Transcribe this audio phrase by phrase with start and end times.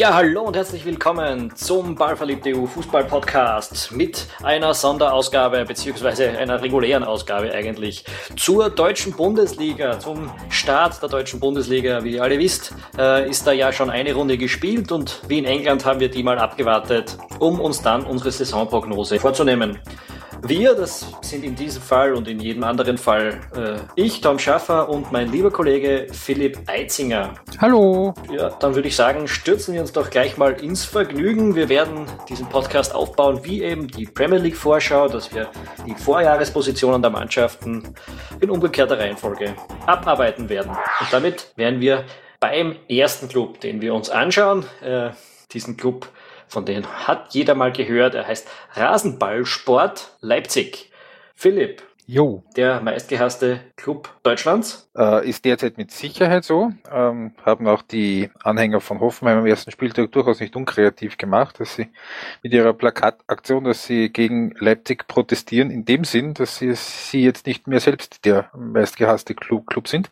[0.00, 6.62] Ja, hallo und herzlich willkommen zum Ballverliebte EU Fußball Podcast mit einer Sonderausgabe beziehungsweise einer
[6.62, 12.02] regulären Ausgabe eigentlich zur deutschen Bundesliga, zum Start der deutschen Bundesliga.
[12.02, 15.44] Wie ihr alle wisst, äh, ist da ja schon eine Runde gespielt und wie in
[15.44, 19.80] England haben wir die mal abgewartet, um uns dann unsere Saisonprognose vorzunehmen.
[20.42, 24.88] Wir, das sind in diesem Fall und in jedem anderen Fall äh, ich, Tom Schaffer
[24.88, 27.34] und mein lieber Kollege Philipp Eitzinger.
[27.58, 28.14] Hallo.
[28.32, 31.54] Ja, dann würde ich sagen, stürzen wir uns doch gleich mal ins Vergnügen.
[31.54, 35.50] Wir werden diesen Podcast aufbauen wie eben die Premier League Vorschau, dass wir
[35.86, 37.94] die Vorjahrespositionen der Mannschaften
[38.40, 39.54] in umgekehrter Reihenfolge
[39.86, 40.70] abarbeiten werden.
[41.00, 42.04] Und damit wären wir
[42.40, 44.64] beim ersten Club, den wir uns anschauen.
[44.82, 45.10] Äh,
[45.52, 46.08] diesen Club
[46.50, 48.14] von denen hat jeder mal gehört.
[48.14, 50.90] Er heißt Rasenballsport Leipzig.
[51.34, 51.82] Philipp.
[52.06, 52.42] Jo.
[52.56, 54.90] Der meistgehasste Club Deutschlands.
[54.96, 56.72] Äh, ist derzeit mit Sicherheit so.
[56.90, 61.76] Ähm, haben auch die Anhänger von Hoffenheim am ersten Spieltag durchaus nicht unkreativ gemacht, dass
[61.76, 61.86] sie
[62.42, 67.46] mit ihrer Plakataktion, dass sie gegen Leipzig protestieren, in dem Sinn, dass sie, sie jetzt
[67.46, 70.10] nicht mehr selbst der meistgehasste Club, Club sind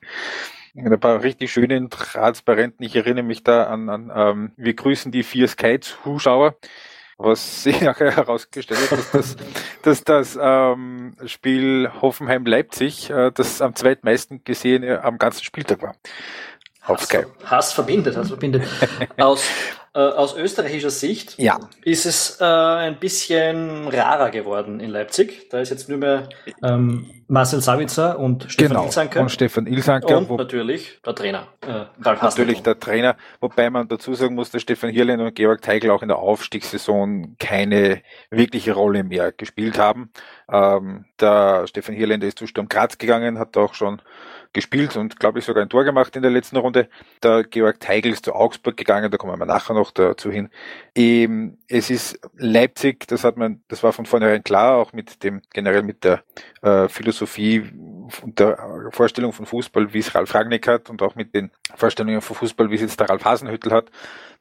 [0.76, 2.84] ein paar richtig schönen Transparenten.
[2.84, 6.56] Ich erinnere mich da an, an ähm, wir grüßen die vier Sky-Zuschauer,
[7.16, 9.36] was sich nachher herausgestellt hat, dass das,
[9.82, 15.96] dass das ähm, Spiel Hoffenheim-Leipzig äh, das am zweitmeisten gesehene am ganzen Spieltag war.
[16.88, 17.24] Auf Sky.
[17.44, 18.64] Hass verbindet, Hass verbindet.
[19.18, 19.44] Aus
[19.94, 21.58] äh, aus österreichischer Sicht ja.
[21.82, 25.48] ist es äh, ein bisschen rarer geworden in Leipzig.
[25.50, 26.28] Da ist jetzt nur mehr
[26.62, 28.84] ähm, Marcel Savitzer und Stefan genau.
[28.84, 29.20] Ilsanker.
[29.22, 30.18] Und Stefan Ilsanker.
[30.18, 31.48] Und natürlich der Trainer.
[31.66, 35.90] Äh, natürlich der Trainer, wobei man dazu sagen muss, dass Stefan Hirlen und Georg Teigl
[35.90, 40.12] auch in der Aufstiegssaison keine wirkliche Rolle mehr gespielt haben.
[40.48, 44.02] Ähm, der Stefan Hirländer ist zu Sturm Graz gegangen, hat auch schon
[44.58, 46.88] gespielt und glaube ich sogar ein Tor gemacht in der letzten Runde.
[47.22, 50.50] Der Georg Teigl ist zu Augsburg gegangen, da kommen wir nachher noch dazu hin.
[50.96, 55.42] Ähm, es ist Leipzig, das hat man, das war von vornherein klar, auch mit dem,
[55.52, 56.24] generell mit der
[56.62, 57.70] äh, Philosophie
[58.22, 62.20] und der Vorstellung von Fußball, wie es Ralf Ragnick hat und auch mit den Vorstellungen
[62.20, 63.90] von Fußball, wie es jetzt der Ralf Hasenhüttel hat,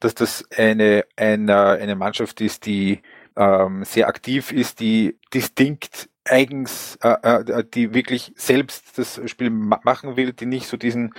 [0.00, 3.02] dass das eine, eine, eine Mannschaft ist, die
[3.36, 9.80] ähm, sehr aktiv ist, die distinkt eigens, äh, äh, die wirklich selbst das Spiel ma
[9.84, 11.14] machen will, die nicht so diesen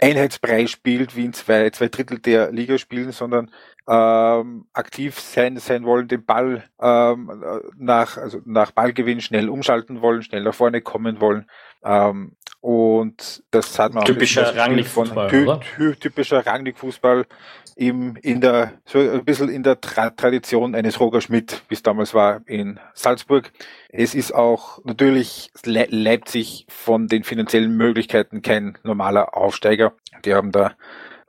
[0.00, 3.50] Einheitspreis spielt, wie in zwei, zwei Drittel der Liga spielen, sondern
[3.88, 7.44] ähm, aktiv sein, sein wollen, den Ball ähm,
[7.76, 11.46] nach, also nach Ballgewinn schnell umschalten wollen, schnell nach vorne kommen wollen.
[11.84, 17.26] Ähm, und das hat man typischer auch Rangnick-Fußball, ty typischer Rangnick-Fußball
[17.74, 21.82] im, in der, so ein bisschen in der Tra Tradition eines Roger Schmidt, wie es
[21.82, 23.50] damals war in Salzburg.
[23.88, 29.94] Es ist auch natürlich Le Leipzig von den finanziellen Möglichkeiten kein normaler Aufsteiger.
[30.24, 30.72] Die haben da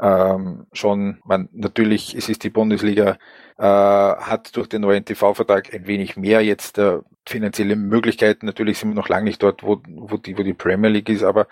[0.04, 3.18] ähm, schon, man, natürlich, es ist die Bundesliga,
[3.58, 8.46] äh, hat durch den neuen TV-Vertrag ein wenig mehr jetzt äh, finanzielle Möglichkeiten.
[8.46, 11.24] Natürlich sind wir noch lange nicht dort, wo, wo, die, wo die Premier League ist,
[11.24, 11.48] aber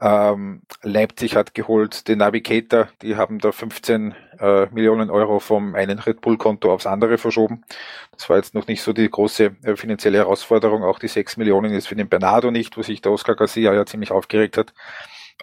[0.00, 5.98] ähm, Leipzig hat geholt den Navigator, die haben da 15 äh, Millionen Euro vom einen
[5.98, 7.64] Red Bull-Konto aufs andere verschoben.
[8.12, 10.84] Das war jetzt noch nicht so die große äh, finanzielle Herausforderung.
[10.84, 13.86] Auch die 6 Millionen ist für den Bernardo nicht, wo sich der Oscar Garcia ja
[13.86, 14.72] ziemlich aufgeregt hat.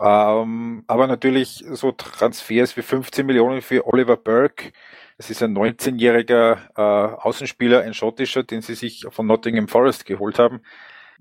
[0.01, 4.71] Ähm, aber natürlich so Transfers wie 15 Millionen für Oliver Burke.
[5.17, 6.81] Das ist ein 19-jähriger äh,
[7.21, 10.61] Außenspieler, ein schottischer, den sie sich von Nottingham Forest geholt haben.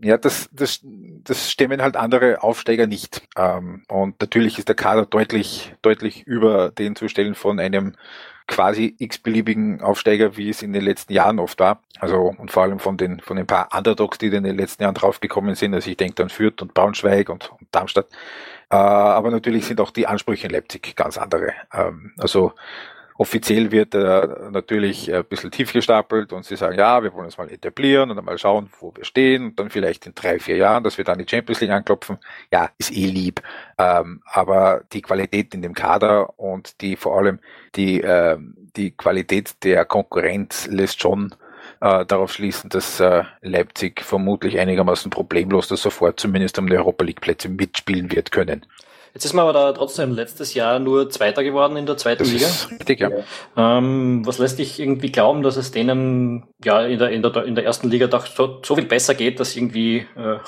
[0.00, 3.22] Ja, das, das, das stemmen halt andere Aufsteiger nicht.
[3.36, 7.94] Ähm, und natürlich ist der Kader deutlich, deutlich über den zu stellen von einem
[8.46, 11.80] quasi x-beliebigen Aufsteiger, wie es in den letzten Jahren oft war.
[11.98, 14.94] Also und vor allem von den von den paar Underdogs, die in den letzten Jahren
[14.94, 15.74] draufgekommen sind.
[15.74, 18.08] Also ich denke an Fürth und Braunschweig und, und Darmstadt.
[18.70, 21.52] Äh, aber natürlich sind auch die Ansprüche in Leipzig ganz andere.
[21.72, 22.52] Ähm, also
[23.16, 27.38] offiziell wird äh, natürlich ein bisschen tief gestapelt und sie sagen, ja, wir wollen uns
[27.38, 30.82] mal etablieren und mal schauen, wo wir stehen und dann vielleicht in drei, vier Jahren,
[30.82, 32.18] dass wir dann die Champions League anklopfen.
[32.50, 33.40] Ja, ist eh lieb.
[33.78, 37.38] Ähm, aber die Qualität in dem Kader und die vor allem
[37.76, 38.36] die, äh,
[38.76, 41.34] die Qualität der Konkurrenz lässt schon
[41.80, 47.04] äh, darauf schließen, dass äh, Leipzig vermutlich einigermaßen problemlos das sofort zumindest um die Europa
[47.04, 48.66] League Plätze mitspielen wird können.
[49.14, 52.32] Jetzt ist man aber da trotzdem letztes Jahr nur Zweiter geworden in der zweiten das
[52.32, 52.46] Liga.
[52.46, 53.10] Ist richtig, ja.
[53.56, 57.54] Ähm, was lässt dich irgendwie glauben, dass es denen ja in der, in der, in
[57.54, 60.38] der ersten Liga doch so, so viel besser geht, dass irgendwie äh,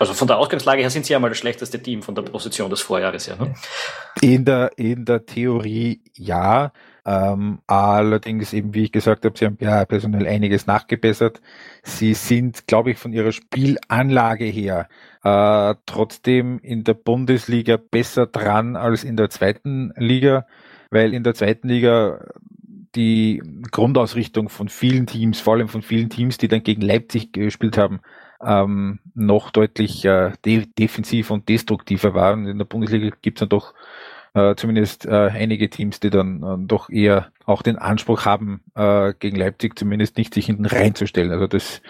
[0.00, 2.70] also von der Ausgangslage her sind sie ja mal das schlechteste Team von der Position
[2.70, 3.36] des Vorjahres her.
[3.36, 3.54] Ne?
[4.22, 6.72] In der in der Theorie ja.
[7.04, 11.40] Ähm, allerdings eben, wie ich gesagt habe, sie haben ja personell einiges nachgebessert.
[11.82, 14.88] Sie sind, glaube ich, von ihrer Spielanlage her
[15.22, 20.46] äh, trotzdem in der Bundesliga besser dran als in der zweiten Liga.
[20.90, 22.20] weil in der zweiten Liga
[22.94, 27.78] die Grundausrichtung von vielen Teams, vor allem von vielen Teams, die dann gegen Leipzig gespielt
[27.78, 28.00] haben,
[28.44, 32.32] ähm, noch deutlich äh, de defensiv und destruktiver war.
[32.32, 33.74] Und in der Bundesliga gibt es dann doch
[34.34, 39.12] äh, zumindest äh, einige Teams, die dann äh, doch eher auch den Anspruch haben, äh,
[39.18, 41.32] gegen Leipzig zumindest nicht sich hinten reinzustellen.
[41.32, 41.82] Also das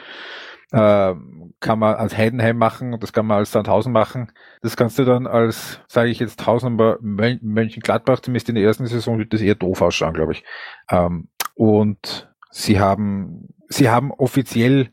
[0.72, 1.14] äh,
[1.60, 4.32] kann man als Heidenheim machen und das kann man als Sandhausen machen.
[4.62, 8.86] Das kannst du dann als, sage ich jetzt, Tausend, aber Mönchengladbach, zumindest in der ersten
[8.86, 10.44] Saison, wird das eher doof ausschauen, glaube ich.
[10.90, 14.90] Ähm, und sie haben, sie haben offiziell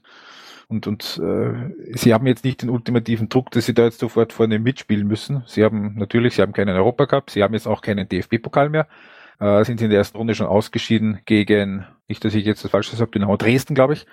[0.68, 4.34] und, und äh, sie haben jetzt nicht den ultimativen Druck, dass sie da jetzt sofort
[4.34, 5.44] vorne mitspielen müssen.
[5.46, 8.88] Sie haben natürlich, sie haben keinen Europacup, sie haben jetzt auch keinen DFB-Pokal mehr.
[9.40, 12.72] Äh, sind sie in der ersten Runde schon ausgeschieden gegen, nicht, dass ich jetzt das
[12.72, 14.06] Falsche sage, genau Dresden, glaube ich,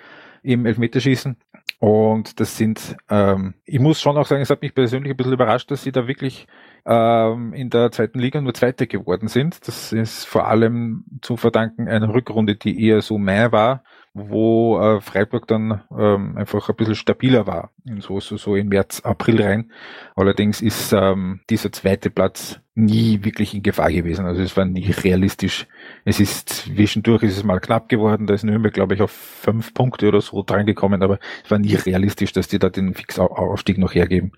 [0.45, 1.37] im Elfmeterschießen.
[1.79, 5.33] Und das sind, ähm, ich muss schon auch sagen, es hat mich persönlich ein bisschen
[5.33, 6.47] überrascht, dass sie da wirklich
[6.85, 9.67] ähm, in der zweiten Liga nur Zweite geworden sind.
[9.67, 13.83] Das ist vor allem zu verdanken einer Rückrunde, die eher so mehr war
[14.17, 19.01] wo äh, Freiburg dann ähm, einfach ein bisschen stabiler war, so, so, so im März,
[19.01, 19.71] April rein.
[20.15, 24.25] Allerdings ist ähm, dieser zweite Platz nie wirklich in Gefahr gewesen.
[24.25, 25.67] Also es war nie realistisch.
[26.05, 28.25] Es ist zwischendurch ist es mal knapp geworden.
[28.25, 31.75] Da ist Nürnberg, glaube ich, auf fünf Punkte oder so drangekommen, aber es war nie
[31.75, 34.31] realistisch, dass die da den Fixaufstieg noch hergeben.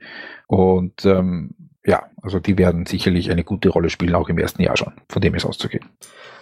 [0.48, 1.52] Und ähm,
[1.86, 4.94] ja, also die werden sicherlich eine gute Rolle spielen, auch im ersten Jahr schon.
[5.08, 5.86] Von dem ist auszugehen.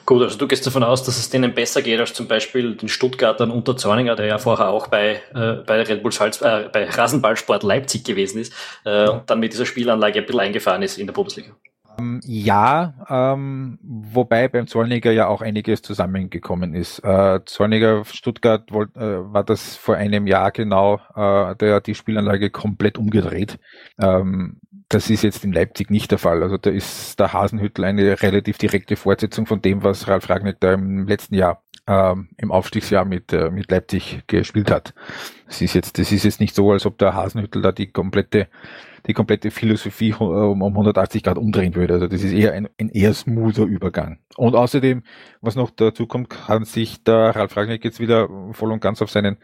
[0.05, 2.89] Gut, also du gehst davon aus, dass es denen besser geht als zum Beispiel den
[2.89, 6.87] Stuttgartern unter Zorninger, der ja vorher auch bei, äh, bei Red Bull Salz, äh, bei
[6.87, 8.53] Rasenballsport Leipzig gewesen ist
[8.85, 11.51] äh, und dann mit dieser Spielanlage ein bisschen eingefahren ist in der Bundesliga.
[11.97, 16.99] Ähm, ja, ähm, wobei beim Zorniger ja auch einiges zusammengekommen ist.
[16.99, 22.49] Äh, Zorniger Stuttgart wollt, äh, war das vor einem Jahr genau, äh, der die Spielanlage
[22.49, 23.57] komplett umgedreht.
[23.99, 24.59] Ähm,
[24.89, 26.43] das ist jetzt in Leipzig nicht der Fall.
[26.43, 30.73] Also da ist der Hasenhüttel eine relativ direkte Fortsetzung von dem, was Ralf Ragnick da
[30.73, 34.93] im letzten Jahr ähm, im Aufstiegsjahr mit, äh, mit Leipzig gespielt hat.
[35.47, 38.47] Das ist jetzt, das ist jetzt nicht so, als ob der Hasenhüttel da die komplette,
[39.05, 41.95] die komplette Philosophie um, um 180 Grad umdrehen würde.
[41.95, 44.19] Also das ist eher ein, ein eher smoother Übergang.
[44.35, 45.03] Und außerdem,
[45.41, 49.11] was noch dazu kommt, kann sich der Ralf Ragnick jetzt wieder voll und ganz auf
[49.11, 49.37] seinen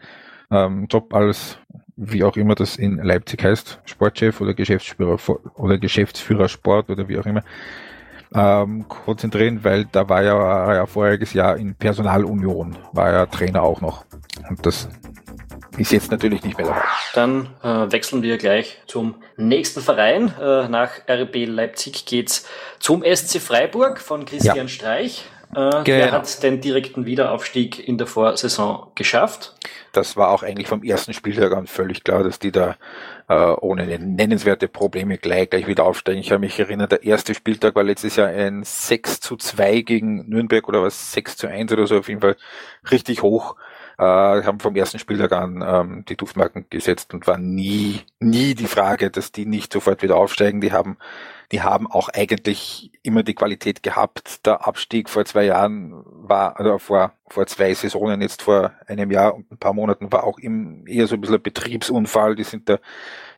[0.50, 1.58] ähm, Job als
[1.96, 5.18] wie auch immer das in Leipzig heißt, Sportchef oder Geschäftsführer
[5.56, 7.42] oder Geschäftsführer Sport oder wie auch immer,
[8.34, 13.62] ähm, konzentrieren, weil da war ja, war ja voriges Jahr in Personalunion, war ja Trainer
[13.62, 14.04] auch noch.
[14.48, 14.88] Und das
[15.76, 16.82] ist jetzt natürlich nicht mehr dabei.
[17.14, 20.32] Dann äh, wechseln wir gleich zum nächsten Verein.
[20.40, 22.46] Äh, nach RB Leipzig geht's
[22.78, 24.68] zum SC Freiburg von Christian ja.
[24.68, 25.24] Streich.
[25.54, 25.98] Äh, genau.
[25.98, 29.54] Er hat den direkten Wiederaufstieg in der Vorsaison geschafft.
[29.92, 32.76] Das war auch eigentlich vom ersten Spieltag an völlig klar, dass die da
[33.28, 36.20] äh, ohne nennenswerte Probleme gleich, gleich wieder aufsteigen.
[36.20, 40.26] Ich kann mich erinnern, der erste Spieltag war letztes Jahr ein 6 zu 2 gegen
[40.28, 42.36] Nürnberg oder was 6 zu 1 oder so, auf jeden Fall
[42.90, 43.56] richtig hoch.
[43.98, 48.66] Äh, haben vom ersten Spieltag an ähm, die Duftmarken gesetzt und war nie, nie die
[48.66, 50.62] Frage, dass die nicht sofort wieder aufsteigen.
[50.62, 50.96] Die haben
[51.52, 54.46] die haben auch eigentlich immer die Qualität gehabt.
[54.46, 59.34] Der Abstieg vor zwei Jahren war, oder vor, vor zwei Saisonen, jetzt vor einem Jahr
[59.34, 62.36] und ein paar Monaten, war auch im, eher so ein bisschen ein Betriebsunfall.
[62.36, 62.78] Die sind da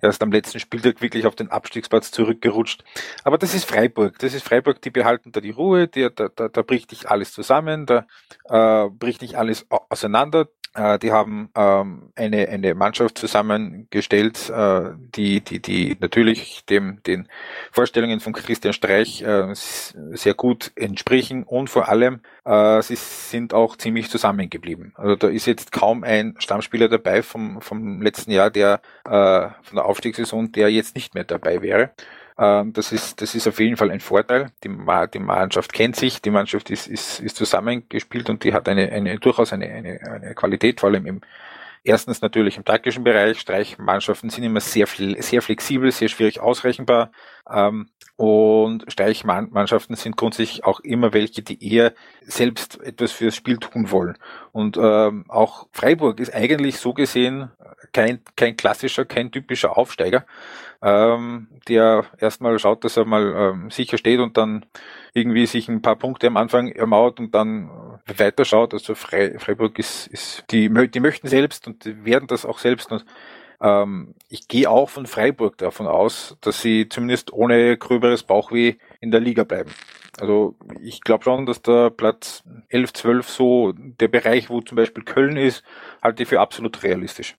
[0.01, 2.85] erst am letzten Spieltag wirklich auf den Abstiegsplatz zurückgerutscht.
[3.25, 4.17] Aber das ist Freiburg.
[4.21, 7.33] Das ist Freiburg, die behalten da die Ruhe, die, da, da, da bricht nicht alles
[7.33, 8.07] zusammen, da
[8.45, 10.47] äh, bricht nicht alles auseinander.
[10.75, 17.29] Äh, die haben ähm, eine, eine Mannschaft zusammengestellt, äh, die, die, die natürlich dem, den
[17.71, 23.77] Vorstellungen von Christian Streich äh, sehr gut entsprechen und vor allem, äh, sie sind auch
[23.77, 24.93] ziemlich zusammengeblieben.
[24.97, 29.77] Also da ist jetzt kaum ein Stammspieler dabei vom, vom letzten Jahr, der äh, von
[29.77, 31.91] der Aufstiegssaison, der jetzt nicht mehr dabei wäre.
[32.37, 34.51] Ähm, das ist, das ist auf jeden Fall ein Vorteil.
[34.65, 34.69] Die,
[35.15, 39.19] die Mannschaft kennt sich, die Mannschaft ist, ist, ist zusammengespielt und die hat eine, eine
[39.19, 41.21] durchaus eine, eine, eine Qualität, vor allem im
[41.87, 43.39] Erstens natürlich im taktischen Bereich.
[43.39, 47.13] Streichmannschaften sind immer sehr, sehr flexibel, sehr schwierig ausrechenbar.
[47.49, 53.91] Ähm, und Streichmannschaften sind grundsätzlich auch immer welche, die eher selbst etwas fürs Spiel tun
[53.91, 54.17] wollen.
[54.53, 57.51] Und ähm, auch Freiburg ist eigentlich so gesehen
[57.93, 60.25] kein, kein klassischer, kein typischer Aufsteiger,
[60.81, 64.65] ähm, der erstmal schaut, dass er mal ähm, sicher steht und dann
[65.15, 67.71] irgendwie sich ein paar Punkte am Anfang ermauert und dann
[68.17, 68.75] weiter schaut.
[68.75, 72.91] Also Fre Freiburg ist, ist die, die möchten selbst und werden das auch selbst.
[72.91, 73.05] Und
[73.61, 79.13] ähm, ich gehe auch von Freiburg davon aus, dass sie zumindest ohne gröberes Bauchweh in
[79.13, 79.71] der Liga bleiben.
[80.21, 85.05] Also ich glaube schon, dass der Platz 11, 12 so der Bereich, wo zum Beispiel
[85.05, 85.65] Köln ist,
[86.03, 87.37] halte ich für absolut realistisch.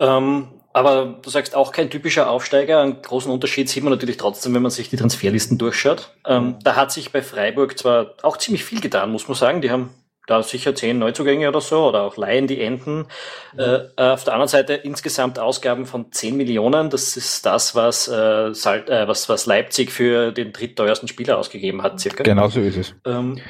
[0.00, 2.82] Ähm, Aber du sagst auch kein typischer Aufsteiger.
[2.82, 6.10] Einen großen Unterschied sieht man natürlich trotzdem, wenn man sich die Transferlisten durchschaut.
[6.26, 9.62] Ähm, da hat sich bei Freiburg zwar auch ziemlich viel getan, muss man sagen.
[9.62, 9.88] Die haben
[10.26, 13.06] da sicher zehn Neuzugänge oder so oder auch Laien, die enden.
[13.54, 13.58] Mhm.
[13.58, 16.90] Äh, auf der anderen Seite insgesamt Ausgaben von 10 Millionen.
[16.90, 21.82] Das ist das, was, äh, Salt, äh, was, was Leipzig für den drittteuersten Spieler ausgegeben
[21.82, 22.22] hat, circa.
[22.22, 22.94] Genau so ist es.
[23.06, 23.40] Ähm,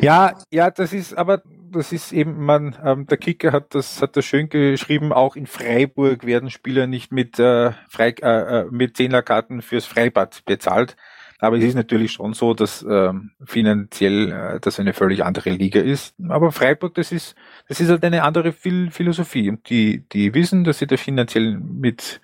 [0.00, 0.34] ja.
[0.50, 4.24] ja, das ist aber das ist eben, man, ähm, der Kicker hat das, hat das
[4.24, 9.62] schön geschrieben, auch in Freiburg werden Spieler nicht mit, äh, Frei, äh, äh mit Zehnerkarten
[9.62, 10.96] fürs Freibad bezahlt.
[11.42, 15.80] Aber es ist natürlich schon so, dass ähm, finanziell äh, das eine völlig andere Liga
[15.80, 16.14] ist.
[16.28, 17.34] Aber Freiburg, das ist,
[17.66, 19.48] das ist halt eine andere Philosophie.
[19.48, 22.20] Und die, die wissen, dass sie da finanziell mit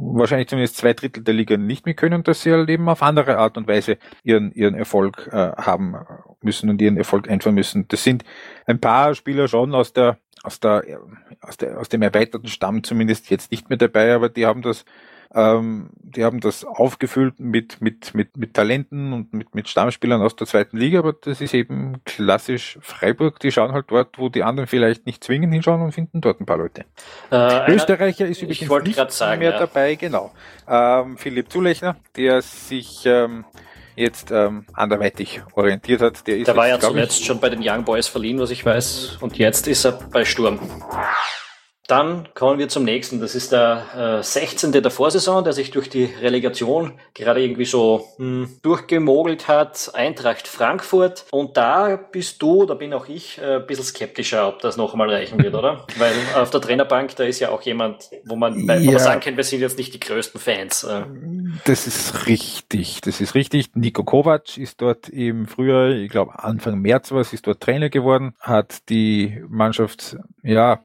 [0.00, 3.38] wahrscheinlich zumindest zwei Drittel der Liga nicht mehr können, dass sie halt eben auf andere
[3.38, 5.96] Art und Weise ihren, ihren Erfolg äh, haben
[6.42, 7.86] müssen und ihren Erfolg einfahren müssen.
[7.88, 8.24] Das sind
[8.66, 10.84] ein paar Spieler schon aus der, aus der,
[11.40, 14.84] aus der, aus dem erweiterten Stamm zumindest jetzt nicht mehr dabei, aber die haben das
[15.32, 20.34] ähm, die haben das aufgefüllt mit, mit, mit, mit Talenten und mit, mit Stammspielern aus
[20.34, 23.38] der zweiten Liga, aber das ist eben klassisch Freiburg.
[23.38, 26.46] Die schauen halt dort, wo die anderen vielleicht nicht zwingend hinschauen und finden dort ein
[26.46, 26.84] paar Leute.
[27.30, 29.58] Äh, Österreicher ist übrigens nicht sagen, mehr ja.
[29.58, 30.32] dabei, genau.
[30.68, 33.44] Ähm, Philipp Zulechner, der sich ähm,
[33.94, 36.26] jetzt ähm, anderweitig orientiert hat.
[36.26, 39.18] Der, ist der war ja zuletzt schon bei den Young Boys verliehen, was ich weiß,
[39.20, 40.58] und jetzt ist er bei Sturm.
[41.90, 43.20] Dann kommen wir zum nächsten.
[43.20, 44.70] Das ist der äh, 16.
[44.70, 49.90] der Vorsaison, der sich durch die Relegation gerade irgendwie so mh, hm, durchgemogelt hat.
[49.92, 51.24] Eintracht Frankfurt.
[51.32, 54.92] Und da bist du, da bin auch ich, äh, ein bisschen skeptischer, ob das noch
[54.92, 55.84] einmal reichen wird, oder?
[55.98, 58.80] Weil auf der Trainerbank, da ist ja auch jemand, wo man, ja.
[58.80, 60.84] wo man sagen kann, wir sind jetzt nicht die größten Fans.
[60.84, 61.02] Äh.
[61.64, 63.00] Das ist richtig.
[63.00, 63.74] Das ist richtig.
[63.74, 67.90] Nico Kovac ist dort im Frühjahr, ich glaube Anfang März war es, ist dort Trainer
[67.90, 70.78] geworden, hat die Mannschaft, ja, äh,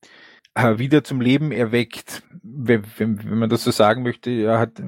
[0.56, 4.32] wieder zum Leben erweckt, wenn, wenn, wenn man das so sagen möchte.
[4.32, 4.82] Er hat,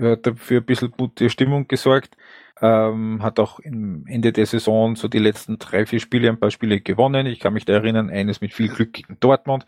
[0.00, 2.16] er hat dafür ein bisschen gute Stimmung gesorgt,
[2.60, 6.50] ähm, hat auch im Ende der Saison so die letzten drei, vier Spiele ein paar
[6.50, 7.26] Spiele gewonnen.
[7.26, 9.66] Ich kann mich da erinnern, eines mit viel Glück gegen Dortmund.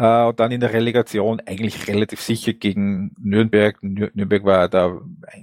[0.00, 3.76] Äh, und dann in der Relegation eigentlich relativ sicher gegen Nürnberg.
[3.82, 4.98] Nürnberg war da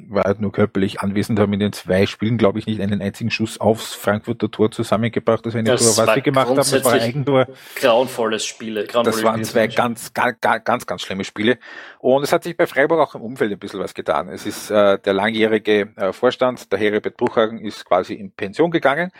[0.09, 3.29] war halt nur körperlich anwesend, haben in den zwei Spielen, glaube ich, nicht einen einzigen
[3.29, 5.45] Schuss aufs Frankfurter Tor zusammengebracht.
[5.45, 7.47] Das, eine das Tor, was sie gemacht haben, das war ein Eigentor.
[7.75, 8.85] Grauenvolles Spiele.
[8.85, 11.59] Grauenvolle das waren zwei ganz, ganz, ganz, ganz schlimme Spiele.
[11.99, 14.29] Und es hat sich bei Freiburg auch im Umfeld ein bisschen was getan.
[14.29, 19.11] Es ist äh, der langjährige äh, Vorstand, der Heribert Bruchhagen, ist quasi in Pension gegangen.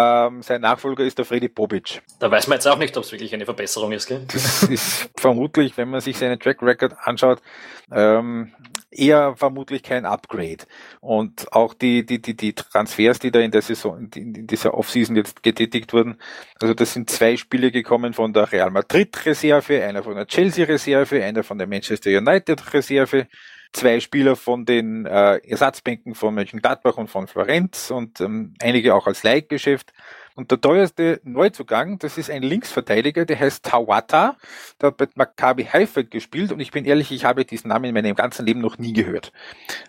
[0.00, 2.02] Ähm, sein Nachfolger ist der Freddy Bobic.
[2.20, 4.06] Da weiß man jetzt auch nicht, ob es wirklich eine Verbesserung ist.
[4.06, 4.24] Gell?
[4.32, 7.42] Das ist vermutlich, wenn man sich seinen Track Record anschaut,
[7.90, 8.52] ähm,
[8.92, 10.58] eher vermutlich kein Upgrade.
[11.00, 15.16] Und auch die, die, die, die Transfers, die da in der Saison, in dieser Offseason
[15.16, 16.20] jetzt getätigt wurden,
[16.60, 20.64] also das sind zwei Spiele gekommen von der Real Madrid Reserve, einer von der Chelsea
[20.64, 23.26] Reserve, einer von der Manchester United Reserve
[23.72, 29.06] zwei Spieler von den äh, Ersatzbänken von Mönchengladbach und von Florenz und ähm, einige auch
[29.06, 29.92] als Leihgeschäft.
[30.34, 34.36] Und der teuerste Neuzugang, das ist ein Linksverteidiger, der heißt Tawata,
[34.80, 37.94] der hat bei Maccabi Haifa gespielt und ich bin ehrlich, ich habe diesen Namen in
[37.94, 39.32] meinem ganzen Leben noch nie gehört.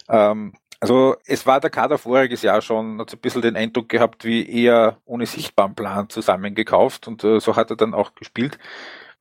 [0.10, 3.90] Ähm, also es war der Kader voriges Jahr schon, hat so ein bisschen den Eindruck
[3.90, 8.58] gehabt, wie eher ohne sichtbaren Plan zusammengekauft und äh, so hat er dann auch gespielt.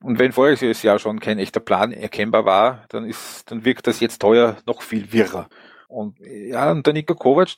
[0.01, 3.99] Und wenn voriges Jahr schon kein echter Plan erkennbar war, dann ist, dann wirkt das
[3.99, 5.49] jetzt teuer noch viel wirrer.
[5.89, 7.49] Und ja, und der Niko Kovac,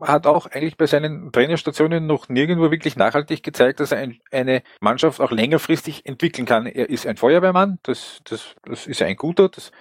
[0.00, 4.62] hat auch eigentlich bei seinen Trainerstationen noch nirgendwo wirklich nachhaltig gezeigt, dass er ein, eine
[4.80, 6.66] Mannschaft auch längerfristig entwickeln kann.
[6.66, 9.72] Er ist ein Feuerwehrmann, das, das, das ist ein guter, das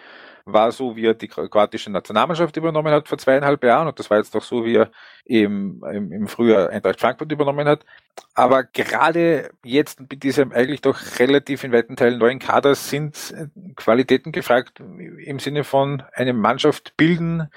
[0.46, 4.18] war so, wie er die kroatische Nationalmannschaft übernommen hat vor zweieinhalb Jahren und das war
[4.18, 4.92] jetzt auch so, wie er
[5.26, 7.86] im, im, im Frühjahr Eintracht Frankfurt übernommen hat.
[8.34, 13.34] Aber gerade jetzt mit diesem eigentlich doch relativ in weiten Teilen neuen Kader sind
[13.76, 17.50] Qualitäten gefragt im Sinne von eine Mannschaft bilden,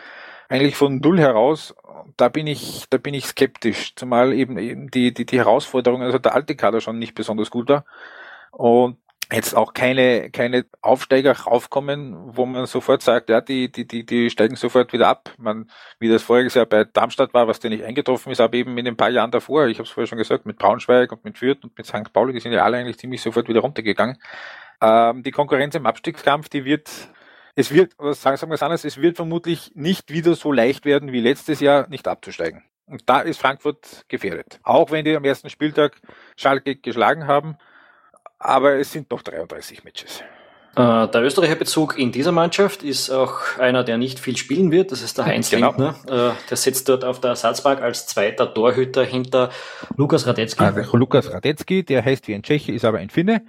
[0.49, 1.75] eigentlich von Null heraus.
[2.17, 6.19] Da bin ich, da bin ich skeptisch, zumal eben, eben die, die, die Herausforderungen, also
[6.19, 7.85] der alte Kader schon nicht besonders gut war.
[8.53, 8.99] Und
[9.33, 14.31] jetzt auch keine, keine Aufsteiger raufkommen, wo man sofort sagt, ja, die, die, die, die
[14.31, 15.35] steigen sofort wieder ab.
[15.39, 15.69] Man,
[15.99, 18.85] wie das voriges Jahr bei Darmstadt war, was dir nicht eingetroffen ist, aber eben in
[18.85, 21.65] den paar Jahren davor, ich habe es vorher schon gesagt, mit Braunschweig und mit Fürth
[21.65, 22.13] und mit St.
[22.13, 24.19] Pauli, die sind ja alle eigentlich ziemlich sofort wieder runtergegangen.
[24.81, 26.89] Ähm, die Konkurrenz im Abstiegskampf, die wird,
[27.57, 30.85] es wird, oder sagen, sagen wir es anders, es wird vermutlich nicht wieder so leicht
[30.85, 32.63] werden wie letztes Jahr, nicht abzusteigen.
[32.87, 34.61] Und da ist Frankfurt gefährdet.
[34.63, 35.97] Auch wenn die am ersten Spieltag
[36.37, 37.57] Schalke geschlagen haben,
[38.39, 40.23] aber es sind noch 33 Matches.
[40.77, 44.93] Äh, der Österreicher Bezug in dieser Mannschaft ist auch einer, der nicht viel spielen wird.
[44.93, 45.69] Das ist der Heinz genau.
[45.69, 45.97] Lindner.
[46.07, 49.51] Äh, der sitzt dort auf der Ersatzbank als zweiter Torhüter hinter
[49.97, 50.63] Lukas Radetzky.
[50.63, 53.43] Also Lukas Radetzky, der heißt wie ein Tscheche, ist aber ein Finne.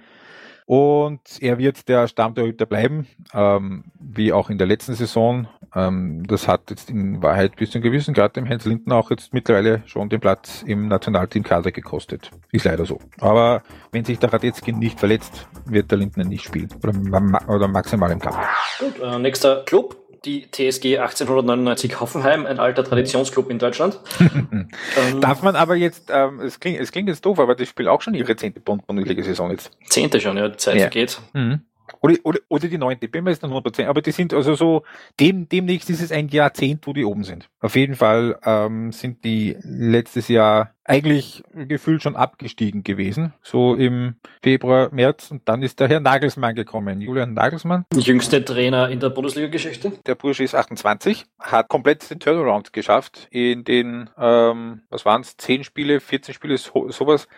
[0.64, 5.48] Und er wird der Stammtorhüter bleiben, ähm, wie auch in der letzten Saison.
[5.74, 9.10] Ähm, das hat jetzt in Wahrheit bis zu einem gewissen Grad dem Heinz Linden auch
[9.10, 12.30] jetzt mittlerweile schon den Platz im Nationalteam-Kader gekostet.
[12.52, 12.98] Ist leider so.
[13.20, 16.68] Aber wenn sich der Radetzky nicht verletzt, wird der Lindner nicht spielen.
[16.82, 18.38] Oder, oder maximal im Kampf.
[18.78, 24.00] Gut, äh, nächster Club die TSG 1899 Hoffenheim, ein alter Traditionsclub in Deutschland.
[24.20, 27.88] ähm, Darf man aber jetzt, ähm, es, klingt, es klingt jetzt doof, aber die spielen
[27.88, 29.70] auch schon ihre zehnte Bundesliga-Saison jetzt.
[29.86, 30.80] Zehnte schon, ja, die Zeit ja.
[30.82, 31.20] vergeht.
[31.32, 31.62] Mhm.
[32.00, 34.82] Oder, oder, oder die neunte, bin mir jetzt noch 100%, aber die sind also so,
[35.20, 37.48] dem, demnächst ist es ein Jahrzehnt, wo die oben sind.
[37.60, 44.16] Auf jeden Fall ähm, sind die letztes Jahr eigentlich gefühlt schon abgestiegen gewesen, so im
[44.42, 47.84] Februar, März und dann ist der Herr Nagelsmann gekommen, Julian Nagelsmann.
[47.94, 49.92] Jüngste Trainer in der Bundesliga-Geschichte.
[50.06, 55.36] Der Bursche ist 28, hat komplett den Turnaround geschafft in den, ähm, was waren es,
[55.36, 57.28] 10 Spiele, 14 Spiele, so, sowas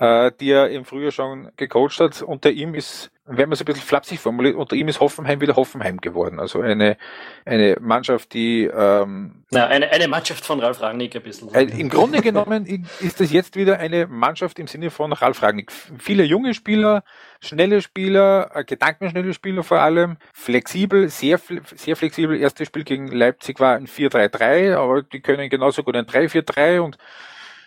[0.00, 2.22] äh, die er im Frühjahr schon gecoacht hat.
[2.22, 5.54] Unter ihm ist, wenn man es ein bisschen flapsig formuliert, unter ihm ist Hoffenheim wieder
[5.54, 6.40] Hoffenheim geworden.
[6.40, 6.96] Also eine,
[7.44, 8.64] eine Mannschaft, die...
[8.64, 11.54] Ähm, Na, eine, eine Mannschaft von Ralf Rangnick ein bisschen.
[11.54, 12.66] Äh, Im Grunde genommen
[13.00, 15.70] ist das jetzt wieder eine Mannschaft im Sinne von Ralf Rangnick.
[15.98, 17.04] Viele junge Spieler,
[17.40, 21.40] schnelle Spieler, äh, gedankenschnelle Spieler vor allem, flexibel, sehr,
[21.76, 22.36] sehr flexibel.
[22.36, 26.98] Erstes Spiel gegen Leipzig war ein 4-3-3, aber die können genauso gut ein 3-4-3 und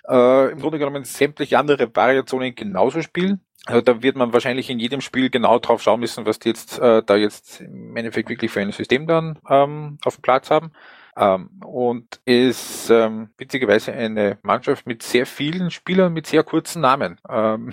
[0.10, 3.42] äh, im Grunde genommen sämtliche andere Variationen genauso spielen.
[3.66, 6.80] Also da wird man wahrscheinlich in jedem Spiel genau drauf schauen müssen, was die jetzt
[6.80, 10.72] äh, da jetzt im Endeffekt wirklich für ein System dann ähm, auf dem Platz haben.
[11.16, 17.20] Ähm, und ist ähm, witzigerweise eine Mannschaft mit sehr vielen Spielern mit sehr kurzen Namen.
[17.30, 17.72] Ähm,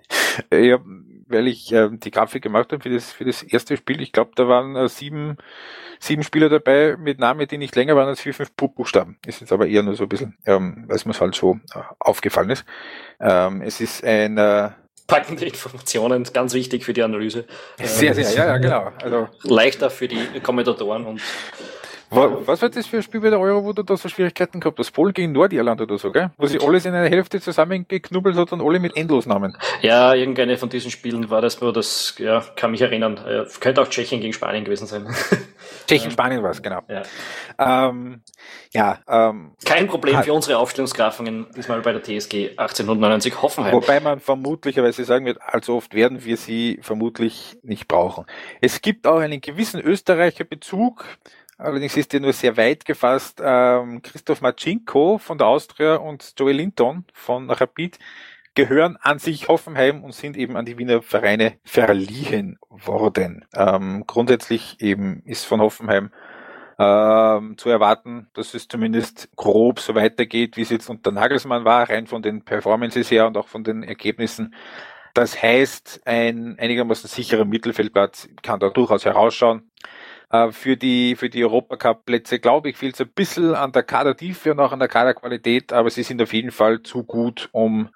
[0.52, 0.78] ja,
[1.28, 4.00] weil ich äh, die Grafik gemacht habe für das, für das erste Spiel.
[4.00, 5.36] Ich glaube, da waren äh, sieben,
[6.00, 9.18] sieben Spieler dabei mit Namen, die nicht länger waren als vier, fünf Buchstaben.
[9.26, 11.80] Ist jetzt aber eher nur so ein bisschen, ähm, weil es mir halt so äh,
[11.98, 12.64] aufgefallen ist.
[13.20, 14.70] Ähm, es ist ein äh,
[15.08, 17.46] packende Informationen, ganz wichtig für die Analyse.
[17.82, 18.92] Sehr, sehr, ja, ja, genau.
[19.02, 21.20] Also, leichter für die Kommentatoren und
[22.10, 24.78] was war das für ein Spiel bei der Euro, wo du da so Schwierigkeiten gehabt
[24.78, 24.92] hast?
[24.92, 26.30] Pol gegen Nordirland oder so, gell?
[26.38, 29.56] Wo sie alles in einer Hälfte zusammengeknubbelt hat und alle mit Endlosnamen.
[29.82, 33.18] Ja, irgendeine von diesen Spielen war das, wo das, ja, kann mich erinnern.
[33.18, 35.06] Äh, könnte auch Tschechien gegen Spanien gewesen sein.
[35.86, 36.80] Tschechien, Spanien war es, genau.
[36.88, 37.02] Ja,
[37.58, 38.22] ähm,
[38.72, 43.72] ja ähm, Kein Problem hat, für unsere Aufstellungsgrafungen, diesmal bei der TSG 1899 Hoffenheim.
[43.74, 48.24] Wobei man vermutlicherweise sagen wird, allzu oft werden wir sie vermutlich nicht brauchen.
[48.60, 51.04] Es gibt auch einen gewissen Österreicher Bezug,
[51.58, 53.42] Allerdings ist er nur sehr weit gefasst.
[53.44, 57.98] Ähm, Christoph Machinko von der Austria und Joey Linton von Rapid
[58.54, 63.44] gehören an sich Hoffenheim und sind eben an die Wiener Vereine verliehen worden.
[63.54, 66.10] Ähm, grundsätzlich eben ist von Hoffenheim
[66.78, 71.90] ähm, zu erwarten, dass es zumindest grob so weitergeht, wie es jetzt unter Nagelsmann war,
[71.90, 74.54] rein von den Performances her und auch von den Ergebnissen.
[75.12, 79.68] Das heißt, ein einigermaßen sicherer Mittelfeldplatz kann da durchaus herausschauen.
[80.30, 84.52] Äh, für die, für die Europacup-Plätze, glaube ich, fehlt es ein bisschen an der Kadertiefe
[84.52, 87.90] und auch an der Kaderqualität, aber sie sind auf jeden Fall zu gut, um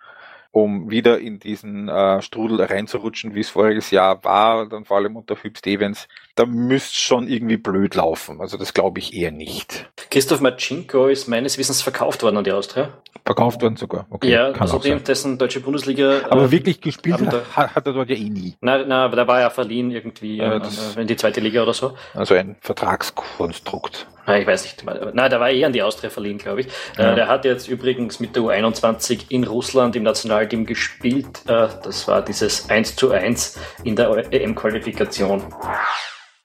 [0.53, 5.17] um wieder in diesen äh, Strudel reinzurutschen, wie es voriges Jahr war, dann vor allem
[5.17, 8.39] unter Hüb Stevens, da müsste schon irgendwie blöd laufen.
[8.41, 9.91] Also das glaube ich eher nicht.
[10.13, 12.91] Christoph Marcinko ist meines Wissens verkauft worden an die Austria.
[13.25, 14.07] Verkauft worden sogar.
[14.11, 16.21] Okay, ja, kann außerdem also dessen deutsche Bundesliga.
[16.29, 18.55] Aber äh, wirklich gespielt hat, hat, er dort ja eh nie.
[18.61, 20.61] Nein, na, da war er verliehen irgendwie äh,
[20.99, 21.95] in die zweite Liga oder so.
[22.13, 24.07] Also ein Vertragskonstrukt.
[24.27, 24.85] Ah, ich weiß nicht.
[24.85, 26.67] Nein, der war eh an die Austria verliehen, glaube ich.
[26.99, 27.15] Äh, ja.
[27.15, 31.41] Der hat jetzt übrigens mit der U21 in Russland im Nationalteam gespielt.
[31.47, 35.43] Äh, das war dieses 1 zu 1 in der EM-Qualifikation.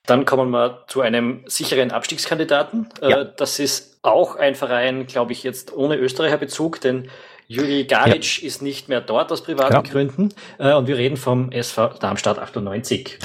[0.08, 2.90] Dann kommen wir zu einem sicheren Abstiegskandidaten.
[3.02, 3.24] Äh, ja.
[3.24, 7.10] Das ist auch ein Verein, glaube ich, jetzt ohne Österreicher Bezug, denn
[7.48, 8.48] Juri Garic ja.
[8.48, 9.82] ist nicht mehr dort aus privaten ja.
[9.82, 10.34] Gründen.
[10.58, 13.20] Und wir reden vom SV Darmstadt 98.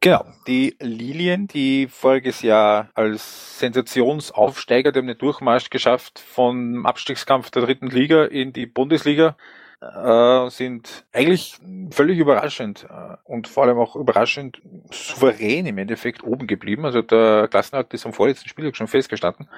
[0.00, 7.50] Genau, die Lilien, die voriges Jahr als Sensationsaufsteiger, die haben den Durchmarsch geschafft vom Abstiegskampf
[7.50, 9.36] der dritten Liga in die Bundesliga,
[9.80, 11.58] äh, sind eigentlich
[11.90, 14.60] völlig überraschend äh, und vor allem auch überraschend
[14.90, 16.84] souverän im Endeffekt oben geblieben.
[16.84, 19.48] Also der Klassenhalt ist am vorletzten Spiel schon festgestanden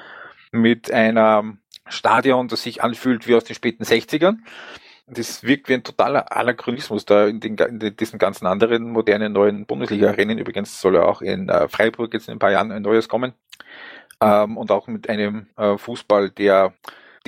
[0.51, 4.39] mit einem Stadion, das sich anfühlt wie aus den späten 60ern
[5.11, 9.65] das wirkt wie ein totaler Anachronismus da in, den, in diesen ganzen anderen modernen neuen
[9.65, 10.37] Bundesliga-Rennen.
[10.37, 13.33] Übrigens soll ja auch in äh, Freiburg jetzt in ein paar Jahren ein neues kommen.
[14.21, 16.75] Ähm, und auch mit einem Fußball, der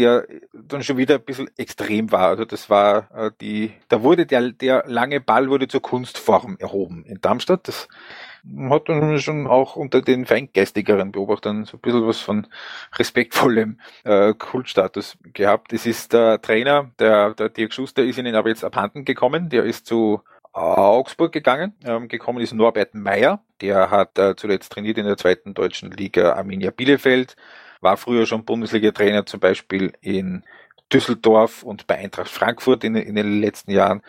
[0.00, 2.28] der dann schon wieder ein bisschen extrem war.
[2.28, 7.04] Also das war äh, die, da wurde der, der lange Ball wurde zur Kunstform erhoben
[7.04, 7.68] in Darmstadt.
[7.68, 7.86] Das
[8.70, 12.46] hat dann schon auch unter den feingeistigeren Beobachtern so ein bisschen was von
[12.94, 15.74] respektvollem äh, Kultstatus gehabt.
[15.74, 19.50] Es ist der Trainer, der, der Dirk Schuster ist ihnen aber jetzt abhanden gekommen.
[19.50, 21.74] Der ist zu Augsburg gegangen.
[21.84, 23.42] Ähm, gekommen ist Norbert Meyer.
[23.60, 27.36] Der hat äh, zuletzt trainiert in der zweiten deutschen Liga Arminia Bielefeld.
[27.80, 30.44] War früher schon Bundesliga-Trainer, zum Beispiel in
[30.92, 34.02] Düsseldorf und bei Eintracht Frankfurt in, in den letzten Jahren.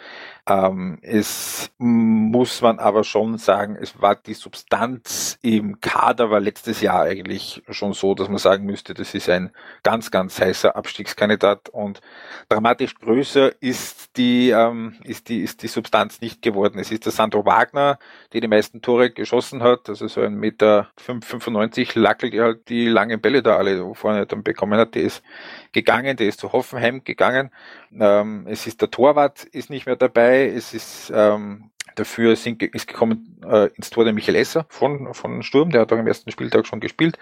[0.51, 6.81] Ähm, es muss man aber schon sagen, es war die Substanz im Kader war letztes
[6.81, 9.51] Jahr eigentlich schon so, dass man sagen müsste, das ist ein
[9.83, 12.01] ganz, ganz heißer Abstiegskandidat und
[12.49, 16.79] dramatisch größer ist die, ähm, ist die, ist die Substanz nicht geworden.
[16.79, 17.97] Es ist der Sandro Wagner,
[18.33, 22.87] der die meisten Tore geschossen hat, also so ein Meter 95 Lackel, der halt die
[22.87, 25.23] langen Bälle da alle vorne dann bekommen hat, der ist
[25.71, 27.51] gegangen, der ist zu Hoffenheim gegangen.
[27.97, 32.87] Ähm, es ist der Torwart ist nicht mehr dabei, Es ist ähm, dafür sind, ist
[32.87, 36.31] gekommen äh, ins Tor der Michael Esser von, von Sturm, der hat auch am ersten
[36.31, 37.17] Spieltag schon gespielt.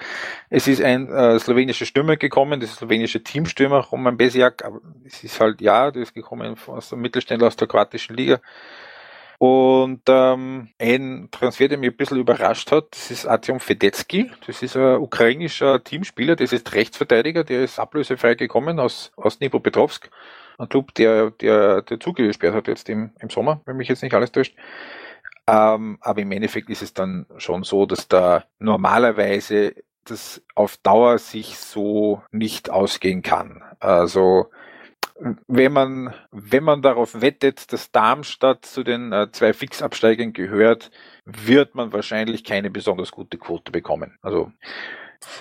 [0.49, 5.23] Es ist ein äh, slowenischer Stürmer gekommen, das ist slowenische Teamstürmer, Roman Besiak, aber es
[5.23, 8.39] ist halt, ja, der ist gekommen aus dem Mittelständler aus der kroatischen Liga.
[9.38, 14.29] Und ähm, ein Transfer, der mich ein bisschen überrascht hat, das ist Artyom Fedetsky.
[14.45, 20.10] Das ist ein ukrainischer Teamspieler, das ist Rechtsverteidiger, der ist ablösefrei gekommen aus, aus Dnipropetrovsk
[20.60, 24.13] ein Club, der, der, der zugesperrt hat jetzt im, im Sommer, wenn mich jetzt nicht
[24.13, 24.56] alles täuscht.
[25.48, 29.74] Ähm, aber im Endeffekt ist es dann schon so, dass da normalerweise
[30.06, 33.63] das auf Dauer sich so nicht ausgehen kann.
[33.80, 34.50] Also
[35.48, 40.91] wenn man, wenn man darauf wettet, dass Darmstadt zu den äh, zwei Fixabsteigern gehört,
[41.26, 44.17] wird man wahrscheinlich keine besonders gute Quote bekommen.
[44.22, 44.52] Also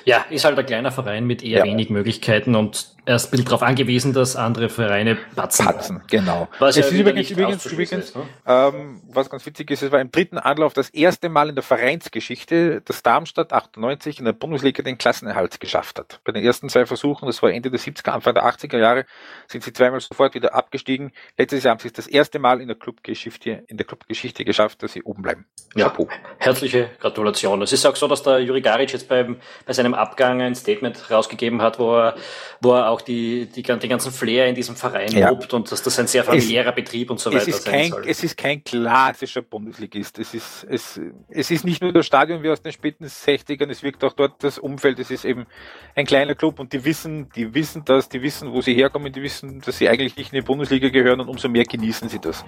[0.05, 1.65] ja, ist halt ein kleiner Verein mit eher ja.
[1.65, 5.65] wenig Möglichkeiten und er ist ein bisschen darauf angewiesen, dass andere Vereine patzen.
[5.65, 6.47] Patzen, genau.
[6.59, 8.23] Was es ja ist übrigens, übrigens, übrigens ne?
[8.45, 11.65] ähm, was ganz witzig ist, es war im dritten Anlauf das erste Mal in der
[11.65, 16.21] Vereinsgeschichte, dass Darmstadt 98 in der Bundesliga den Klassenerhalt geschafft hat.
[16.25, 19.07] Bei den ersten zwei Versuchen, das war Ende der 70er, Anfang der 80er Jahre,
[19.47, 21.13] sind sie zweimal sofort wieder abgestiegen.
[21.39, 24.83] Letztes Jahr haben sie es das erste Mal in der Clubgeschichte, in der Clubgeschichte geschafft,
[24.83, 25.47] dass sie oben bleiben.
[25.75, 26.09] Ja, Chapeau.
[26.37, 27.63] herzliche Gratulation.
[27.63, 31.11] Es ist auch so, dass der Juri Garic jetzt beim, bei seinem Abgang ein Statement
[31.11, 32.17] rausgegeben hat, wo er,
[32.61, 35.31] wo er auch die, die, die ganzen Flair in diesem Verein ja.
[35.31, 37.91] lobt und dass das ein sehr familiärer es, Betrieb und so weiter ist sein kein,
[37.91, 38.05] soll.
[38.07, 40.19] Es ist kein klassischer Bundesligist.
[40.19, 43.83] Es ist, es, es ist nicht nur das Stadion wie aus den späten 60ern, es
[43.83, 44.99] wirkt auch dort das Umfeld.
[44.99, 45.47] Es ist eben
[45.95, 49.23] ein kleiner Club und die wissen, die wissen das, die wissen, wo sie herkommen, die
[49.23, 52.45] wissen, dass sie eigentlich nicht in die Bundesliga gehören und umso mehr genießen sie das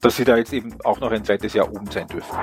[0.00, 2.38] dass sie da jetzt eben auch noch ein zweites Jahr oben sein dürfen.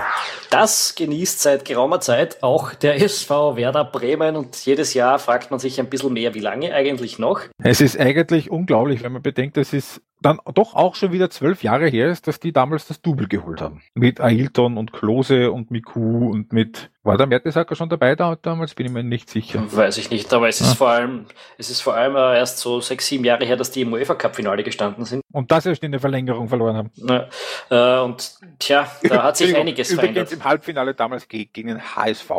[0.49, 5.59] Das genießt seit geraumer Zeit auch der SV Werder Bremen und jedes Jahr fragt man
[5.59, 7.41] sich ein bisschen mehr, wie lange eigentlich noch?
[7.63, 11.63] Es ist eigentlich unglaublich, wenn man bedenkt, es ist dann doch auch schon wieder zwölf
[11.63, 13.81] Jahre her ist, dass die damals das Double geholt haben.
[13.93, 18.73] Mit Ailton und Klose und Miku und mit war der Mertesacker schon dabei da, damals?
[18.73, 19.63] Bin ich mir nicht sicher.
[19.71, 20.75] Weiß ich nicht, aber es ist ah.
[20.75, 21.25] vor allem,
[21.59, 24.15] es ist vor allem äh, erst so sechs, sieben Jahre her, dass die im UEFA
[24.15, 25.21] Cup Finale gestanden sind.
[25.31, 26.91] Und das erst in der Verlängerung verloren haben.
[26.95, 27.27] Ja,
[27.69, 30.33] äh, und tja, da hat sich einiges Übrigens verändert.
[30.33, 32.29] im Halbfinale damals gegen den HSV.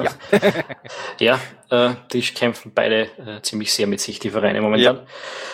[0.00, 0.10] ja,
[1.70, 5.02] ja äh, die kämpfen beide äh, ziemlich sehr mit sich, die Vereine momentan.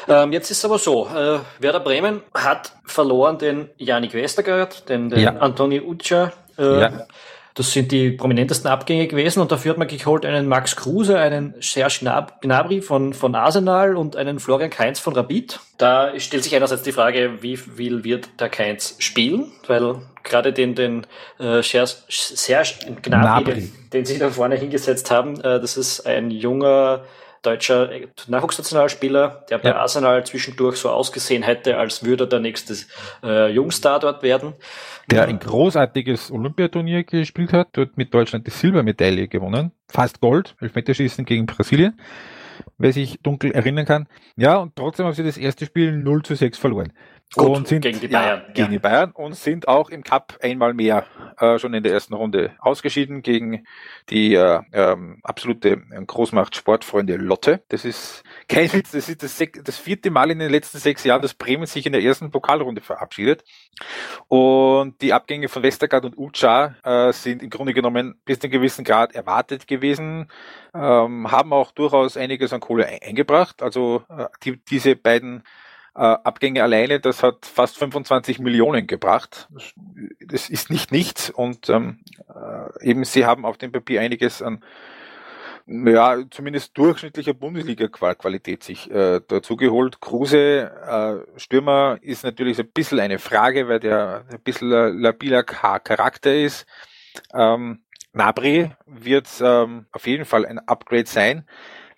[0.09, 0.23] Ja.
[0.23, 5.11] Ähm, jetzt ist es aber so, äh, Werder Bremen hat verloren den Janik Westergaard, den,
[5.11, 5.37] den ja.
[5.37, 6.33] Antoni Uccia.
[6.59, 7.07] Äh, ja
[7.55, 11.55] das sind die prominentesten Abgänge gewesen und dafür hat man geholt einen Max Kruse, einen
[11.61, 12.01] Serge
[12.41, 15.61] Gnabry von, von Arsenal und einen Florian Kainz von Rapid.
[15.79, 20.75] Da stellt sich einerseits die Frage, wie viel wird der Kainz spielen, weil gerade den,
[20.75, 21.07] den
[21.39, 23.73] äh, Serge Gnabry, Gnabry.
[23.93, 27.05] Den, sie da vorne hingesetzt haben, äh, das ist ein junger
[27.45, 27.91] deutscher
[28.27, 29.77] Nachwuchsnationalspieler, der bei ja.
[29.77, 32.75] Arsenal zwischendurch so ausgesehen hätte, als würde er der nächste
[33.23, 34.55] äh, Jungstar dort werden.
[35.11, 39.73] Der ein großartiges Olympiaturnier gespielt hat, dort mit Deutschland die Silbermedaille gewonnen.
[39.89, 42.01] Fast Gold, Elfmeterschießen gegen Brasilien,
[42.79, 44.09] wer sich dunkel erinnern kann.
[44.37, 46.93] Ja, und trotzdem haben sie das erste Spiel 0 zu 6 verloren.
[47.37, 48.43] Gut, und sind gegen die Bayern.
[48.47, 51.05] Ja, gegen die Bayern und sind auch im Cup einmal mehr
[51.39, 53.65] äh, schon in der ersten Runde ausgeschieden gegen
[54.11, 57.63] die äh, ähm, absolute Großmacht Sportfreunde Lotte.
[57.69, 61.23] Das ist kein Witz, das ist das, das, vierte Mal in den letzten sechs Jahren,
[61.23, 63.45] dass Bremen sich in der ersten Pokalrunde verabschiedet.
[64.29, 68.53] Und die Abgänge von Westergaard und Ucha äh, sind im Grunde genommen bis zu einem
[68.53, 70.29] gewissen Grad erwartet gewesen,
[70.75, 73.63] ähm, haben auch durchaus einiges an Kohle eingebracht.
[73.63, 75.43] Also äh, die, diese beiden
[75.95, 79.49] äh, Abgänge alleine, das hat fast 25 Millionen gebracht.
[80.27, 84.65] Das ist nicht nichts und ähm, äh, eben sie haben auf dem Papier einiges an
[85.67, 90.01] ja, zumindest durchschnittlicher Bundesliga-Qualität sich äh, dazu geholt.
[90.01, 95.43] Kruse, äh, Stürmer, ist natürlich so ein bisschen eine Frage, weil der ein bisschen labiler
[95.43, 96.67] Charakter ist.
[97.33, 101.47] Ähm, Nabri wird ähm, auf jeden Fall ein Upgrade sein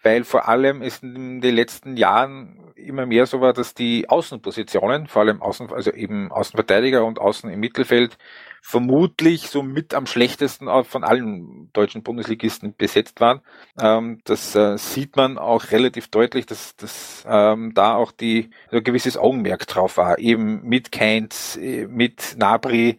[0.07, 5.09] weil vor allem ist in den letzten Jahren immer mehr so war, dass die Außenpositionen,
[5.09, 8.16] vor allem Außen, also eben Außenverteidiger und Außen im Mittelfeld,
[8.62, 13.40] vermutlich so mit am schlechtesten von allen deutschen Bundesligisten besetzt waren.
[13.81, 18.77] Ähm, das äh, sieht man auch relativ deutlich, dass, dass ähm, da auch die so
[18.77, 20.21] ein gewisses Augenmerk drauf war.
[20.21, 22.99] Eben mit Keins, äh, mit Nabri,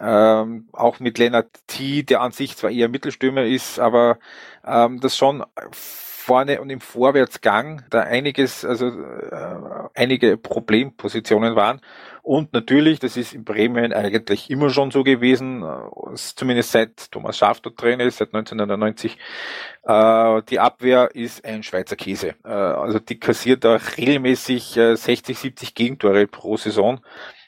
[0.00, 4.18] ähm, auch mit Lennart T, der an sich zwar eher Mittelstürmer ist, aber
[4.62, 5.44] das schon
[6.26, 11.80] vorne und im Vorwärtsgang da einiges, also äh, einige Problempositionen waren.
[12.22, 17.38] Und natürlich, das ist in Bremen eigentlich immer schon so gewesen, äh, zumindest seit Thomas
[17.38, 19.16] Schaaf dort drin ist, seit 1990,
[19.84, 22.34] äh, die Abwehr ist ein Schweizer Käse.
[22.44, 27.00] Äh, also die kassiert da regelmäßig äh, 60, 70 Gegentore pro Saison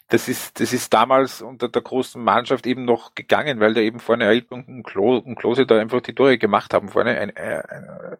[0.09, 4.01] das ist, das ist damals unter der großen Mannschaft eben noch gegangen, weil da eben
[4.01, 7.63] vorne Elton und, Klo, und Klose da einfach die Tore gemacht haben, vorne ein, ein,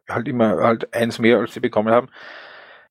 [0.09, 2.09] halt immer halt eins mehr, als sie bekommen haben.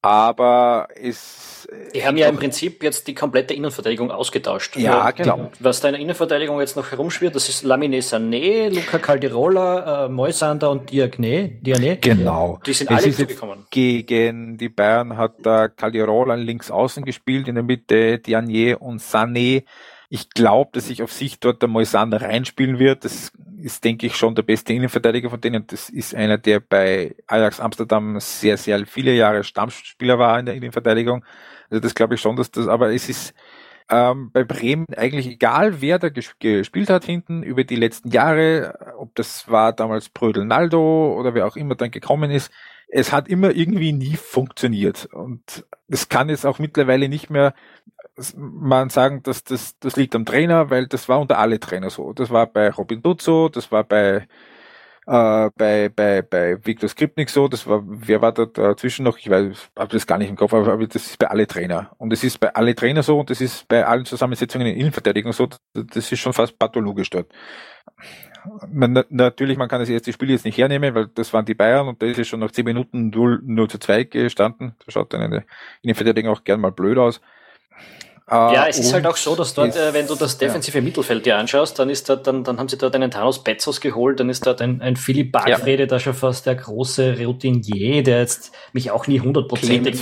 [0.08, 1.67] Aber es.
[1.93, 4.78] Die haben ja im Prinzip jetzt die komplette Innenverteidigung ausgetauscht.
[4.78, 5.52] Ja, genau.
[5.60, 10.06] Die, was da in der Innenverteidigung jetzt noch herumschwirrt, das ist Lamine Sané, Luca Caldirola,
[10.06, 11.50] äh, Moisander und Diagne.
[11.62, 11.98] Diagne.
[11.98, 12.60] Genau.
[12.65, 13.65] Die sind es alle zugekommen.
[13.70, 19.65] Gegen die Bayern hat da Caldirola links außen gespielt, in der Mitte Diagne und Sané.
[20.10, 23.04] Ich glaube, dass sich auf sich dort der Moisander reinspielen wird.
[23.04, 25.65] Das ist, denke ich, schon der beste Innenverteidiger von denen.
[25.67, 30.56] Das ist einer, der bei Ajax Amsterdam sehr, sehr viele Jahre Stammspieler war in der
[30.56, 31.24] Innenverteidigung.
[31.70, 33.34] Also das glaube ich schon, dass das, aber es ist
[33.89, 39.15] ähm, bei Bremen eigentlich egal, wer da gespielt hat hinten über die letzten Jahre, ob
[39.15, 42.52] das war damals Brödel Naldo oder wer auch immer dann gekommen ist.
[42.88, 45.06] Es hat immer irgendwie nie funktioniert.
[45.12, 47.54] Und es kann jetzt auch mittlerweile nicht mehr
[48.36, 52.13] man sagen, dass das, das liegt am Trainer, weil das war unter alle Trainer so.
[52.13, 54.28] Das war bei Robin Dutt so, das war bei
[55.08, 59.17] äh, bei, bei, bei Viktor Skripnik so, das war, wer war da dazwischen noch?
[59.17, 61.91] Ich weiß, habe das gar nicht im Kopf, aber, das ist bei alle Trainer.
[61.97, 65.32] Und es ist bei alle Trainer so und das ist bei allen Zusammensetzungen in Innenverteidigung
[65.32, 67.32] so, das ist schon fast pathologisch dort.
[68.72, 71.88] Man, natürlich, man kann das erste Spiel jetzt nicht hernehmen, weil das waren die Bayern
[71.88, 74.76] und da ist es schon nach 10 Minuten 0, 0 zu 2 gestanden.
[74.86, 75.46] Da schaut dann eine
[75.82, 77.22] Innenverteidigung auch gern mal blöd aus.
[78.30, 80.80] Uh, ja, es ist halt auch so, dass dort, ist, äh, wenn du das defensive
[80.80, 80.84] ja.
[80.84, 84.20] Mittelfeld dir anschaust, dann ist dort, dann, dann haben sie dort einen Thanos Betzos geholt,
[84.20, 85.88] dann ist dort ein, ein Philipp Bargfrede, ja.
[85.88, 90.02] da schon fast der große Routinier, der jetzt mich auch nie hundertprozentig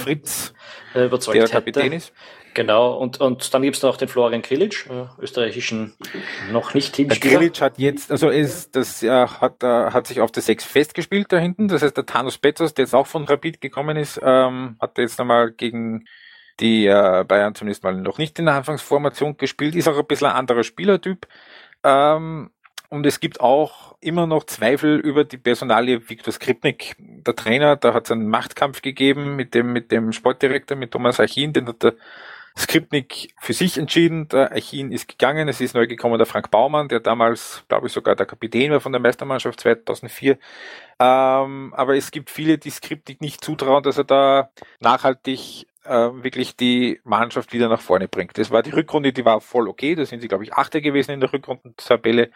[0.95, 2.13] äh, überzeugt der Kapitän ist.
[2.55, 5.93] Genau, und, und dann gibt's noch den Florian Krilic, äh, österreichischen
[6.53, 7.19] noch nicht Teamspieler.
[7.19, 10.63] Der Krilic hat jetzt, also ist, das äh, hat, äh, hat sich auf der 6
[10.63, 14.21] festgespielt da hinten, das heißt der Thanos Betzos, der jetzt auch von Rapid gekommen ist,
[14.23, 16.05] ähm, hat jetzt nochmal gegen
[16.61, 20.27] die äh, Bayern zumindest mal noch nicht in der Anfangsformation gespielt, ist auch ein bisschen
[20.27, 21.27] ein anderer Spielertyp.
[21.83, 22.51] Ähm,
[22.87, 27.75] und es gibt auch immer noch Zweifel über die Personalie Viktor Skripnik, der Trainer.
[27.75, 31.67] Da hat es einen Machtkampf gegeben mit dem, mit dem Sportdirektor, mit Thomas Achin, den
[31.67, 31.95] hat der
[32.57, 34.29] Skripnik für sich entschieden.
[34.29, 35.47] Der Achin ist gegangen.
[35.49, 38.79] Es ist neu gekommen der Frank Baumann, der damals, glaube ich, sogar der Kapitän war
[38.79, 40.37] von der Meistermannschaft 2004.
[40.99, 46.55] Ähm, aber es gibt viele, die Skripnik nicht zutrauen, dass er da nachhaltig äh, wirklich
[46.55, 48.37] die Mannschaft wieder nach vorne bringt.
[48.37, 49.95] Das war die Rückrunde, die war voll okay.
[49.95, 52.31] Da sind sie, glaube ich, Achter gewesen in der Rückrundentabelle.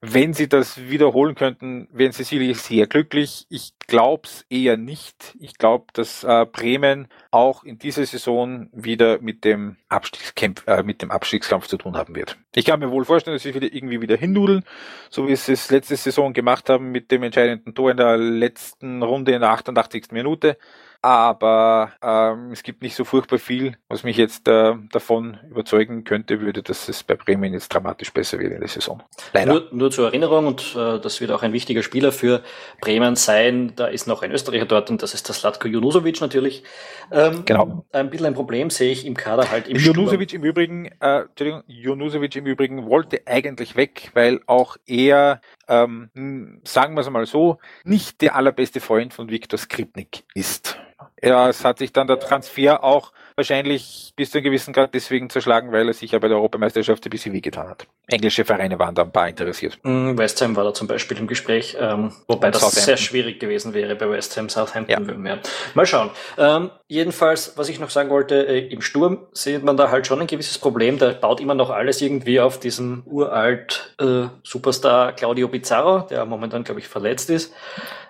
[0.00, 3.46] Wenn sie das wiederholen könnten, wären sie sicherlich sehr glücklich.
[3.48, 5.34] Ich glaube es eher nicht.
[5.40, 11.02] Ich glaube, dass äh, Bremen auch in dieser Saison wieder mit dem Abstiegskampf, äh, mit
[11.02, 12.38] dem Abstiegskampf zu tun haben wird.
[12.54, 14.62] Ich kann mir wohl vorstellen, dass sie wieder irgendwie wieder hinnudeln,
[15.10, 19.02] so wie sie es letzte Saison gemacht haben mit dem entscheidenden Tor in der letzten
[19.02, 20.12] Runde in der 88.
[20.12, 20.58] Minute
[21.00, 26.40] aber ähm, es gibt nicht so furchtbar viel, was mich jetzt äh, davon überzeugen könnte,
[26.40, 29.02] würde, dass es bei Bremen jetzt dramatisch besser wird in der Saison.
[29.32, 29.52] Leider.
[29.52, 32.42] Nur, nur zur Erinnerung, und äh, das wird auch ein wichtiger Spieler für
[32.80, 36.64] Bremen sein, da ist noch ein Österreicher dort und das ist der Slatko Junusovic natürlich.
[37.12, 37.84] Ähm, genau.
[37.92, 41.62] Ein bisschen ein Problem sehe ich im Kader halt im Junusovic im Übrigen, äh, Entschuldigung,
[41.68, 47.58] Junusovic im Übrigen wollte eigentlich weg, weil auch er ähm, sagen wir es mal so,
[47.84, 50.76] nicht der allerbeste Freund von Viktor Skripnik ist.
[51.22, 55.30] Ja, es hat sich dann der Transfer auch wahrscheinlich bis zu einem gewissen Grad deswegen
[55.30, 57.86] zerschlagen, weil er sich ja bei der Europameisterschaft ein bisschen wehgetan hat.
[58.08, 59.78] Englische Vereine waren da ein paar interessiert.
[59.82, 63.72] Mm, West Ham war da zum Beispiel im Gespräch, ähm, wobei das sehr schwierig gewesen
[63.72, 65.24] wäre bei West Ham, Southampton.
[65.24, 65.38] Ja.
[65.74, 66.10] Mal schauen.
[66.36, 70.20] Ähm, jedenfalls, was ich noch sagen wollte, äh, im Sturm sieht man da halt schon
[70.20, 70.98] ein gewisses Problem.
[70.98, 76.64] Der baut immer noch alles irgendwie auf diesem uralt äh, Superstar Claudio Pizarro, der momentan,
[76.64, 77.52] glaube ich, verletzt ist.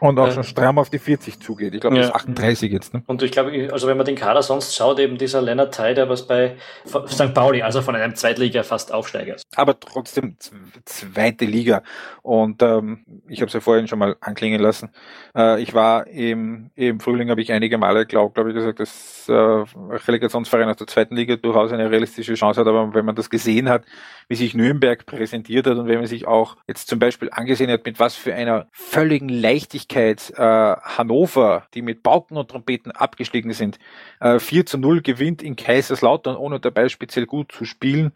[0.01, 1.75] Und auch äh, schon stramm auf die 40 zugeht.
[1.75, 2.03] Ich glaube, ja.
[2.03, 2.95] das ist 38 jetzt.
[2.95, 3.03] Ne?
[3.07, 6.09] Und ich glaube, also wenn man den Kader sonst schaut, eben dieser Leonard Ty, der
[6.09, 7.35] was bei St.
[7.35, 9.45] Pauli, also von einem Zweitliga fast Aufsteiger ist.
[9.57, 10.37] Aber trotzdem
[10.85, 11.83] zweite Liga.
[12.23, 14.91] Und ähm, ich habe es ja vorhin schon mal anklingen lassen.
[15.35, 19.08] Äh, ich war im, im Frühling, habe ich einige Male, glaube glaub ich, gesagt, dass
[19.29, 22.67] äh, Relegationsverein aus der zweiten Liga durchaus eine realistische Chance hat.
[22.67, 23.85] Aber wenn man das gesehen hat,
[24.29, 27.85] wie sich Nürnberg präsentiert hat und wenn man sich auch jetzt zum Beispiel angesehen hat,
[27.85, 33.79] mit was für einer völligen Leichtigkeit äh, Hannover, die mit Pauken und Trompeten abgestiegen sind,
[34.21, 38.12] äh, 4 zu 0 gewinnt in Kaiserslautern, ohne dabei speziell gut zu spielen,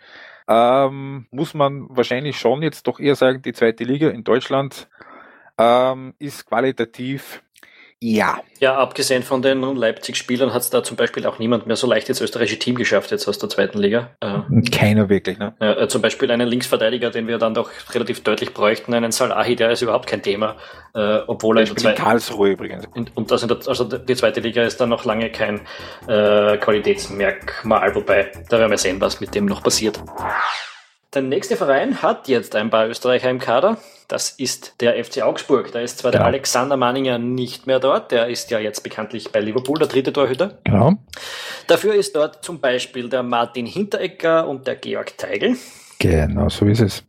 [0.49, 4.89] ähm, muss man wahrscheinlich schon jetzt doch eher sagen, die zweite Liga in Deutschland
[5.59, 7.43] ähm, ist qualitativ
[8.03, 8.41] ja.
[8.59, 12.09] Ja, abgesehen von den Leipzig-Spielern hat es da zum Beispiel auch niemand mehr so leicht
[12.09, 14.11] ins österreichische Team geschafft, jetzt aus der zweiten Liga.
[14.21, 15.55] Äh, Keiner wirklich, ne?
[15.61, 19.71] Äh, zum Beispiel einen Linksverteidiger, den wir dann doch relativ deutlich bräuchten, einen Salahi, der
[19.71, 20.57] ist überhaupt kein Thema,
[20.95, 22.89] äh, obwohl er in der zweiten Karlsruhe übrigens.
[23.15, 25.61] Und das in der, also die zweite Liga ist dann noch lange kein
[26.09, 30.01] äh, Qualitätsmerkmal, wobei da werden wir sehen, was mit dem noch passiert.
[31.15, 33.77] Der nächste Verein hat jetzt ein paar Österreicher im Kader.
[34.09, 35.71] Das ist der FC Augsburg.
[35.71, 36.23] Da ist zwar genau.
[36.23, 38.13] der Alexander Manninger nicht mehr dort.
[38.13, 40.59] Der ist ja jetzt bekanntlich bei Liverpool, der dritte Torhüter.
[40.65, 40.95] Genau.
[41.67, 45.57] Dafür ist dort zum Beispiel der Martin Hinteregger und der Georg Teigl.
[45.99, 47.05] Genau, so ist es.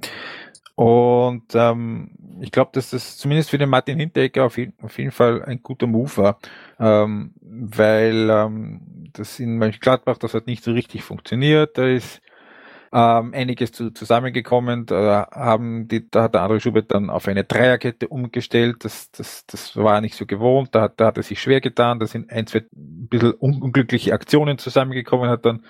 [0.75, 2.11] Und ähm,
[2.41, 5.63] ich glaube, dass das zumindest für den Martin Hinteregger auf, jeden, auf jeden Fall ein
[5.63, 6.39] guter Move war,
[6.77, 8.81] ähm, weil ähm,
[9.13, 11.77] das in Mönchengladbach, das hat nicht so richtig funktioniert.
[11.77, 12.21] Da ist
[12.93, 14.85] ähm, einiges zu, zusammengekommen.
[14.85, 18.85] Da haben die, da hat der andere Schubert dann auf eine Dreierkette umgestellt.
[18.85, 20.75] Das, das, das war nicht so gewohnt.
[20.75, 21.99] Da hat, da hat er sich schwer getan.
[21.99, 25.63] Da sind ein, zwei ein bisschen unglückliche Aktionen zusammengekommen, hat dann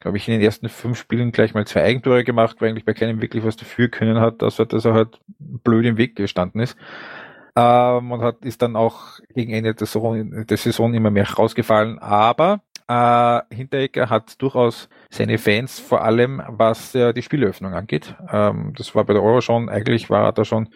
[0.00, 2.92] glaube ich, in den ersten fünf Spielen gleich mal zwei Eigentore gemacht, weil eigentlich bei
[2.92, 6.60] keinem wirklich was dafür können hat, dass er, dass er halt blöd im Weg gestanden
[6.60, 6.76] ist.
[7.56, 11.98] Ähm, und hat, ist dann auch gegen Ende der Saison, der Saison immer mehr rausgefallen.
[11.98, 18.14] Aber äh, Hinteregger hat durchaus seine Fans, vor allem was äh, die Spielöffnung angeht.
[18.30, 20.68] Ähm, das war bei der Euro schon, eigentlich war er da schon,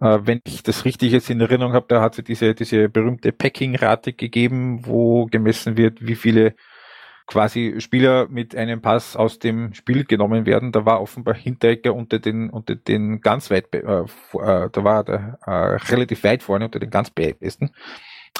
[0.00, 3.32] äh, wenn ich das richtig jetzt in Erinnerung habe, da hat sie diese, diese berühmte
[3.32, 6.54] Packing-Rate gegeben, wo gemessen wird, wie viele
[7.28, 10.72] quasi Spieler mit einem Pass aus dem Spiel genommen werden.
[10.72, 15.38] Da war offenbar Hinteregger unter den, unter den ganz weit, äh, äh, da war der
[15.46, 15.50] äh,
[15.92, 17.70] relativ weit vorne unter den ganz besten.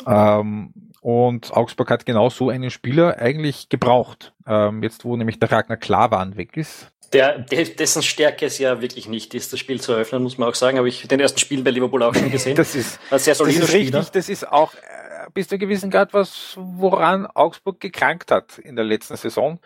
[0.06, 4.32] Ähm, und Augsburg hat genau so einen Spieler eigentlich gebraucht.
[4.46, 6.90] Ähm, jetzt, wo nämlich der Ragnar Klavan weg ist.
[7.12, 10.54] Der, dessen Stärke es ja wirklich nicht ist, das Spiel zu eröffnen, muss man auch
[10.54, 10.76] sagen.
[10.76, 12.54] Habe ich den ersten Spiel bei Liverpool auch schon gesehen.
[12.56, 15.90] das ist, Ein sehr das ist richtig, das ist auch äh, bis zu einem gewissen
[15.90, 19.58] Grad was, woran Augsburg gekrankt hat in der letzten Saison.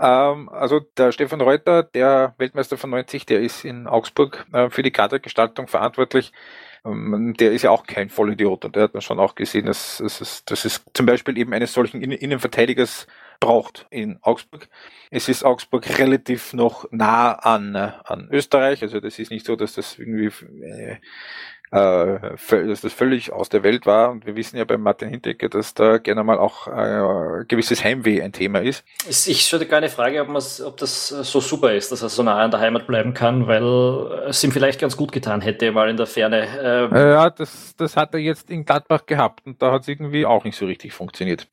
[0.00, 4.82] Ähm, also der Stefan Reuter, der Weltmeister von 90, der ist in Augsburg äh, für
[4.82, 6.32] die Kadergestaltung verantwortlich.
[6.84, 9.98] Ähm, der ist ja auch kein Vollidiot und der hat dann schon auch gesehen, dass,
[9.98, 13.06] dass, es, dass es zum Beispiel eben eines solchen Innenverteidigers
[13.40, 14.68] braucht in Augsburg.
[15.10, 19.74] Es ist Augsburg relativ noch nah an, an Österreich, also das ist nicht so, dass
[19.74, 20.30] das irgendwie
[20.64, 20.96] äh,
[21.70, 24.10] äh, dass das völlig aus der Welt war.
[24.10, 28.22] Und wir wissen ja bei Martin Hinteregger, dass da gerne mal auch äh, gewisses Heimweh
[28.22, 28.84] ein Thema ist.
[29.08, 32.38] Ich stelle gar eine Frage, ob, ob das so super ist, dass er so nah
[32.38, 33.64] an der Heimat bleiben kann, weil
[34.28, 36.46] es ihm vielleicht ganz gut getan hätte, mal in der Ferne.
[36.62, 40.26] Ähm ja, das, das hat er jetzt in Gladbach gehabt und da hat es irgendwie
[40.26, 41.48] auch nicht so richtig funktioniert.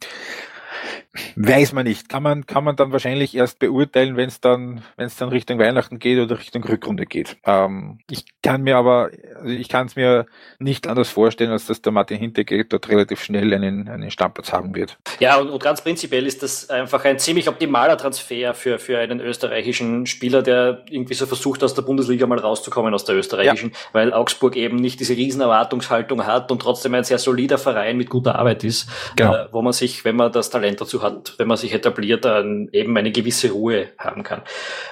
[1.35, 2.09] Weiß man nicht.
[2.09, 5.59] Kann man, kann man dann wahrscheinlich erst beurteilen, wenn es dann, wenn es dann Richtung
[5.59, 7.37] Weihnachten geht oder Richtung Rückrunde geht.
[7.45, 10.25] Ähm, ich kann mir aber, also ich kann es mir
[10.59, 14.75] nicht anders vorstellen, als dass der Martin Hintergeht dort relativ schnell einen, einen Stammplatz haben
[14.75, 14.97] wird.
[15.19, 19.19] Ja, und, und ganz prinzipiell ist das einfach ein ziemlich optimaler Transfer für, für einen
[19.19, 23.77] österreichischen Spieler, der irgendwie so versucht, aus der Bundesliga mal rauszukommen aus der österreichischen, ja.
[23.93, 28.09] weil Augsburg eben nicht diese riesen Erwartungshaltung hat und trotzdem ein sehr solider Verein mit
[28.09, 29.35] guter Arbeit ist, genau.
[29.35, 31.04] äh, wo man sich, wenn man das Talent dazu hat,
[31.37, 34.41] wenn man sich etabliert, dann eben eine gewisse Ruhe haben kann.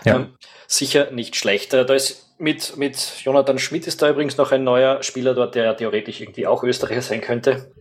[0.05, 0.15] Ja.
[0.15, 0.33] Ähm,
[0.67, 1.73] sicher nicht schlecht.
[1.73, 5.75] Da ist mit, mit Jonathan Schmidt ist da übrigens noch ein neuer Spieler dort, der
[5.77, 7.71] theoretisch irgendwie auch Österreicher sein könnte.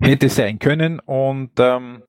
[0.00, 2.02] Hätte sein können und ähm,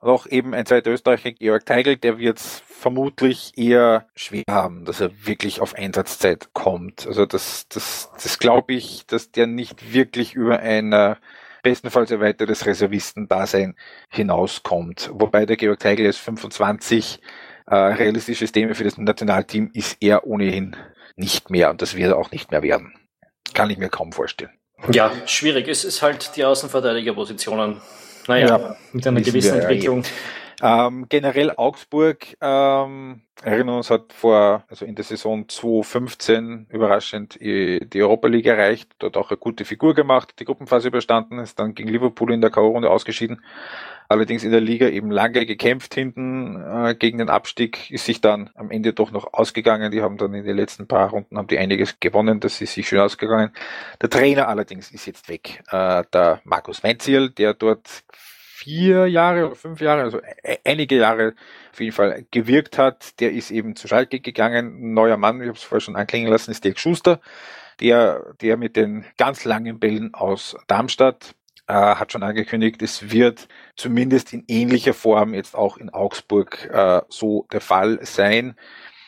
[0.00, 5.00] auch eben ein zweiter Österreicher, Georg Teigl, der wird es vermutlich eher schwer haben, dass
[5.00, 7.06] er wirklich auf Einsatzzeit kommt.
[7.06, 11.16] Also das, das, das glaube ich, dass der nicht wirklich über ein äh,
[11.66, 13.74] bestenfalls erweitertes Reservistendasein
[14.08, 15.10] hinauskommt.
[15.12, 17.20] Wobei der Georg Teigl ist 25,
[17.66, 20.76] äh, realistisches Thema für das Nationalteam ist er ohnehin
[21.16, 22.94] nicht mehr und das wird er auch nicht mehr werden.
[23.52, 24.52] Kann ich mir kaum vorstellen.
[24.92, 25.66] Ja, schwierig.
[25.66, 27.80] Es ist halt die Außenverteidigerpositionen.
[28.28, 30.04] Naja, ja, mit einer gewissen Entwicklung.
[30.62, 38.02] Ähm, generell Augsburg, ähm, erinnern uns, hat vor, also in der Saison 2015 überraschend die
[38.02, 41.90] Europa League erreicht, dort auch eine gute Figur gemacht, die Gruppenphase überstanden, ist dann gegen
[41.90, 43.42] Liverpool in der K.O.-Runde ausgeschieden.
[44.08, 48.50] allerdings in der Liga eben lange gekämpft hinten äh, gegen den Abstieg, ist sich dann
[48.54, 49.90] am Ende doch noch ausgegangen.
[49.90, 52.88] Die haben dann in den letzten paar Runden haben die einiges gewonnen, das ist sich
[52.88, 53.50] schön ausgegangen.
[54.00, 55.62] Der Trainer allerdings ist jetzt weg.
[55.70, 58.04] Äh, der Markus Wenziel, der dort
[58.66, 60.20] vier Jahre oder fünf Jahre, also
[60.64, 61.34] einige Jahre
[61.72, 64.78] auf jeden Fall gewirkt hat, der ist eben zu Schalke gegangen.
[64.80, 67.20] Ein neuer Mann, ich habe es vorher schon anklingen lassen, ist Dirk Schuster,
[67.78, 71.36] der, der mit den ganz langen Bällen aus Darmstadt
[71.68, 73.46] äh, hat schon angekündigt, es wird
[73.76, 78.56] zumindest in ähnlicher Form jetzt auch in Augsburg äh, so der Fall sein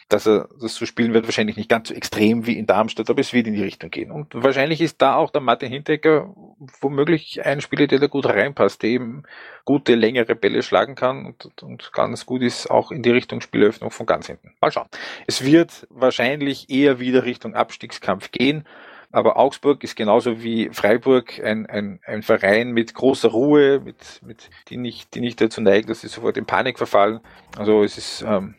[0.08, 3.20] dass er das so spielen wird, wahrscheinlich nicht ganz so extrem wie in Darmstadt, aber
[3.20, 4.10] es wird in die Richtung gehen.
[4.10, 6.34] Und wahrscheinlich ist da auch der Martin Hinteregger
[6.80, 9.24] womöglich ein Spieler, der da gut reinpasst, der eben
[9.66, 13.90] gute, längere Bälle schlagen kann und, und ganz gut ist auch in die Richtung Spieleröffnung
[13.90, 14.54] von ganz hinten.
[14.60, 14.88] Mal schauen.
[15.26, 18.64] Es wird wahrscheinlich eher wieder Richtung Abstiegskampf gehen.
[19.10, 24.50] Aber Augsburg ist genauso wie Freiburg ein, ein, ein Verein mit großer Ruhe, mit, mit,
[24.68, 27.20] die, nicht, die nicht dazu neigen, dass sie sofort in Panik verfallen.
[27.56, 28.54] Also es ist ähm,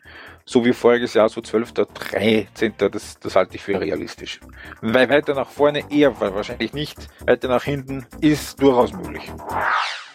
[0.49, 4.39] so wie voriges Jahr, so 12., 13., das, das halte ich für realistisch.
[4.81, 9.31] Weil weiter nach vorne eher wahrscheinlich nicht, weiter nach hinten ist durchaus möglich.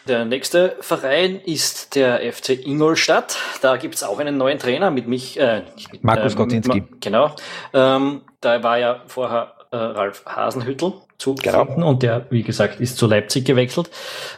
[0.09, 3.39] Der nächste Verein ist der FC Ingolstadt.
[3.63, 5.39] Da gibt es auch einen neuen Trainer mit mich.
[5.39, 5.63] Äh,
[5.93, 7.37] mit, Markus äh, Ma Genau.
[7.73, 11.65] Ähm, da war ja vorher äh, Ralf Hasenhüttel zu genau.
[11.65, 13.91] finden und der, wie gesagt, ist zu Leipzig gewechselt.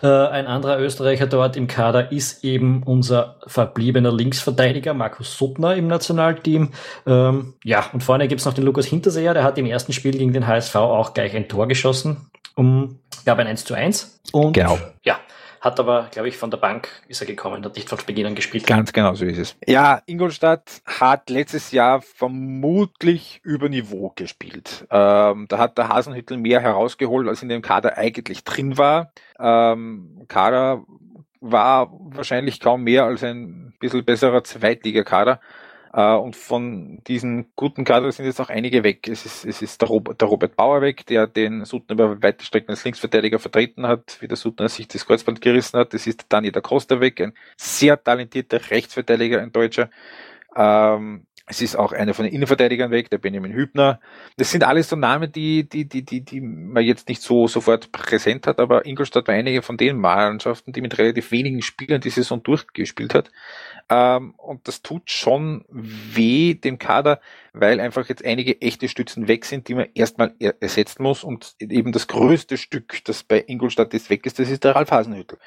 [0.03, 5.87] Äh, ein anderer Österreicher dort im Kader ist eben unser verbliebener Linksverteidiger Markus Suttner im
[5.89, 6.73] Nationalteam.
[7.07, 10.33] Ähm, ja, und vorne gibt's noch den Lukas Hinterseher, der hat im ersten Spiel gegen
[10.33, 12.31] den HSV auch gleich ein Tor geschossen.
[12.55, 14.21] Um, gab ein 1 zu 1.
[14.33, 14.79] Und genau.
[15.05, 15.19] ja,
[15.67, 18.35] hat aber, glaube ich, von der Bank ist er gekommen, hat nicht von Beginn an
[18.35, 18.67] gespielt.
[18.67, 19.57] Ganz genau so ist es.
[19.67, 24.87] Ja, Ingolstadt hat letztes Jahr vermutlich über Niveau gespielt.
[24.91, 29.13] Ähm, da hat der Hasenhüttel mehr herausgeholt, als in dem Kader eigentlich drin war.
[29.39, 30.85] Ähm, Kader
[31.41, 35.33] war wahrscheinlich kaum mehr als ein bisschen besserer Zweitligakader.
[35.33, 35.66] Äh,
[36.03, 39.09] und von diesen guten Kader sind jetzt auch einige weg.
[39.09, 42.45] Es ist, es ist der, Robert, der Robert Bauer weg, der den Sutton über weite
[42.45, 45.95] Strecken als Linksverteidiger vertreten hat, wie der Sutton sich das Kreuzband gerissen hat.
[45.95, 49.89] Es ist Dani da Costa weg, ein sehr talentierter Rechtsverteidiger, ein Deutscher.
[50.55, 54.01] Ähm, es ist auch einer von den Innenverteidigern weg, der Benjamin Hübner.
[54.37, 57.93] Das sind alles so Namen, die, die, die, die, die man jetzt nicht so sofort
[57.93, 62.11] präsent hat, aber Ingolstadt war einige von den Mannschaften, die mit relativ wenigen Spielern die
[62.11, 63.31] Saison durchgespielt hat.
[63.89, 67.21] Ähm, und das tut schon weh dem Kader,
[67.53, 71.23] weil einfach jetzt einige echte Stützen weg sind, die man erstmal er ersetzen muss.
[71.23, 74.91] Und eben das größte Stück, das bei Ingolstadt jetzt weg ist, das ist der Ralf
[74.91, 75.39] Hasenhüttel,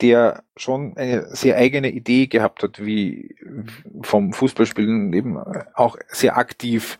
[0.00, 3.36] der schon eine sehr eigene Idee gehabt hat, wie
[4.02, 5.38] vom Fußballspielen eben
[5.74, 6.98] auch sehr aktiv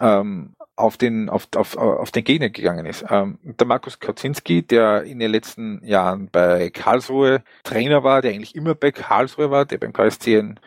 [0.00, 3.04] ähm, auf den, auf, auf, auf den Gegner gegangen ist.
[3.08, 8.56] Ähm, der Markus Kaczynski, der in den letzten Jahren bei Karlsruhe Trainer war, der eigentlich
[8.56, 10.60] immer bei Karlsruhe war, der beim KSC ein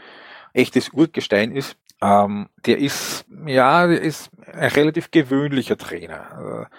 [0.53, 6.69] echtes Urgestein ist, ähm, der ist, ja, der ist ein relativ gewöhnlicher Trainer.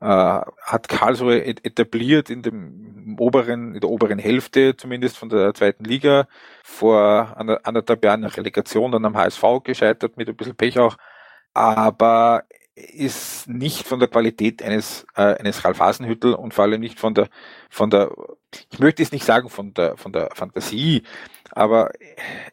[0.00, 5.54] Äh, äh hat Karlsruhe etabliert in dem oberen, in der oberen Hälfte zumindest von der
[5.54, 6.28] zweiten Liga,
[6.62, 10.96] vor anderthalb Jahren Relegation dann am HSV gescheitert, mit ein bisschen Pech auch.
[11.54, 12.44] Aber
[12.78, 17.14] ist nicht von der Qualität eines, äh, eines Ralf Hasenhüttel und vor allem nicht von
[17.14, 17.28] der,
[17.70, 18.10] von der,
[18.70, 21.02] ich möchte es nicht sagen von der, von der Fantasie,
[21.50, 21.90] aber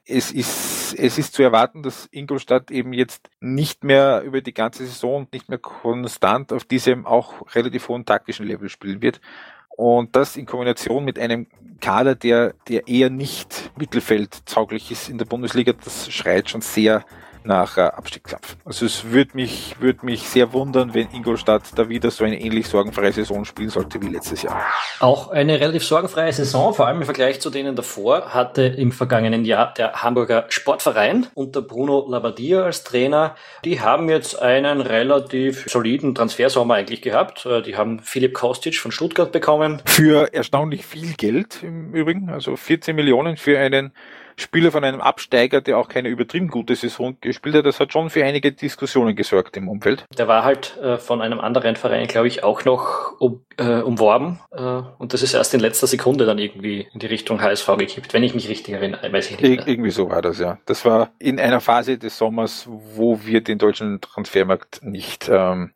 [0.06, 4.86] es ist, es ist zu erwarten, dass Ingolstadt eben jetzt nicht mehr über die ganze
[4.86, 9.22] Saison nicht mehr konstant auf diesem auch relativ hohen taktischen Level spielen wird.
[9.70, 11.48] Und das in Kombination mit einem
[11.82, 17.04] Kader, der, der eher nicht mittelfeldtauglich ist in der Bundesliga, das schreit schon sehr
[17.46, 18.58] nach äh, Abstiegskampf.
[18.66, 22.68] Also es würde mich, würde mich sehr wundern, wenn Ingolstadt da wieder so eine ähnlich
[22.68, 24.62] sorgenfreie Saison spielen sollte wie letztes Jahr.
[25.00, 29.46] Auch eine relativ sorgenfreie Saison, vor allem im Vergleich zu denen davor, hatte im vergangenen
[29.46, 33.36] Jahr der Hamburger Sportverein unter Bruno Labbadia als Trainer.
[33.64, 37.46] Die haben jetzt einen relativ soliden Transfersommer eigentlich gehabt.
[37.46, 39.82] Äh, die haben Philipp Kostic von Stuttgart bekommen.
[39.86, 43.92] Für erstaunlich viel Geld im Übrigen, also 14 Millionen für einen
[44.38, 48.10] Spieler von einem Absteiger, der auch keine übertrieben gute Saison gespielt hat, das hat schon
[48.10, 50.06] für einige Diskussionen gesorgt im Umfeld.
[50.18, 54.40] Der war halt äh, von einem anderen Verein, glaube ich, auch noch um, äh, umworben.
[54.52, 58.14] Äh, und das ist erst in letzter Sekunde dann irgendwie in die Richtung HSV gekippt,
[58.14, 59.12] wenn ich mich richtig erinnere.
[59.12, 60.58] Weiß ich nicht Ir irgendwie so war das, ja.
[60.66, 65.72] Das war in einer Phase des Sommers, wo wir den deutschen Transfermarkt nicht ähm,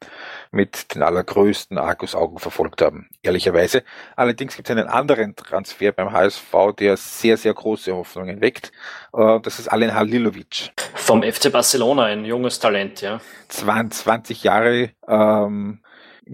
[0.52, 3.84] mit den allergrößten Argusaugen verfolgt haben, ehrlicherweise.
[4.16, 8.72] Allerdings gibt es einen anderen Transfer beim HSV, der sehr, sehr große Hoffnungen weckt.
[9.14, 10.72] Äh, das ist Alen Halilovic.
[10.95, 13.20] Vom FC Barcelona, ein junges Talent, ja.
[13.47, 15.80] 20 Jahre, ähm,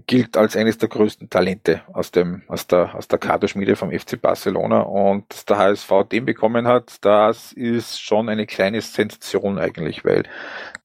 [0.08, 4.22] gilt als eines der größten Talente aus dem, aus der, aus der Kaderschmiede vom FC
[4.22, 10.04] Barcelona und dass der HSV den bekommen hat, das ist schon eine kleine Sensation eigentlich,
[10.04, 10.24] weil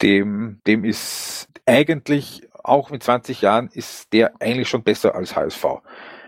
[0.00, 5.64] dem, dem ist eigentlich auch mit 20 Jahren ist der eigentlich schon besser als HSV.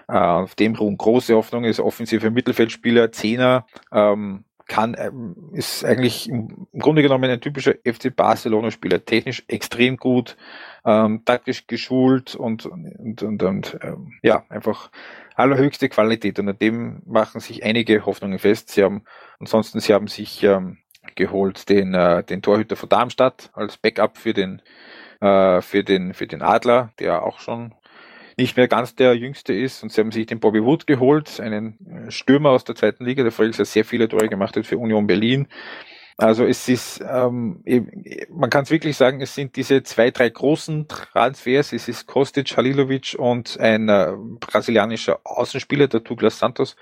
[0.08, 6.28] Äh, auf dem ruhen große Hoffnung ist offensive Mittelfeldspieler, Zehner, ähm, kann, ähm, ist eigentlich
[6.28, 10.36] im Grunde genommen ein typischer FC Barcelona-Spieler, technisch extrem gut,
[10.84, 14.90] ähm, taktisch geschult und, und, und, und ähm, ja, einfach
[15.34, 16.38] allerhöchste Qualität.
[16.38, 18.70] Und an dem machen sich einige Hoffnungen fest.
[18.70, 19.04] Sie haben,
[19.38, 20.78] ansonsten, sie haben sich ähm,
[21.16, 24.62] geholt den, äh, den Torhüter von Darmstadt als Backup für den,
[25.22, 27.72] äh, für den, für den Adler, der auch schon
[28.36, 29.82] nicht mehr ganz der Jüngste ist.
[29.82, 33.22] Und sie haben sich den Bobby Wood geholt, einen äh, Stürmer aus der zweiten Liga,
[33.22, 35.46] der voriges Jahr sehr viele Tore gemacht hat für Union Berlin.
[36.18, 37.62] Also es ist, ähm,
[38.30, 41.72] man kann es wirklich sagen, es sind diese zwei, drei großen Transfers.
[41.72, 46.76] Es ist Kostic, Halilovic und ein äh, brasilianischer Außenspieler, der Douglas Santos.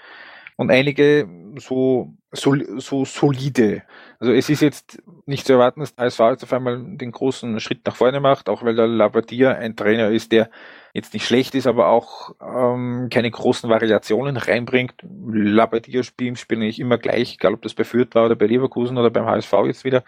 [0.61, 3.83] Und einige so, so, so solide.
[4.19, 7.61] Also es ist jetzt nicht zu erwarten, dass der HSV jetzt auf einmal den großen
[7.61, 10.51] Schritt nach vorne macht, auch weil der Labadia ein Trainer ist, der
[10.93, 14.97] jetzt nicht schlecht ist, aber auch ähm, keine großen Variationen reinbringt.
[15.03, 18.99] Labadia spielen, spielen nicht immer gleich, egal ob das bei Fürth war oder bei Leverkusen
[18.99, 20.05] oder beim HSV jetzt wieder.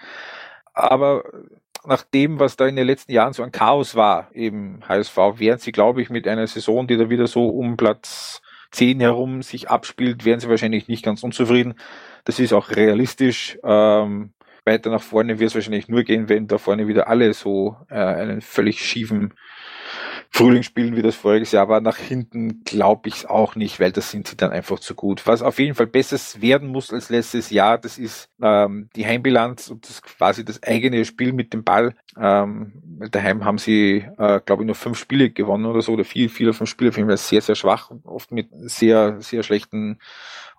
[0.75, 1.25] Aber
[1.87, 5.61] nach dem, was da in den letzten Jahren so ein Chaos war, eben HSV, wären
[5.61, 8.43] sie, glaube ich, mit einer Saison, die da wieder so um Platz
[8.73, 11.75] 10 herum sich abspielt, wären sie wahrscheinlich nicht ganz unzufrieden.
[12.25, 13.59] Das ist auch realistisch.
[13.63, 14.33] Ähm,
[14.65, 17.95] weiter nach vorne wird es wahrscheinlich nur gehen, wenn da vorne wieder alle so äh,
[17.95, 19.35] einen völlig schiefen
[20.35, 21.83] Frühling spielen, wie das voriges Jahr war.
[21.83, 25.27] Nach hinten glaube ich es auch nicht, weil das sind sie dann einfach zu gut.
[25.27, 29.69] Was auf jeden Fall besser werden muss als letztes Jahr, das ist ähm, die Heimbilanz
[29.69, 31.95] und das quasi das eigene Spiel mit dem Ball.
[32.17, 32.73] Ähm,
[33.11, 36.55] daheim haben sie, äh, glaube ich, nur fünf Spiele gewonnen oder so, oder vier, vier
[36.55, 39.99] fünf Spiele, auf jeden Fall sehr, sehr schwach, oft mit sehr, sehr schlechten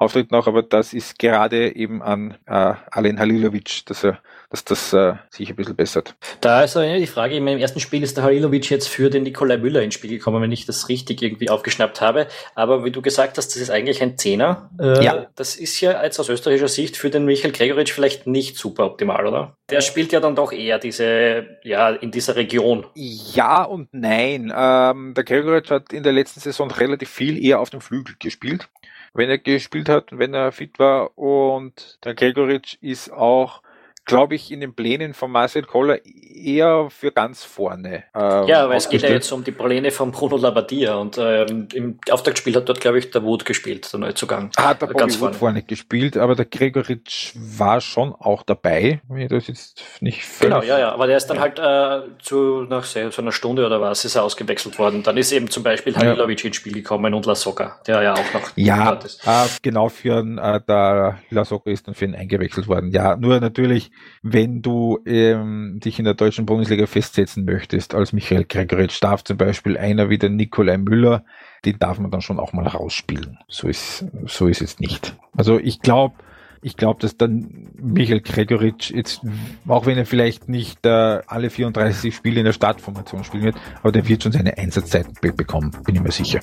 [0.03, 4.19] Auftritten auch, aber das ist gerade eben an äh, Alen Halilovic, dass er
[4.53, 6.15] dass das äh, sich ein bisschen bessert.
[6.39, 9.23] Da ist also die Frage, in meinem ersten Spiel ist der Halilovic jetzt für den
[9.23, 12.27] Nikolai Müller ins Spiel gekommen, wenn ich das richtig irgendwie aufgeschnappt habe.
[12.53, 14.69] Aber wie du gesagt hast, das ist eigentlich ein Zehner.
[14.79, 15.25] Äh, ja.
[15.35, 19.25] Das ist ja jetzt aus österreichischer Sicht für den Michael Gregoritsch vielleicht nicht super optimal,
[19.25, 19.57] oder?
[19.71, 22.85] Der spielt ja dann doch eher diese, ja, in dieser Region.
[22.93, 24.53] Ja und nein.
[24.55, 28.69] Ähm, der Gregoritsch hat in der letzten Saison relativ viel eher auf dem Flügel gespielt
[29.13, 31.17] wenn er gespielt hat, wenn er fit war.
[31.17, 33.62] Und der Gregoritsch ist auch
[34.05, 38.03] glaube ich, in den Plänen von Marcel Koller eher für ganz vorne.
[38.13, 41.67] Ähm, ja, aber es geht ja jetzt um die Pläne von Bruno Labbadia und ähm,
[41.73, 44.51] im Auftaktspiel hat dort, glaube ich, der Wood gespielt, der Neuzugang.
[44.57, 45.35] Hat der ganz vorne.
[45.35, 50.61] vorne gespielt, aber der Gregoritsch war schon auch dabei, wenn ich das jetzt nicht Genau,
[50.61, 54.03] ja, ja, aber der ist dann halt äh, zu, nach so einer Stunde oder was
[54.03, 55.03] ist er ausgewechselt worden.
[55.03, 56.47] Dann ist eben zum Beispiel Halilovic ja.
[56.47, 59.25] ins Spiel gekommen und Lasocca, der ja auch noch ja, ist.
[59.25, 62.91] Äh, genau für äh, der Lasocca ist dann für ihn eingewechselt worden.
[62.91, 68.45] Ja, nur natürlich wenn du ähm, dich in der deutschen Bundesliga festsetzen möchtest, als Michael
[68.45, 71.25] Gregoritsch, darf zum Beispiel einer wie der Nikolai Müller,
[71.65, 73.39] den darf man dann schon auch mal rausspielen.
[73.47, 75.15] So ist, so ist es nicht.
[75.35, 76.15] Also ich glaube,
[76.63, 79.21] ich glaube, dass dann Michael Gregoritsch jetzt,
[79.67, 83.91] auch wenn er vielleicht nicht äh, alle 34 Spiele in der Startformation spielen wird, aber
[83.91, 86.39] der wird schon seine Einsatzzeit be bekommen, bin ich mir sicher.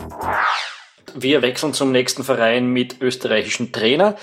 [1.15, 4.17] Wir wechseln zum nächsten Verein mit österreichischen Trainer.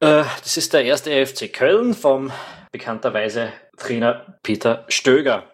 [0.00, 2.30] Äh, das ist der erste FC Köln vom
[2.72, 5.44] bekannterweise Trainer Peter Stöger.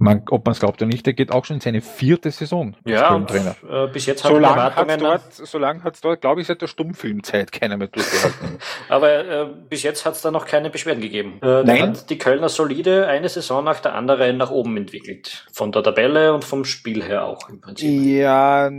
[0.00, 2.76] Man, ob man es glaubt oder nicht, der geht auch schon in seine vierte Saison
[2.84, 3.56] als ja, Trainer.
[3.68, 5.00] Äh, bis jetzt so lange Erwartungen.
[5.00, 8.58] Dort, so lange hat es dort, glaube ich, seit der Stummfilmzeit keiner mehr durchgehalten.
[8.88, 11.40] Aber äh, bis jetzt hat es da noch keine Beschwerden gegeben.
[11.42, 11.82] Äh, Nein.
[11.82, 15.46] hat die Kölner solide eine Saison nach der anderen nach oben entwickelt.
[15.52, 17.88] Von der Tabelle und vom Spiel her auch im Prinzip.
[17.88, 18.70] Ja,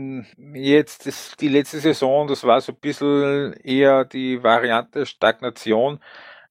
[0.53, 5.99] jetzt ist die letzte Saison, das war so ein bisschen eher die Variante Stagnation.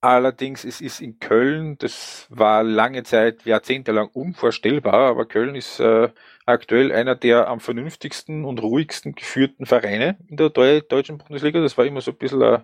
[0.00, 6.10] Allerdings, es ist in Köln, das war lange Zeit, jahrzehntelang unvorstellbar, aber Köln ist äh,
[6.46, 11.60] aktuell einer der am vernünftigsten und ruhigsten geführten Vereine in der deutschen Bundesliga.
[11.60, 12.60] Das war immer so ein bisschen äh,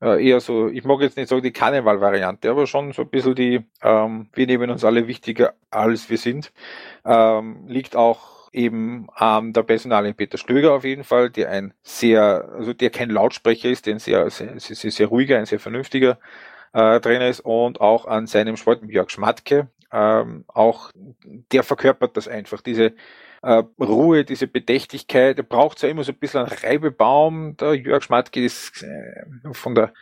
[0.00, 3.34] äh, eher so, ich mag jetzt nicht sagen die Karneval-Variante, aber schon so ein bisschen
[3.34, 6.52] die, ähm, wir nehmen uns alle wichtiger als wir sind.
[7.04, 12.48] Ähm, liegt auch eben ähm, der Personalin Peter Stöger auf jeden Fall, der ein sehr,
[12.56, 16.18] also der kein Lautsprecher ist, der ein sehr, sehr, sehr, sehr ruhiger, ein sehr vernünftiger
[16.72, 19.68] äh, Trainer ist und auch an seinem Sport Jörg Schmatke.
[19.92, 20.90] Ähm, auch
[21.52, 22.92] der verkörpert das einfach, diese
[23.42, 25.38] äh, Ruhe, diese Bedächtigkeit.
[25.38, 27.56] Er braucht zwar immer so ein bisschen einen Reibebaum.
[27.56, 29.92] Der Jörg Schmatke ist äh, von der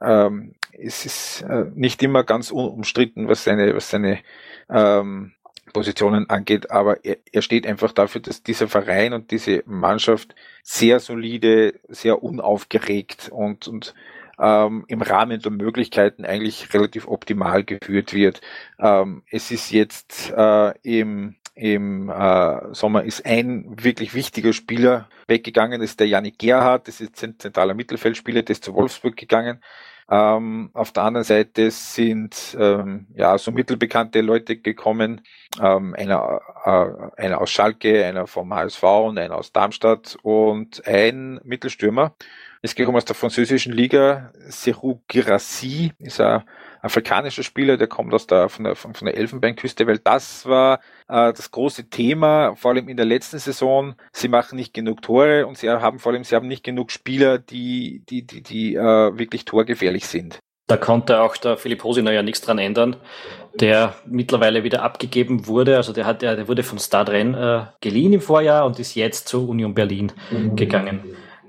[0.00, 4.20] ähm, es ist äh, nicht immer ganz unumstritten, was seine, was seine
[4.68, 5.32] ähm,
[5.72, 11.00] Positionen angeht, aber er, er steht einfach dafür, dass dieser Verein und diese Mannschaft sehr
[11.00, 13.94] solide, sehr unaufgeregt und, und
[14.38, 18.40] ähm, im Rahmen der Möglichkeiten eigentlich relativ optimal geführt wird.
[18.78, 25.82] Ähm, es ist jetzt äh, im im äh, Sommer ist ein wirklich wichtiger Spieler weggegangen,
[25.82, 29.62] ist der Janik Gerhardt, das ist ein zentraler Mittelfeldspieler, der ist zu Wolfsburg gegangen.
[30.10, 35.22] Ähm, auf der anderen Seite sind ähm, ja so mittelbekannte Leute gekommen,
[35.62, 41.40] ähm, einer, äh, einer aus Schalke, einer vom HSV und einer aus Darmstadt und ein
[41.44, 42.16] Mittelstürmer,
[42.64, 44.32] ist gekommen aus der französischen Liga.
[44.48, 46.42] Serou Girassi ist ein
[46.80, 51.34] afrikanischer Spieler, der kommt aus der, von der, von der Elfenbeinküste, weil das war äh,
[51.34, 53.96] das große Thema, vor allem in der letzten Saison.
[54.12, 57.36] Sie machen nicht genug Tore und sie haben vor allem, sie haben nicht genug Spieler,
[57.36, 60.38] die, die, die, die äh, wirklich torgefährlich sind.
[60.66, 62.96] Da konnte auch der Philipp Hosiner ja nichts dran ändern,
[63.60, 65.76] der mittlerweile wieder abgegeben wurde.
[65.76, 69.46] Also der hat, der wurde von Stadren äh, geliehen im Vorjahr und ist jetzt zu
[69.46, 70.56] Union Berlin mhm.
[70.56, 71.04] gegangen.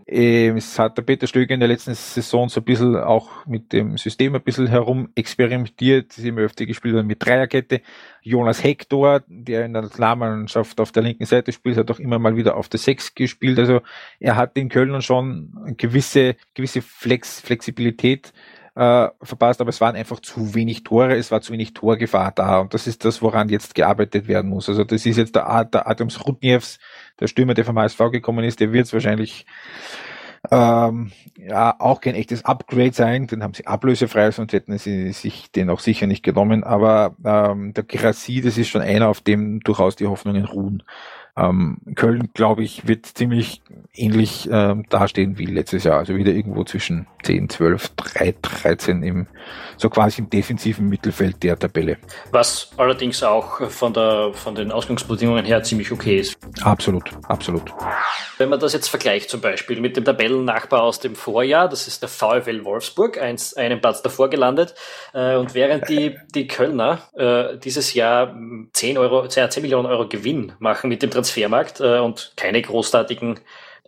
[0.08, 3.74] Ähm, es hat der Peter Stöger in der letzten Saison so ein bisschen auch mit
[3.74, 6.14] dem System ein bisschen herum experimentiert.
[6.14, 7.82] Sie haben öfter gespielt mit Dreierkette.
[8.22, 12.36] Jonas Hector, der in der Nationalmannschaft auf der linken Seite spielt, hat auch immer mal
[12.36, 13.58] wieder auf der Sechs gespielt.
[13.58, 13.82] Also
[14.20, 18.32] er hat in Köln schon gewisse, gewisse Flex, Flexibilität
[18.76, 22.60] äh, verpasst, aber es waren einfach zu wenig Tore, es war zu wenig Torgefahr da
[22.60, 24.68] und das ist das, woran jetzt gearbeitet werden muss.
[24.68, 26.80] Also das ist jetzt der, der Adams Rudniews,
[27.20, 29.46] der Stürmer, der vom HSV gekommen ist, der wird es wahrscheinlich
[30.52, 35.52] ähm, ja auch kein echtes Upgrade sein, den haben sie ablösefrei, sonst hätten sie sich
[35.52, 39.62] den auch sicher nicht genommen, aber ähm, der Grassi, das ist schon einer, auf dem
[39.62, 40.84] durchaus die Hoffnungen ruhen.
[41.38, 43.62] Ähm, Köln, glaube ich, wird ziemlich
[43.94, 45.98] ähnlich ähm, dastehen wie letztes Jahr.
[45.98, 49.28] Also wieder irgendwo zwischen 10, 12, 3, 13 im,
[49.76, 51.98] so quasi im defensiven Mittelfeld der Tabelle.
[52.32, 56.38] Was allerdings auch von der, von den Ausgangsbedingungen her ziemlich okay ist.
[56.62, 57.74] Absolut, absolut.
[58.38, 62.02] Wenn man das jetzt vergleicht zum Beispiel mit dem Tabellennachbar aus dem Vorjahr, das ist
[62.02, 64.74] der VfL Wolfsburg, eins, einen Platz davor gelandet,
[65.14, 68.36] äh, und während die, die Kölner äh, dieses Jahr
[68.74, 73.40] 10 Euro, 10 Millionen Euro Gewinn machen mit dem Transfer Transfermarkt äh, und keine großartigen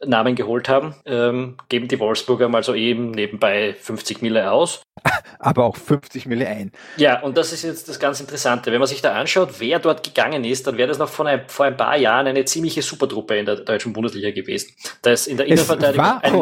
[0.05, 4.83] Namen geholt haben, ähm, geben die Wolfsburger mal so eben nebenbei 50 Mille aus.
[5.39, 6.71] Aber auch 50 Mille ein.
[6.97, 8.71] Ja, und das ist jetzt das ganz Interessante.
[8.71, 11.41] Wenn man sich da anschaut, wer dort gegangen ist, dann wäre das noch vor ein,
[11.47, 14.71] vor ein paar Jahren eine ziemliche Supertruppe in der deutschen Bundesliga gewesen.
[15.01, 16.33] Da ist in der Innenverteidigung ein,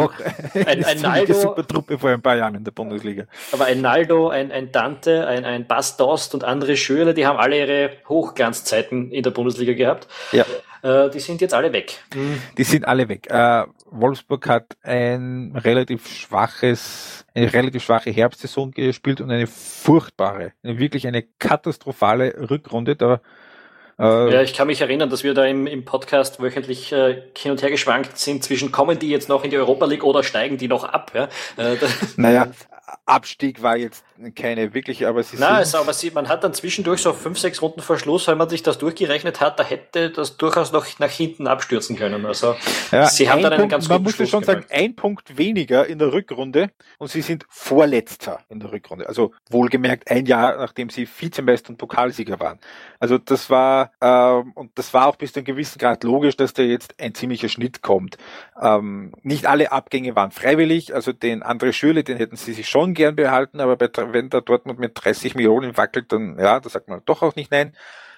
[0.53, 1.33] ein, ein, ein Naldo.
[1.33, 3.25] Supertruppe vor ein paar Jahren in der Bundesliga.
[3.53, 7.57] Aber ein Naldo, ein, ein Dante, ein, ein Bastost und andere Schüler, die haben alle
[7.57, 10.07] ihre Hochglanzzeiten in der Bundesliga gehabt.
[10.33, 10.45] Ja.
[10.85, 11.99] Äh, die sind jetzt alle weg.
[12.57, 13.27] Die sind alle weg.
[13.31, 21.07] Äh, Wolfsburg hat ein relativ schwaches, eine relativ schwache Herbstsaison gespielt und eine furchtbare, wirklich
[21.07, 22.95] eine katastrophale Rückrunde.
[22.95, 23.21] Da
[23.97, 27.51] äh, ja, ich kann mich erinnern, dass wir da im, im Podcast wöchentlich äh, hin
[27.51, 30.57] und her geschwankt sind zwischen kommen die jetzt noch in die Europa League oder steigen
[30.57, 31.11] die noch ab.
[31.13, 31.29] Ja?
[31.57, 31.77] Äh,
[32.17, 32.51] naja,
[33.05, 34.03] Abstieg war jetzt
[34.35, 37.61] keine wirkliche, aber sie Nein, also, aber sie, man hat dann zwischendurch so fünf, sechs
[37.61, 41.47] Runden Verschluss, wenn man sich das durchgerechnet hat, da hätte das durchaus noch nach hinten
[41.47, 42.25] abstürzen können.
[42.25, 42.55] Also
[42.91, 44.45] ja, sie haben dann einen Punkt, ganz Man muss schon gemacht.
[44.45, 49.07] sagen, ein Punkt weniger in der Rückrunde und sie sind Vorletzter in der Rückrunde.
[49.07, 52.59] Also wohlgemerkt ein Jahr, nachdem sie Vizemeister und Pokalsieger waren.
[52.99, 56.53] Also das war ähm, und das war auch bis zu einem gewissen Grad logisch, dass
[56.53, 58.17] da jetzt ein ziemlicher Schnitt kommt.
[58.61, 62.93] Ähm, nicht alle Abgänge waren freiwillig, also den André Schürle, den hätten sie sich schon
[62.93, 66.87] gern behalten, aber bei wenn der Dortmund mit 30 Millionen wackelt, dann ja, da sagt
[66.87, 67.73] man doch auch nicht nein.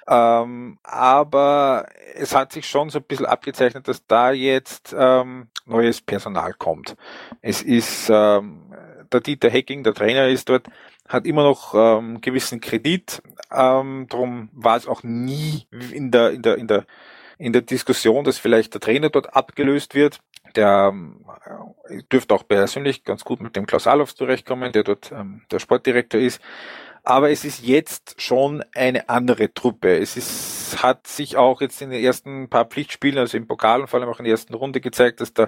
[0.10, 6.02] Ähm, aber es hat sich schon so ein bisschen abgezeichnet, dass da jetzt ähm, neues
[6.02, 6.96] Personal kommt.
[7.42, 8.74] Es ist ähm,
[9.14, 10.68] der Dieter Hecking, der Trainer ist dort,
[11.08, 13.22] hat immer noch ähm, gewissen Kredit.
[13.52, 16.86] Ähm, darum war es auch nie in der in der in der
[17.38, 20.20] in der Diskussion, dass vielleicht der Trainer dort abgelöst wird
[20.58, 20.94] der
[21.88, 25.60] äh, dürfte auch persönlich ganz gut mit dem Klaus Alofs zurechtkommen, der dort ähm, der
[25.60, 26.42] Sportdirektor ist.
[27.04, 29.98] Aber es ist jetzt schon eine andere Truppe.
[29.98, 33.88] Es ist, hat sich auch jetzt in den ersten paar Pflichtspielen, also im Pokal und
[33.88, 35.48] vor allem auch in der ersten Runde gezeigt, dass da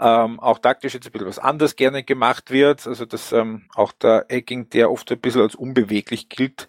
[0.00, 2.86] ähm, auch taktisch jetzt ein bisschen was anders gerne gemacht wird.
[2.86, 6.68] Also dass ähm, auch der Ecking, der oft ein bisschen als unbeweglich gilt,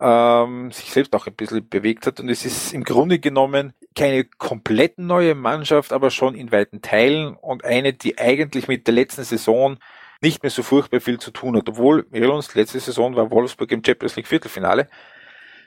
[0.00, 2.20] ähm, sich selbst auch ein bisschen bewegt hat.
[2.20, 7.34] Und es ist im Grunde genommen keine komplett neue Mannschaft, aber schon in weiten Teilen
[7.34, 9.78] und eine, die eigentlich mit der letzten Saison
[10.20, 11.68] nicht mehr so furchtbar viel zu tun hat.
[11.68, 14.88] Obwohl, wir uns, letzte Saison war Wolfsburg im Champions League Viertelfinale.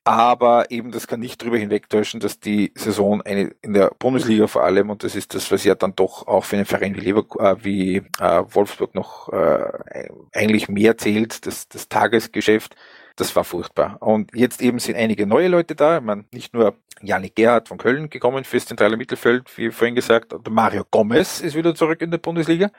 [0.04, 4.64] Aber eben, das kann nicht darüber hinwegtäuschen, dass die Saison eine, in der Bundesliga vor
[4.64, 7.26] allem, und das ist das, was ja dann doch auch für einen Verein wie, Lever
[7.40, 12.76] äh, wie äh, Wolfsburg noch äh, eigentlich mehr zählt, das, das Tagesgeschäft,
[13.18, 13.98] das war furchtbar.
[14.00, 16.00] Und jetzt eben sind einige neue Leute da.
[16.00, 20.52] Meine, nicht nur Janik Gerhardt von Köln gekommen fürs zentrale Mittelfeld, wie vorhin gesagt, der
[20.52, 22.72] Mario Gomez ist wieder zurück in der Bundesliga,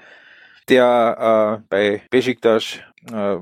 [0.69, 2.79] der äh, bei Besiktas
[3.13, 3.37] äh,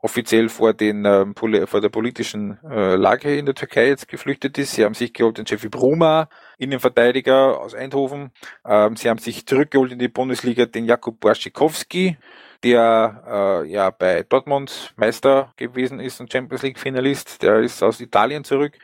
[0.00, 4.72] offiziell vor, den, äh, vor der politischen äh, Lage in der Türkei jetzt geflüchtet ist.
[4.72, 8.30] Sie haben sich geholt den Jeffy Bruma, Innenverteidiger aus Eindhoven.
[8.66, 12.16] Ähm, sie haben sich zurückgeholt in die Bundesliga den Jakub Błaszczykowski,
[12.62, 17.42] der äh, ja bei Dortmund Meister gewesen ist und Champions League Finalist.
[17.42, 18.78] Der ist aus Italien zurück.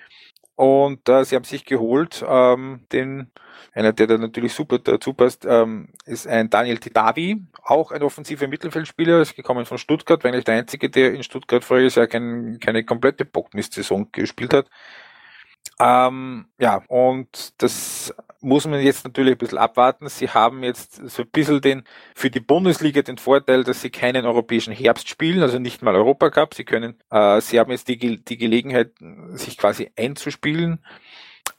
[0.56, 3.30] Und äh, sie haben sich geholt, ähm, den
[3.78, 8.48] einer, der da natürlich super dazu passt, ähm, ist ein Daniel Tidavi, auch ein offensiver
[8.48, 12.84] Mittelfeldspieler, ist gekommen von Stuttgart, eigentlich der einzige, der in Stuttgart voriges Jahr kein, keine
[12.84, 14.66] komplette Bockmist-Saison gespielt hat.
[15.80, 20.08] Ähm, ja, und das muss man jetzt natürlich ein bisschen abwarten.
[20.08, 24.26] Sie haben jetzt so ein bisschen den, für die Bundesliga den Vorteil, dass sie keinen
[24.26, 26.54] europäischen Herbst spielen, also nicht mal Europacup.
[26.54, 28.92] Sie können, äh, sie haben jetzt die, die Gelegenheit,
[29.34, 30.80] sich quasi einzuspielen.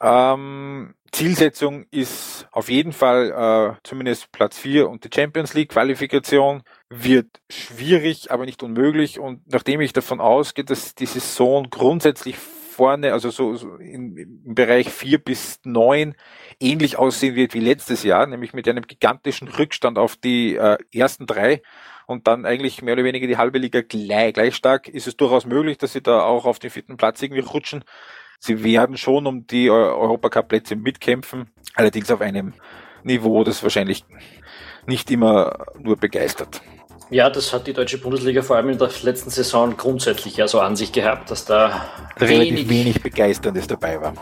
[0.02, 6.64] Ähm, Zielsetzung ist auf jeden Fall äh, zumindest Platz 4 und die Champions League Qualifikation
[6.90, 9.20] wird schwierig, aber nicht unmöglich.
[9.20, 14.56] Und nachdem ich davon ausgehe, dass die Saison grundsätzlich vorne, also so, so in, im
[14.56, 16.16] Bereich 4 bis 9
[16.62, 21.26] ähnlich aussehen wird wie letztes Jahr, nämlich mit einem gigantischen Rückstand auf die äh, ersten
[21.26, 21.62] drei
[22.08, 25.46] und dann eigentlich mehr oder weniger die halbe Liga gleich, gleich stark, ist es durchaus
[25.46, 27.84] möglich, dass sie da auch auf den vierten Platz irgendwie rutschen
[28.40, 32.54] sie werden schon um die Europacup-Plätze mitkämpfen, allerdings auf einem
[33.04, 34.04] Niveau, das wahrscheinlich
[34.86, 36.62] nicht immer nur begeistert.
[37.12, 40.60] Ja, das hat die deutsche Bundesliga vor allem in der letzten Saison grundsätzlich ja so
[40.60, 41.88] an sich gehabt, dass da
[42.20, 44.14] relativ wenig, wenig Begeisterndes dabei war.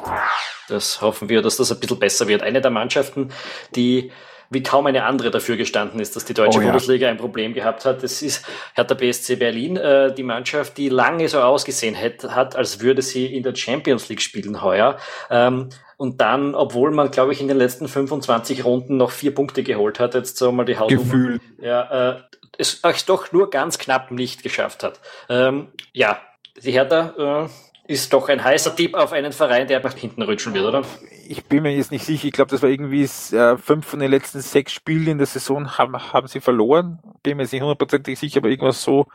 [0.70, 2.44] Das hoffen wir, dass das ein bisschen besser wird.
[2.44, 3.32] Eine der Mannschaften,
[3.76, 4.12] die
[4.50, 6.68] wie kaum eine andere dafür gestanden ist, dass die deutsche oh, ja.
[6.68, 8.04] Bundesliga ein Problem gehabt hat.
[8.04, 12.82] Das ist Hertha BSC Berlin, äh, die Mannschaft, die lange so ausgesehen hätte, hat, als
[12.82, 14.98] würde sie in der Champions League spielen heuer.
[15.30, 19.64] Ähm, und dann, obwohl man, glaube ich, in den letzten 25 Runden noch vier Punkte
[19.64, 21.04] geholt hat, jetzt so mal die Hausnummer.
[21.04, 21.42] Gefühl.
[21.60, 22.22] Ja, äh,
[22.58, 25.00] es euch doch nur ganz knapp nicht geschafft hat.
[25.30, 26.20] Ähm, ja,
[26.64, 30.54] die Hertha äh, ist doch ein heißer Tipp auf einen Verein, der nach hinten rutschen
[30.54, 30.84] wird, oder?
[31.30, 32.26] Ich bin mir jetzt nicht sicher.
[32.26, 35.78] Ich glaube, das war irgendwie äh, fünf von den letzten sechs Spielen in der Saison
[35.78, 37.00] haben, haben sie verloren.
[37.24, 39.08] Bin mir jetzt nicht hundertprozentig sicher, aber irgendwas so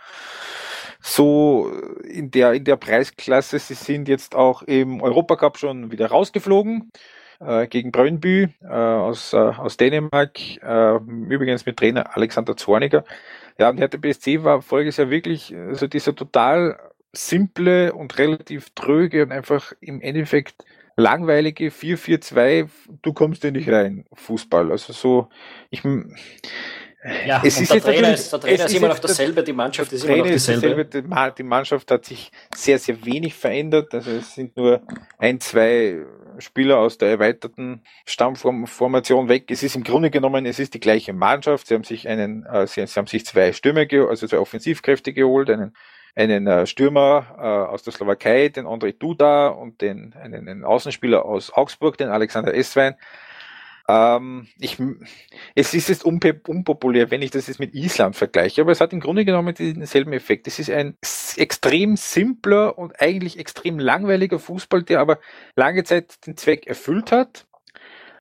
[1.00, 1.72] so
[2.04, 3.58] in der in der Preisklasse.
[3.58, 6.92] Sie sind jetzt auch im Europacup schon wieder rausgeflogen
[7.40, 13.04] äh, gegen Brøndby äh, aus, äh, aus Dänemark, äh, übrigens mit Trainer Alexander Zorniger.
[13.58, 16.78] Ja, und Hertha BSC war voriges Jahr wirklich äh, so dieser total
[17.12, 20.64] simple und relativ tröge und einfach im Endeffekt
[20.96, 22.68] langweilige 4-4-2,
[23.02, 24.70] du kommst ja nicht rein, Fußball.
[24.70, 25.28] Also so,
[25.70, 25.82] ich,
[27.26, 30.04] ja, es ist der Trainer, ist, der Trainer ist immer noch dasselbe, die Mannschaft ist
[30.04, 30.84] immer noch dieselbe.
[30.84, 31.34] dieselbe.
[31.36, 33.92] Die Mannschaft hat sich sehr, sehr wenig verändert.
[33.92, 34.82] Also es sind nur
[35.18, 35.98] ein, zwei
[36.38, 39.50] Spieler aus der erweiterten Stammformation weg.
[39.50, 41.66] Es ist im Grunde genommen, es ist die gleiche Mannschaft.
[41.66, 45.50] Sie haben sich einen, äh, sie, sie haben sich zwei Stürmer, also zwei Offensivkräfte geholt,
[45.50, 45.74] einen
[46.14, 51.24] einen äh, Stürmer äh, aus der Slowakei, den André Duda und den, einen, einen Außenspieler
[51.24, 52.96] aus Augsburg, den Alexander Esswein.
[53.88, 54.78] Ähm, ich,
[55.54, 59.00] es ist jetzt unpopulär, wenn ich das jetzt mit Island vergleiche, aber es hat im
[59.00, 60.46] Grunde genommen denselben Effekt.
[60.46, 60.96] Es ist ein
[61.36, 65.18] extrem simpler und eigentlich extrem langweiliger Fußball, der aber
[65.56, 67.46] lange Zeit den Zweck erfüllt hat.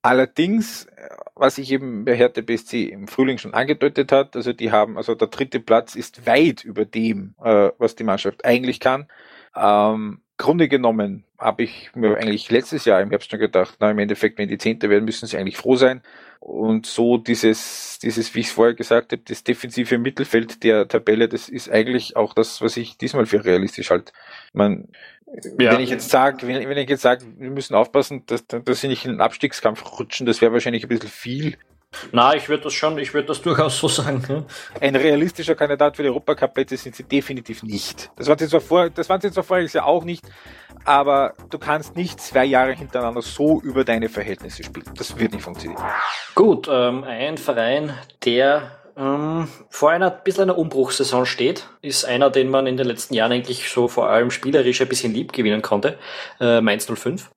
[0.02, 0.88] Allerdings,
[1.36, 5.14] was ich eben bei Hertha BSC im Frühling schon angedeutet hat, also die haben, also
[5.14, 9.06] der dritte Platz ist weit über dem, äh, was die Mannschaft eigentlich kann.
[9.54, 13.98] Ähm, Grunde genommen habe ich mir eigentlich letztes Jahr im Herbst schon gedacht, na im
[14.00, 16.02] Endeffekt, wenn die Zehnte werden, müssen sie eigentlich froh sein.
[16.44, 21.28] Und so dieses, dieses, wie ich es vorher gesagt habe, das defensive Mittelfeld der Tabelle,
[21.28, 24.12] das ist eigentlich auch das, was ich diesmal für realistisch halte.
[24.52, 24.88] Man,
[25.58, 25.72] ja.
[25.72, 28.88] Wenn ich jetzt sage, wenn, wenn, ich jetzt sage, wir müssen aufpassen, dass, dass sie
[28.88, 31.56] nicht in den Abstiegskampf rutschen, das wäre wahrscheinlich ein bisschen viel.
[32.10, 34.24] Na, ich würde das schon, ich würde das durchaus so sagen.
[34.28, 34.44] Ja.
[34.80, 38.10] Ein realistischer Kandidat für die Europacup-Plätze sind sie definitiv nicht.
[38.16, 40.24] Das waren sie zwar vor, das waren sie zwar voriges Jahr auch nicht,
[40.84, 44.86] aber du kannst nicht zwei Jahre hintereinander so über deine Verhältnisse spielen.
[44.96, 45.82] Das wird nicht funktionieren.
[46.34, 52.50] Gut, ähm, ein Verein, der ähm, vor einer bisschen einer Umbruchssaison steht, ist einer, den
[52.50, 55.98] man in den letzten Jahren eigentlich so vor allem spielerisch ein bisschen lieb gewinnen konnte,
[56.40, 57.30] äh, Mainz 05.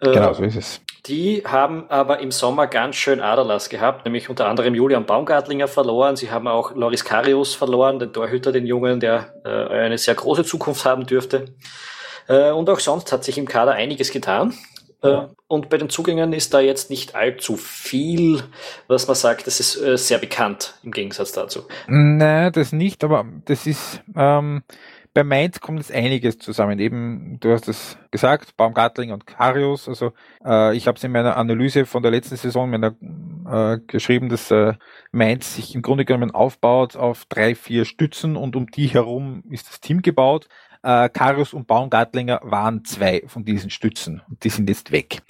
[0.00, 0.80] Äh, genau, so ist es.
[1.06, 6.14] Die haben aber im Sommer ganz schön Aderlass gehabt, nämlich unter anderem Julian Baumgartlinger verloren.
[6.14, 10.44] Sie haben auch Loris Karius verloren, den Torhüter, den Jungen, der äh, eine sehr große
[10.44, 11.46] Zukunft haben dürfte.
[12.32, 14.54] Äh, und auch sonst hat sich im Kader einiges getan.
[15.02, 18.42] Äh, und bei den Zugängen ist da jetzt nicht allzu viel,
[18.88, 21.64] was man sagt, das ist äh, sehr bekannt im Gegensatz dazu.
[21.88, 24.62] Nein, das nicht, aber das ist ähm,
[25.12, 26.78] Bei Mainz kommt jetzt einiges zusammen.
[26.78, 29.86] Eben, du hast es gesagt, Baumgartling und Karius.
[29.86, 30.12] Also
[30.42, 32.94] äh, ich habe es in meiner Analyse von der letzten Saison meiner,
[33.46, 34.54] äh, geschrieben, dass
[35.10, 39.68] Mainz sich im Grunde genommen aufbaut auf drei, vier Stützen und um die herum ist
[39.68, 40.48] das Team gebaut.
[40.82, 45.22] Äh, Karius und Baumgartlinger waren zwei von diesen Stützen und die sind jetzt weg.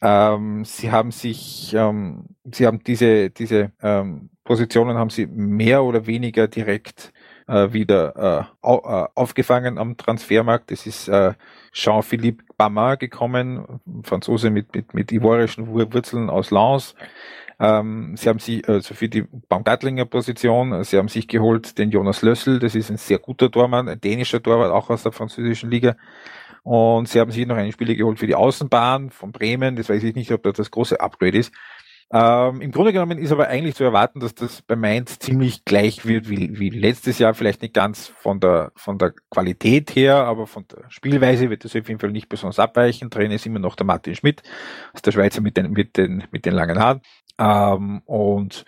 [0.00, 6.06] Ähm, sie haben sich, ähm, sie haben diese, diese ähm, Positionen haben sie mehr oder
[6.06, 7.12] weniger direkt
[7.46, 10.70] äh, wieder äh, äh, aufgefangen am Transfermarkt.
[10.70, 11.34] Das ist äh,
[11.72, 16.94] Jean-Philippe Bamar gekommen, Franzose mit, mit, mit ivorischen Wurzeln aus Lens.
[17.60, 22.22] Ähm, sie haben sich, also für die Baumgartlinger Position, sie haben sich geholt den Jonas
[22.22, 25.96] Lössel, das ist ein sehr guter Tormann, ein dänischer Torwart, auch aus der französischen Liga.
[26.64, 30.02] Und sie haben sich noch einen Spieler geholt für die Außenbahn von Bremen, das weiß
[30.02, 31.52] ich nicht, ob das das große Upgrade ist.
[32.16, 36.06] Ähm, Im Grunde genommen ist aber eigentlich zu erwarten, dass das bei Mainz ziemlich gleich
[36.06, 40.46] wird wie, wie letztes Jahr, vielleicht nicht ganz von der, von der Qualität her, aber
[40.46, 43.10] von der Spielweise wird es auf jeden Fall nicht besonders abweichen.
[43.10, 44.42] Trainer ist immer noch der Martin Schmidt,
[44.92, 47.00] das ist der Schweizer mit den, mit den, mit den langen Haaren.
[47.36, 48.64] Ähm, und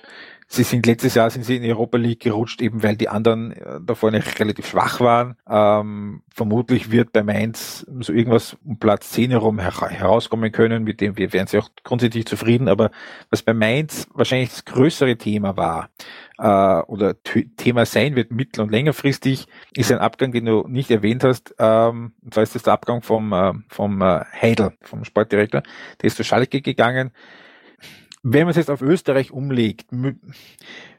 [0.49, 3.51] Sie sind letztes Jahr sind sie in die Europa League gerutscht, eben weil die anderen
[3.51, 5.36] äh, da vorne relativ schwach waren.
[5.49, 11.01] Ähm, vermutlich wird bei Mainz so irgendwas um Platz 10 herum her herauskommen können, mit
[11.01, 12.68] dem wir wären sie auch grundsätzlich zufrieden.
[12.68, 12.92] Aber
[13.28, 15.90] was bei Mainz wahrscheinlich das größere Thema war
[16.38, 17.16] äh, oder
[17.57, 21.57] Thema sein wird mittel- und längerfristig, ist ein Abgang, den du nicht erwähnt hast.
[21.59, 25.64] Ähm, und zwar ist das der Abgang vom, äh, vom äh, Heidel, vom Sportdirektor.
[26.01, 27.11] Der ist zu Schalke gegangen
[28.29, 29.87] wenn man es jetzt auf Österreich umlegt,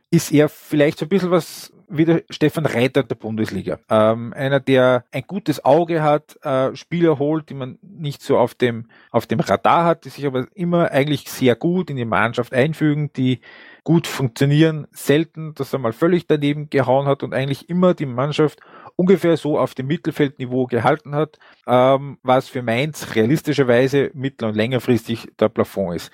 [0.10, 3.80] ist er vielleicht so ein bisschen was wie der Stefan Reiter der Bundesliga.
[3.90, 8.56] Ähm, einer, der ein gutes Auge hat, äh, Spieler holt, die man nicht so auf
[8.56, 12.54] dem, auf dem Radar hat, die sich aber immer eigentlich sehr gut in die Mannschaft
[12.54, 13.40] einfügen, die
[13.86, 18.60] gut funktionieren, selten, dass er mal völlig daneben gehauen hat und eigentlich immer die Mannschaft
[18.98, 25.30] ungefähr so auf dem Mittelfeldniveau gehalten hat, ähm, was für Mainz realistischerweise mittel- und längerfristig
[25.40, 26.12] der Plafond ist.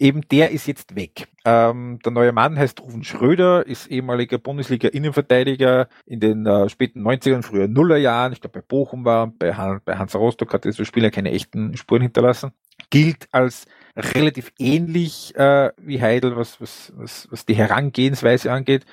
[0.00, 1.28] Eben der ist jetzt weg.
[1.44, 7.42] Ähm, der neue Mann heißt Rufen Schröder, ist ehemaliger Bundesliga-Innenverteidiger in den äh, späten 90ern,
[7.42, 8.32] früher Nullerjahren.
[8.32, 11.76] Ich glaube, bei Bochum war, bei, Han bei Hansa Rostock hat dieser Spieler keine echten
[11.76, 12.52] Spuren hinterlassen.
[12.88, 18.86] Gilt als relativ ähnlich äh, wie Heidel, was, was, was, was die Herangehensweise angeht.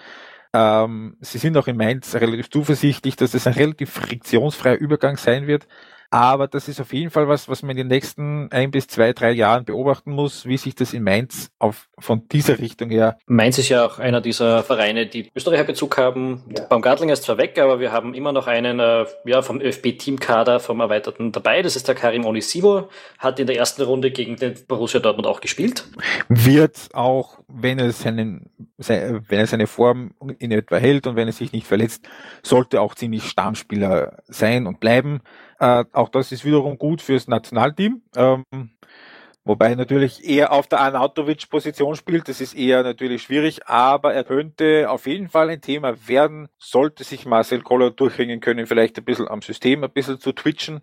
[0.51, 5.47] Ähm, sie sind auch in Mainz relativ zuversichtlich, dass es ein relativ friktionsfreier Übergang sein
[5.47, 5.67] wird.
[6.09, 9.13] Aber das ist auf jeden Fall was, was man in den nächsten ein bis zwei,
[9.13, 13.17] drei Jahren beobachten muss, wie sich das in Mainz auf, von dieser Richtung her.
[13.25, 16.43] Mainz ist ja auch einer dieser Vereine, die Österreicher Bezug haben.
[16.55, 16.63] Ja.
[16.65, 20.79] Baumgartlinger ist zwar weg, aber wir haben immer noch einen äh, ja, vom ÖFB-Teamkader, vom
[20.79, 21.61] Erweiterten dabei.
[21.61, 25.41] Das ist der Karim Onisivo, hat in der ersten Runde gegen den Borussia Dortmund auch
[25.41, 25.85] gespielt.
[26.29, 31.33] Wird auch, wenn er, seinen, wenn er seine Form in etwa hält und wenn er
[31.33, 32.07] sich nicht verletzt,
[32.43, 35.21] sollte auch ziemlich Stammspieler sein und bleiben.
[35.59, 38.01] Äh, auch das ist wiederum gut fürs Nationalteam.
[38.15, 38.43] Ähm,
[39.43, 42.27] wobei natürlich eher auf der Arnautovic-Position spielt.
[42.27, 47.03] Das ist eher natürlich schwierig, aber er könnte auf jeden Fall ein Thema werden, sollte
[47.03, 50.81] sich Marcel Koller durchringen können, vielleicht ein bisschen am System, ein bisschen zu twitchen.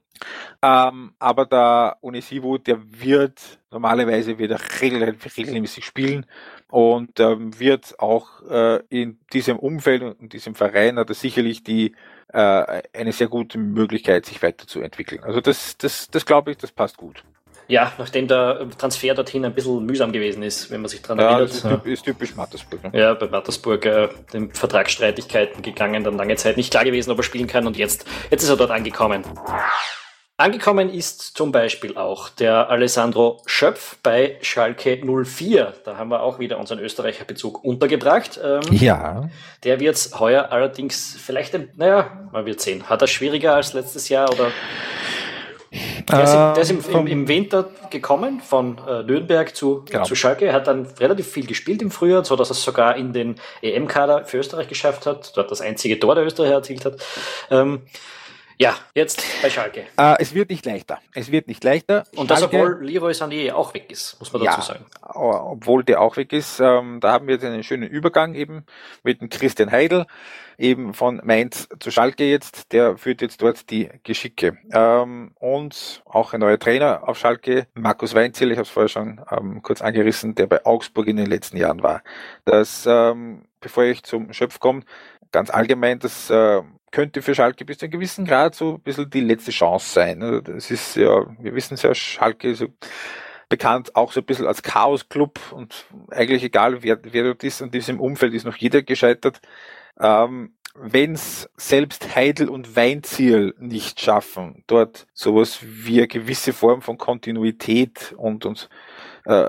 [0.62, 6.26] Ähm, aber der Onisivo, der wird normalerweise wieder regelmäßig spielen
[6.68, 11.62] und ähm, wird auch äh, in diesem Umfeld und in diesem Verein hat er sicherlich
[11.62, 11.94] die
[12.34, 15.22] äh, eine sehr gute Möglichkeit, sich weiterzuentwickeln.
[15.22, 17.22] Also das, das, das glaube ich, das passt gut.
[17.66, 21.30] Ja, nachdem der Transfer dorthin ein bisschen mühsam gewesen ist, wenn man sich daran ja,
[21.30, 21.50] erinnert.
[21.50, 22.82] Ist, typ, ist typisch Mattersburg.
[22.84, 23.00] Ne?
[23.00, 27.22] Ja, bei Mattersburg äh, den Vertragsstreitigkeiten gegangen, dann lange Zeit nicht klar gewesen, ob er
[27.22, 29.24] spielen kann und jetzt, jetzt ist er dort angekommen.
[30.36, 35.74] Angekommen ist zum Beispiel auch der Alessandro Schöpf bei Schalke 04.
[35.84, 38.40] Da haben wir auch wieder unseren Österreicher Bezug untergebracht.
[38.42, 39.30] Ähm, ja.
[39.62, 42.88] Der wird heuer allerdings vielleicht, naja, man wird sehen.
[42.88, 44.50] Hat er schwieriger als letztes Jahr oder?
[46.08, 50.04] Der ist, im, der ist im, im, im, Winter gekommen von äh, Nürnberg zu, genau.
[50.04, 53.12] zu Schalke, hat dann relativ viel gespielt im Frühjahr, so dass er es sogar in
[53.12, 56.96] den EM-Kader für Österreich geschafft hat, dort das einzige Tor der Österreicher erzielt hat.
[57.50, 57.82] Ähm,
[58.58, 59.86] ja, jetzt bei Schalke.
[59.96, 61.00] Äh, es wird nicht leichter.
[61.12, 62.04] Es wird nicht leichter.
[62.14, 64.86] Und das, obwohl Leroy Sané auch weg ist, muss man dazu ja, sagen.
[65.02, 66.60] Obwohl der auch weg ist.
[66.60, 68.64] Ähm, da haben wir jetzt einen schönen Übergang eben
[69.02, 70.06] mit dem Christian Heidel,
[70.56, 72.72] eben von Mainz zu Schalke jetzt.
[72.72, 74.56] Der führt jetzt dort die Geschicke.
[74.72, 79.20] Ähm, und auch ein neuer Trainer auf Schalke, Markus Weinzel, ich habe es vorher schon
[79.30, 82.02] ähm, kurz angerissen, der bei Augsburg in den letzten Jahren war.
[82.44, 84.82] Das, ähm, bevor ich zum Schöpf komme,
[85.32, 86.62] ganz allgemein, das äh,
[86.94, 90.22] könnte für Schalke bis zu einem gewissen Grad so ein bisschen die letzte Chance sein.
[90.22, 92.64] Also das ist ja, wir wissen es ja, Schalke ist
[93.48, 97.72] bekannt auch so ein bisschen als Chaos-Club und eigentlich egal, wer, wer dort ist, in
[97.72, 99.40] diesem Umfeld ist noch jeder gescheitert.
[100.00, 106.96] Ähm, wenn's selbst Heidel und Weinziel nicht schaffen, dort sowas wie eine gewisse Form von
[106.96, 108.68] Kontinuität und, und
[109.24, 109.48] äh,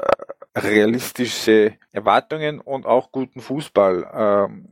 [0.58, 4.70] realistische Erwartungen und auch guten Fußball ähm,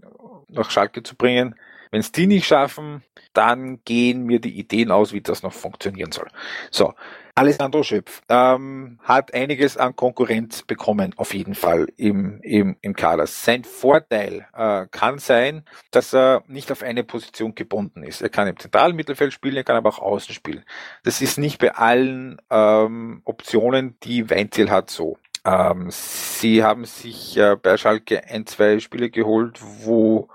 [0.47, 1.55] nach Schalke zu bringen.
[1.93, 6.11] Wenn es die nicht schaffen, dann gehen mir die Ideen aus, wie das noch funktionieren
[6.11, 6.27] soll.
[6.71, 6.95] So,
[7.35, 13.27] Alessandro Schöpf ähm, hat einiges an Konkurrenz bekommen, auf jeden Fall im, im, im Kader.
[13.27, 18.23] Sein Vorteil äh, kann sein, dass er nicht auf eine Position gebunden ist.
[18.23, 20.65] Er kann im zentralen Mittelfeld spielen, er kann aber auch außen spielen.
[21.03, 25.19] Das ist nicht bei allen ähm, Optionen, die Weinziel hat, so.
[25.45, 30.29] Ähm, sie haben sich äh, bei Schalke ein, zwei Spiele geholt, wo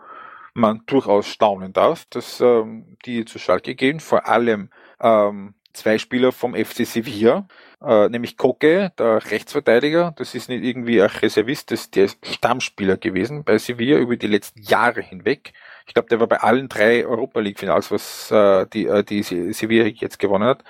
[0.58, 4.00] man durchaus staunen darf, dass ähm, die zu Schalke gehen.
[4.00, 7.46] Vor allem ähm, zwei Spieler vom FC Sevilla,
[7.82, 10.12] äh, nämlich Koke, der Rechtsverteidiger.
[10.16, 14.26] Das ist nicht irgendwie ein Reservist, das ist der Stammspieler gewesen bei Sevilla über die
[14.26, 15.52] letzten Jahre hinweg.
[15.86, 19.22] Ich glaube, der war bei allen drei Europa League Finals, was äh, die, äh, die
[19.22, 20.62] Sevilla jetzt gewonnen hat.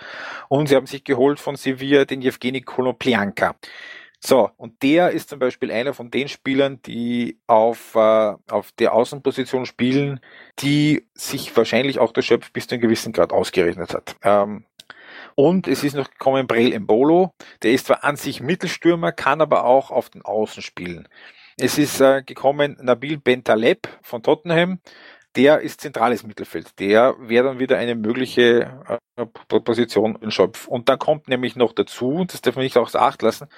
[0.48, 3.56] Und sie haben sich geholt von Sevilla den Jewgeni Konoplyanka.
[4.20, 8.92] So, und der ist zum Beispiel einer von den Spielern, die auf, äh, auf der
[8.92, 10.20] Außenposition spielen,
[10.58, 14.16] die sich wahrscheinlich auch der Schöpf bis zu einem gewissen Grad ausgerechnet hat.
[14.22, 14.64] Ähm,
[15.36, 19.64] und es ist noch gekommen Brel Embolo, der ist zwar an sich Mittelstürmer, kann aber
[19.64, 21.08] auch auf den Außen spielen.
[21.56, 24.80] Es ist äh, gekommen Nabil Bentaleb von Tottenham,
[25.36, 26.78] der ist zentrales Mittelfeld.
[26.80, 29.26] Der wäre dann wieder eine mögliche äh,
[29.60, 30.66] Position in Schöpf.
[30.66, 33.48] Und dann kommt nämlich noch dazu, das darf man nicht auch Acht lassen,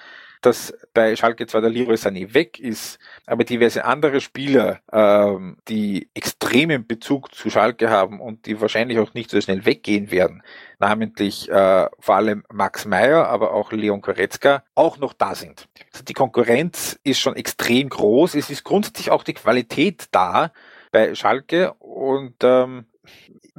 [0.41, 6.09] dass bei Schalke zwar der Leroy Sané weg ist, aber diverse andere Spieler, ähm, die
[6.15, 10.43] extremen Bezug zu Schalke haben und die wahrscheinlich auch nicht so schnell weggehen werden,
[10.79, 15.69] namentlich äh, vor allem Max Meyer, aber auch Leon Koretzka, auch noch da sind.
[15.93, 18.35] Also die Konkurrenz ist schon extrem groß.
[18.35, 20.53] Es ist grundsätzlich auch die Qualität da
[20.93, 22.87] bei Schalke und ähm,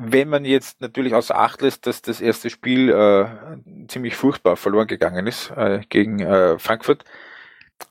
[0.03, 4.87] wenn man jetzt natürlich außer Acht lässt, dass das erste Spiel äh, ziemlich furchtbar verloren
[4.87, 7.05] gegangen ist äh, gegen äh, Frankfurt,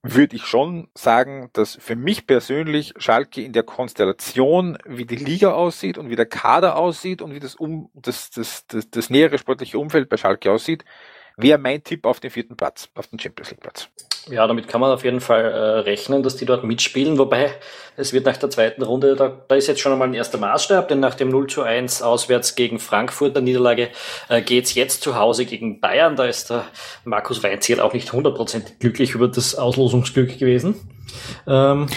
[0.03, 5.53] würde ich schon sagen, dass für mich persönlich Schalke in der Konstellation, wie die Liga
[5.53, 9.39] aussieht und wie der Kader aussieht und wie das, um, das, das, das, das nähere
[9.39, 10.85] sportliche Umfeld bei Schalke aussieht,
[11.43, 13.89] wäre mein Tipp auf den vierten Platz, auf den Champions League Platz.
[14.29, 17.51] Ja, damit kann man auf jeden Fall äh, rechnen, dass die dort mitspielen, wobei
[17.97, 20.89] es wird nach der zweiten Runde, da, da ist jetzt schon einmal ein erster Maßstab,
[20.89, 23.89] denn nach dem 0 zu 1 auswärts gegen Frankfurt der Niederlage
[24.29, 26.17] äh, geht's jetzt zu Hause gegen Bayern.
[26.17, 26.67] Da ist der
[27.05, 30.75] Markus Weinziel auch nicht hundertprozentig glücklich über das Auslosungsglück gewesen.
[31.47, 31.89] Ähm,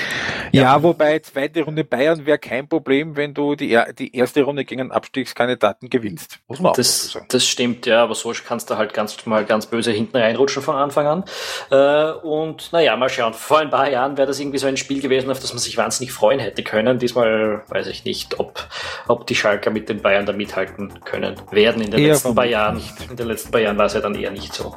[0.51, 0.63] ja.
[0.63, 0.83] ja.
[0.83, 4.91] wobei zweite Runde Bayern wäre kein Problem, wenn du die, die erste Runde gegen einen
[4.91, 6.39] Abstiegskandidaten gewinnst.
[6.47, 7.25] Muss man das, auch sagen.
[7.29, 10.75] Das stimmt, ja, aber so kannst du halt ganz mal ganz böse hinten reinrutschen von
[10.75, 11.25] Anfang an.
[11.71, 13.33] Äh, und naja, mal schauen.
[13.33, 15.77] Vor ein paar Jahren wäre das irgendwie so ein Spiel gewesen, auf das man sich
[15.77, 16.99] wahnsinnig freuen hätte können.
[16.99, 18.67] Diesmal weiß ich nicht, ob,
[19.07, 22.45] ob die Schalker mit den Bayern da mithalten können werden in den eher letzten paar
[22.45, 22.75] Jahren.
[22.75, 23.09] Nicht.
[23.09, 24.75] In den letzten paar Jahren war es ja dann eher nicht so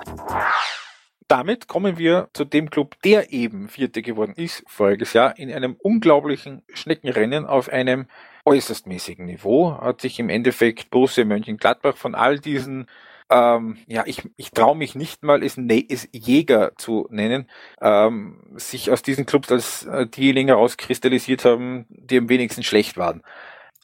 [1.29, 5.77] damit kommen wir zu dem Club, der eben Vierte geworden ist voriges Jahr, in einem
[5.79, 8.07] unglaublichen Schneckenrennen auf einem
[8.45, 9.79] äußerst mäßigen Niveau.
[9.81, 12.87] Hat sich im Endeffekt Borussia Mönchengladbach von all diesen
[13.29, 17.49] ähm, ja, ich, ich traue mich nicht mal, es, ne es Jäger zu nennen,
[17.81, 23.22] ähm, sich aus diesen Clubs als äh, diejenigen herauskristallisiert haben, die am wenigsten schlecht waren.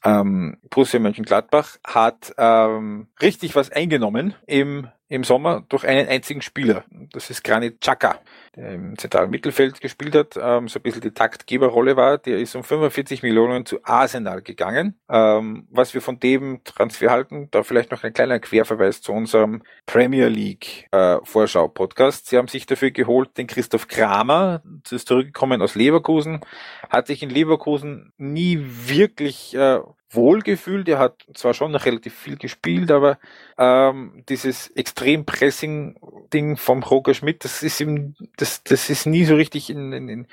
[0.04, 6.84] Ähm, Borussia Mönchengladbach hat ähm, richtig was eingenommen im im Sommer durch einen einzigen Spieler.
[7.12, 8.18] Das ist Granit Xhaka,
[8.56, 12.16] der im zentralen Mittelfeld gespielt hat, ähm, so ein bisschen die Taktgeberrolle war.
[12.16, 14.98] Der ist um 45 Millionen zu Arsenal gegangen.
[15.10, 19.62] Ähm, was wir von dem Transfer halten, da vielleicht noch ein kleiner Querverweis zu unserem
[19.84, 22.28] Premier League äh, Vorschau-Podcast.
[22.28, 26.40] Sie haben sich dafür geholt den Christoph Kramer, das ist zurückgekommen aus Leverkusen,
[26.88, 29.80] hat sich in Leverkusen nie wirklich äh,
[30.14, 30.88] wohlgefühlt.
[30.88, 33.18] Er hat zwar schon noch relativ viel gespielt, aber
[33.58, 39.70] ähm, dieses Extrem-Pressing-Ding vom Roger Schmidt, das ist ihm, das, das ist nie so richtig
[39.70, 40.26] in, in, in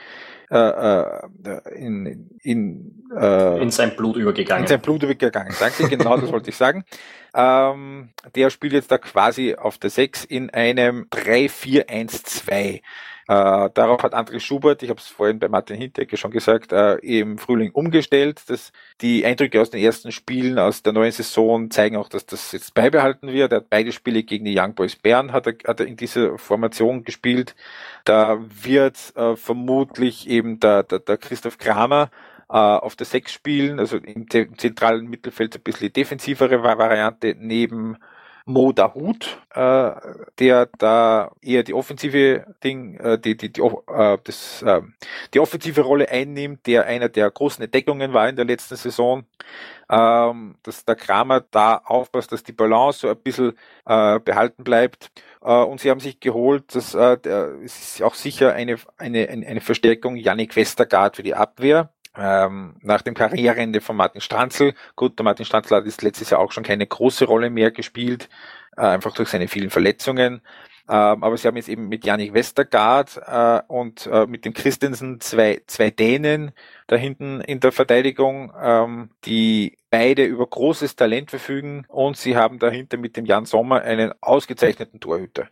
[0.52, 1.22] äh, äh,
[1.76, 4.64] in, in, äh, in sein Blut übergegangen.
[4.64, 5.54] In sein Blut übergegangen.
[5.60, 6.86] Danke, genau das wollte ich sagen.
[7.36, 12.82] Ähm, der spielt jetzt da quasi auf der 6 in einem 3-4-1-2.
[13.30, 16.96] Äh, darauf hat André Schubert, ich habe es vorhin bei Martin Hintecke schon gesagt, äh,
[16.96, 18.42] im Frühling umgestellt.
[18.50, 18.72] Dass
[19.02, 22.74] die Eindrücke aus den ersten Spielen aus der neuen Saison zeigen auch, dass das jetzt
[22.74, 23.52] beibehalten wird.
[23.52, 26.40] Er hat beide Spiele gegen die Young Boys Bern hat er, hat er in dieser
[26.40, 27.56] Formation gespielt.
[28.04, 32.10] Da wird äh, vermutlich eben der, der, der Christoph Kramer
[32.50, 34.28] äh, auf der Sechs spielen, also im
[34.58, 37.98] zentralen Mittelfeld ein bisschen defensivere Variante neben
[38.50, 39.92] Mo Dahut, äh,
[40.40, 44.82] der da eher die offensive Ding, äh, die, die, die, äh, das, äh,
[45.36, 49.24] die offensive Rolle einnimmt, der einer der großen Entdeckungen war in der letzten Saison.
[49.92, 53.54] Ähm, dass der Kramer da aufpasst, dass die Balance so ein bisschen
[53.86, 55.12] äh, behalten bleibt.
[55.44, 57.18] Äh, und sie haben sich geholt, dass äh,
[57.64, 63.02] es ist auch sicher eine, eine, eine Verstärkung Yannick Westergaard für die Abwehr ähm, nach
[63.02, 64.74] dem Karriereende von Martin Stranzl.
[64.96, 68.30] Gut, der Martin Stranzl hat ist letztes Jahr auch schon keine große Rolle mehr gespielt,
[68.78, 70.42] äh, einfach durch seine vielen Verletzungen.
[70.90, 75.22] Ähm, aber sie haben jetzt eben mit Janik Westergaard äh, und äh, mit dem Christensen
[75.22, 76.52] zwei, zwei Dänen
[76.88, 82.58] da hinten in der Verteidigung, ähm, die beide über großes Talent verfügen und sie haben
[82.58, 85.48] dahinter mit dem Jan Sommer einen ausgezeichneten Torhüter.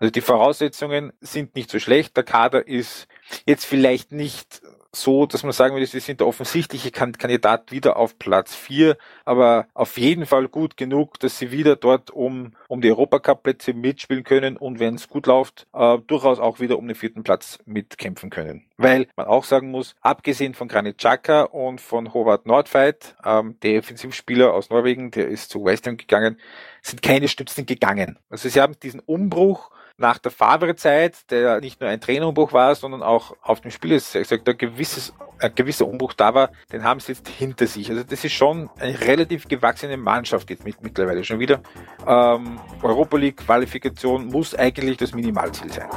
[0.00, 2.16] Also die Voraussetzungen sind nicht so schlecht.
[2.16, 3.06] Der Kader ist
[3.46, 4.60] jetzt vielleicht nicht
[4.92, 9.66] so, dass man sagen würde, sie sind der offensichtliche Kandidat wieder auf Platz vier, aber
[9.74, 14.56] auf jeden Fall gut genug, dass sie wieder dort um, um die Europacup-Plätze mitspielen können
[14.56, 18.64] und wenn es gut läuft, äh, durchaus auch wieder um den vierten Platz mitkämpfen können.
[18.76, 23.78] Weil man auch sagen muss, abgesehen von Granit Xhaka und von Howard Nordveit, ähm, der
[23.78, 26.38] Offensivspieler aus Norwegen, der ist zu West Ham gegangen,
[26.82, 28.18] sind keine Stützen gegangen.
[28.28, 29.70] Also sie haben diesen Umbruch
[30.00, 34.16] nach der Favre-Zeit, der nicht nur ein Trainerumbruch war, sondern auch auf dem Spiel, ist
[34.16, 37.90] ein, gewisses, ein gewisser Umbruch da war, den haben sie jetzt hinter sich.
[37.90, 41.60] Also das ist schon eine relativ gewachsene Mannschaft jetzt mit, mittlerweile schon wieder.
[42.06, 45.88] Ähm, Europa League Qualifikation muss eigentlich das Minimalziel sein.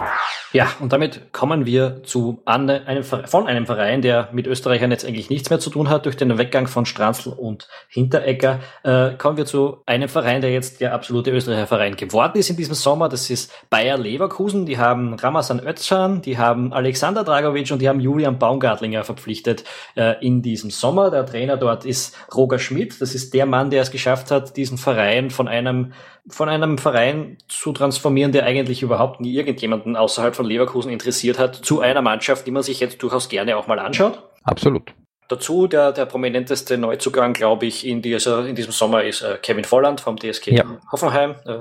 [0.51, 5.29] Ja, und damit kommen wir zu einem, von einem Verein, der mit Österreichern jetzt eigentlich
[5.29, 8.59] nichts mehr zu tun hat durch den Weggang von Stranzl und Hinteregger.
[8.83, 12.57] Äh, kommen wir zu einem Verein, der jetzt der absolute Österreicher Verein geworden ist in
[12.57, 13.07] diesem Sommer.
[13.07, 17.87] Das ist Bayern Bayer Leverkusen, die haben Ramazan Özcan, die haben Alexander Dragovic und die
[17.87, 19.63] haben Julian Baumgartlinger verpflichtet
[19.95, 21.11] äh, in diesem Sommer.
[21.11, 22.99] Der Trainer dort ist Roger Schmidt.
[23.01, 25.93] Das ist der Mann, der es geschafft hat, diesen Verein von einem
[26.29, 31.53] von einem Verein zu transformieren, der eigentlich überhaupt nie irgendjemanden außerhalb von Leverkusen interessiert hat,
[31.53, 34.23] zu einer Mannschaft, die man sich jetzt durchaus gerne auch mal anschaut.
[34.43, 34.93] Absolut.
[35.27, 39.65] Dazu der, der prominenteste Neuzugang, glaube ich, in, dieser, in diesem Sommer ist äh, Kevin
[39.65, 40.63] Volland vom DSG ja.
[40.91, 41.35] Hoffenheim.
[41.45, 41.59] Äh,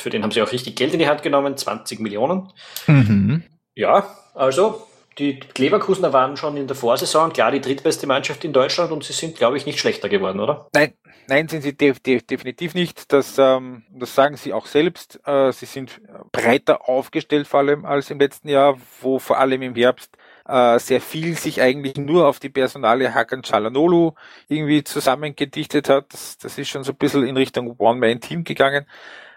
[0.00, 2.52] für den haben sie auch richtig Geld in die Hand genommen, 20 Millionen.
[2.86, 3.44] Mhm.
[3.74, 4.86] Ja, also
[5.18, 9.12] die Leverkusener waren schon in der Vorsaison klar die drittbeste Mannschaft in Deutschland und sie
[9.12, 10.68] sind, glaube ich, nicht schlechter geworden, oder?
[10.74, 10.94] Nein,
[11.28, 13.12] nein, sind sie def def definitiv nicht.
[13.12, 15.20] Das, ähm, das sagen sie auch selbst.
[15.24, 16.00] Äh, sie sind
[16.32, 20.16] breiter aufgestellt, vor allem als im letzten Jahr, wo vor allem im Herbst
[20.46, 24.12] äh, sehr viel sich eigentlich nur auf die Personale Hakan Chalanolu
[24.48, 26.12] irgendwie zusammengedichtet hat.
[26.12, 28.86] Das, das ist schon so ein bisschen in Richtung One-Man-Team gegangen.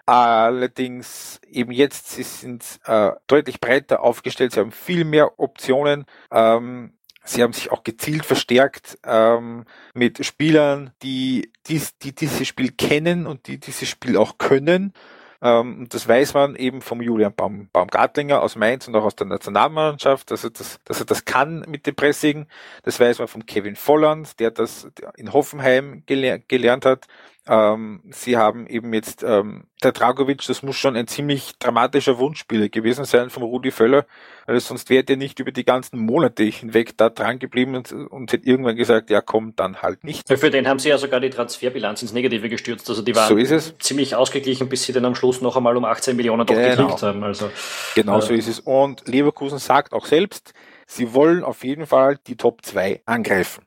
[0.08, 6.06] Allerdings eben jetzt, sie sind äh, deutlich breiter aufgestellt, sie haben viel mehr Optionen.
[6.32, 6.94] Ähm,
[7.30, 13.28] Sie haben sich auch gezielt verstärkt ähm, mit Spielern, die, dies, die dieses Spiel kennen
[13.28, 14.94] und die dieses Spiel auch können.
[15.42, 19.16] Ähm, und das weiß man eben vom Julian Baum, Baumgartlinger aus Mainz und auch aus
[19.16, 22.48] der Nationalmannschaft, dass er das, dass er das kann mit dem Pressing.
[22.84, 27.08] Das weiß man von Kevin Volland, der das in Hoffenheim geler gelernt hat.
[27.50, 32.68] Ähm, sie haben eben jetzt ähm, der Dragovic, das muss schon ein ziemlich dramatischer Wunschspieler
[32.68, 34.06] gewesen sein vom Rudi Völler,
[34.48, 38.34] weil sonst wäre der nicht über die ganzen Monate hinweg da dran geblieben und, und
[38.34, 40.28] hätte irgendwann gesagt, ja komm, dann halt nicht.
[40.28, 43.72] Für den haben sie ja sogar die Transferbilanz ins Negative gestürzt, also die waren so
[43.80, 46.62] ziemlich ausgeglichen, bis sie dann am Schluss noch einmal um 18 Millionen genau.
[46.62, 47.24] gekriegt haben.
[47.24, 47.50] Also,
[47.96, 48.60] genau äh, so ist es.
[48.60, 50.54] Und Leverkusen sagt auch selbst,
[50.86, 53.64] sie wollen auf jeden Fall die Top 2 angreifen.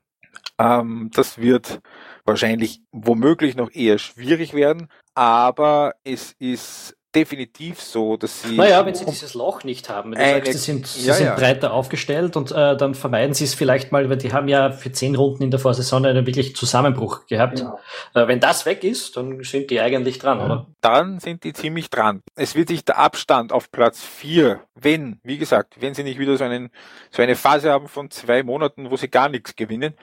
[0.59, 1.81] Ähm, das wird
[2.25, 8.57] wahrscheinlich womöglich noch eher schwierig werden, aber es ist definitiv so, dass sie.
[8.57, 11.15] Naja, wenn sie dieses Loch nicht haben, wenn du eine, sagst, sie sind, sie ja,
[11.15, 11.35] sind ja.
[11.35, 14.93] breiter aufgestellt und äh, dann vermeiden sie es vielleicht mal, weil die haben ja für
[14.93, 17.61] zehn Runden in der Vorsaison einen wirklich Zusammenbruch gehabt.
[17.61, 17.79] Ja.
[18.15, 20.67] Äh, wenn das weg ist, dann sind die eigentlich dran, oder?
[20.81, 22.23] Dann sind die ziemlich dran.
[22.37, 26.37] Es wird sich der Abstand auf Platz vier, wenn, wie gesagt, wenn sie nicht wieder
[26.37, 26.71] so, einen,
[27.11, 29.95] so eine Phase haben von zwei Monaten, wo sie gar nichts gewinnen,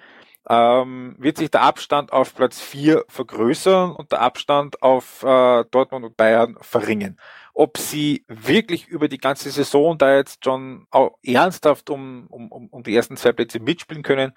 [0.49, 6.05] ähm, wird sich der Abstand auf Platz 4 vergrößern und der Abstand auf äh, Dortmund
[6.05, 7.17] und Bayern verringern.
[7.53, 10.87] Ob sie wirklich über die ganze Saison da jetzt schon
[11.23, 14.33] ernsthaft um, um, um die ersten zwei Plätze mitspielen können,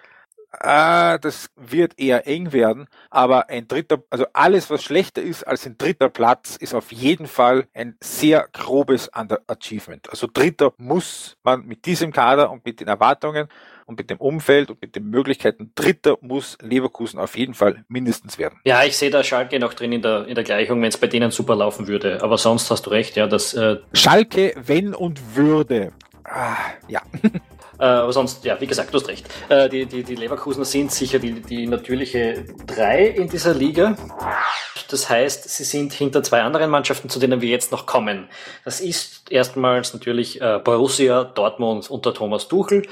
[0.53, 5.67] äh, das wird eher eng werden, aber ein dritter, also alles, was schlechter ist als
[5.67, 10.11] ein dritter Platz, ist auf jeden Fall ein sehr grobes Underachievement.
[10.11, 13.49] Also dritter muss man mit diesem Kader und mit den Erwartungen
[13.87, 18.39] und mit dem Umfeld und mit den Möglichkeiten Dritter muss Leverkusen auf jeden Fall mindestens
[18.39, 18.61] werden.
[18.65, 21.09] Ja, ich sehe da Schalke noch drin in der, in der Gleichung, wenn es bei
[21.09, 22.23] denen super laufen würde.
[22.23, 23.53] Aber sonst hast du recht, ja, dass.
[23.55, 25.93] Äh Schalke, wenn und würde.
[26.25, 26.57] Ah,
[26.89, 27.03] ja.
[27.81, 29.27] Äh, aber sonst, ja, wie gesagt, du hast recht.
[29.49, 33.97] Äh, die, die, die Leverkusener sind sicher die, die natürliche drei in dieser Liga.
[34.91, 38.29] Das heißt, sie sind hinter zwei anderen Mannschaften, zu denen wir jetzt noch kommen.
[38.65, 42.87] Das ist erstmals natürlich äh, Borussia Dortmund unter Thomas Tuchel.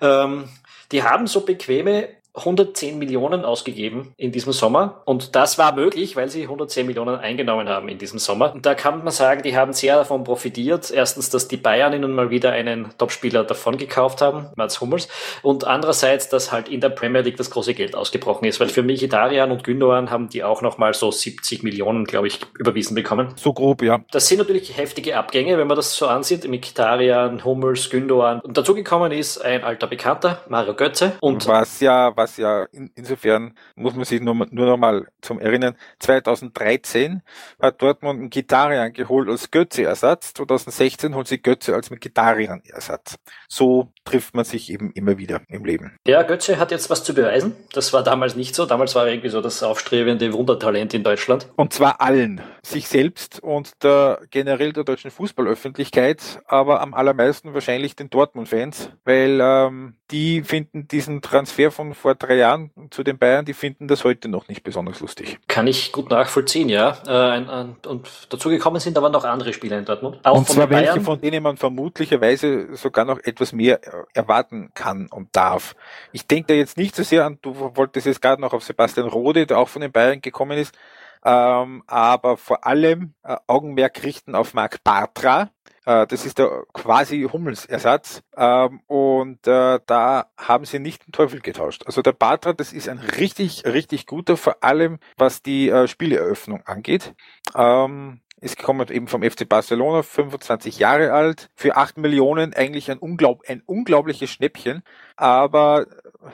[0.00, 0.48] Ähm,
[0.90, 5.02] die haben so bequeme 110 Millionen ausgegeben in diesem Sommer.
[5.04, 8.54] Und das war möglich, weil sie 110 Millionen eingenommen haben in diesem Sommer.
[8.54, 10.90] Und da kann man sagen, die haben sehr davon profitiert.
[10.90, 15.08] Erstens, dass die Bayern ihnen mal wieder einen Topspieler davon gekauft haben, Mats Hummels.
[15.42, 18.60] Und andererseits, dass halt in der Premier League das große Geld ausgebrochen ist.
[18.60, 22.94] Weil für Mkhitaryan und Gündogan haben die auch nochmal so 70 Millionen, glaube ich, überwiesen
[22.94, 23.34] bekommen.
[23.36, 24.00] So grob, ja.
[24.10, 26.48] Das sind natürlich heftige Abgänge, wenn man das so ansieht.
[26.48, 28.40] Mkhitaryan, Hummels, Gündogan.
[28.40, 31.12] Und dazugekommen ist ein alter Bekannter, Mario Götze.
[31.20, 35.40] Und was ja, was ja in, insofern muss man sich nur, nur noch mal zum
[35.40, 37.22] Erinnern, 2013
[37.60, 43.16] hat Dortmund einen Gitarrian geholt als Götze-Ersatz, 2016 holt sie Götze als Gitarrian-Ersatz.
[43.48, 45.96] So trifft man sich eben immer wieder im Leben.
[46.06, 47.54] Ja, Götze hat jetzt was zu beweisen.
[47.72, 48.66] Das war damals nicht so.
[48.66, 51.48] Damals war er irgendwie so das aufstrebende Wundertalent in Deutschland.
[51.56, 52.40] Und zwar allen.
[52.64, 59.40] Sich selbst und der, generell der deutschen Fußballöffentlichkeit, aber am allermeisten wahrscheinlich den Dortmund-Fans, weil
[59.42, 64.04] ähm, die finden diesen Transfer von vor drei Jahren zu den Bayern, die finden das
[64.04, 65.40] heute noch nicht besonders lustig.
[65.48, 66.98] Kann ich gut nachvollziehen, ja.
[67.06, 70.20] Äh, und dazu gekommen sind aber noch andere Spieler in Dortmund.
[70.22, 73.80] Auch und zwar welche, von denen man vermutlicherweise sogar noch etwas mehr
[74.14, 75.74] erwarten kann und darf.
[76.12, 79.08] Ich denke da jetzt nicht so sehr an, du wolltest jetzt gerade noch auf Sebastian
[79.08, 80.76] Rode, der auch von den Bayern gekommen ist,
[81.24, 85.50] ähm, aber vor allem äh, Augenmerk richten auf Marc Bartra,
[85.84, 88.22] äh, das ist der quasi Hummelsersatz.
[88.36, 91.84] Ähm, und äh, da haben sie nicht den Teufel getauscht.
[91.86, 96.62] Also der Batra, das ist ein richtig, richtig guter, vor allem was die äh, Spieleröffnung
[96.66, 97.14] angeht.
[97.56, 102.98] Ähm, ist gekommen eben vom FC Barcelona, 25 Jahre alt, für 8 Millionen eigentlich ein,
[102.98, 104.82] unglaub, ein unglaubliches Schnäppchen.
[105.16, 105.86] Aber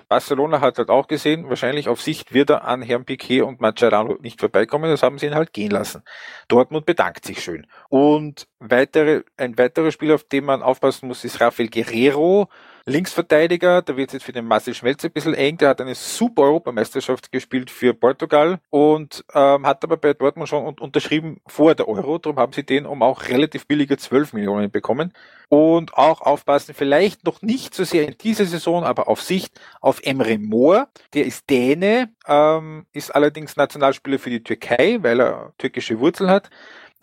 [0.09, 4.17] Barcelona hat halt auch gesehen, wahrscheinlich auf Sicht wird er an Herrn Piquet und Mascherano
[4.21, 6.03] nicht vorbeikommen, das haben sie ihn halt gehen lassen.
[6.49, 7.67] Dortmund bedankt sich schön.
[7.89, 12.49] Und weitere, ein weiterer Spieler, auf den man aufpassen muss, ist Rafael Guerrero,
[12.89, 15.95] Linksverteidiger, da wird es jetzt für den Marcel Schmelz ein bisschen eng, der hat eine
[15.95, 21.87] super Europameisterschaft gespielt für Portugal und ähm, hat aber bei Dortmund schon unterschrieben vor der
[21.87, 25.13] Euro, darum haben sie den um auch relativ billige 12 Millionen bekommen.
[25.51, 30.01] Und auch aufpassen, vielleicht noch nicht so sehr in dieser Saison, aber auf Sicht auf
[30.03, 36.01] Emre Moor, der ist Däne, ähm, ist allerdings Nationalspieler für die Türkei, weil er türkische
[36.01, 36.51] Wurzeln hat.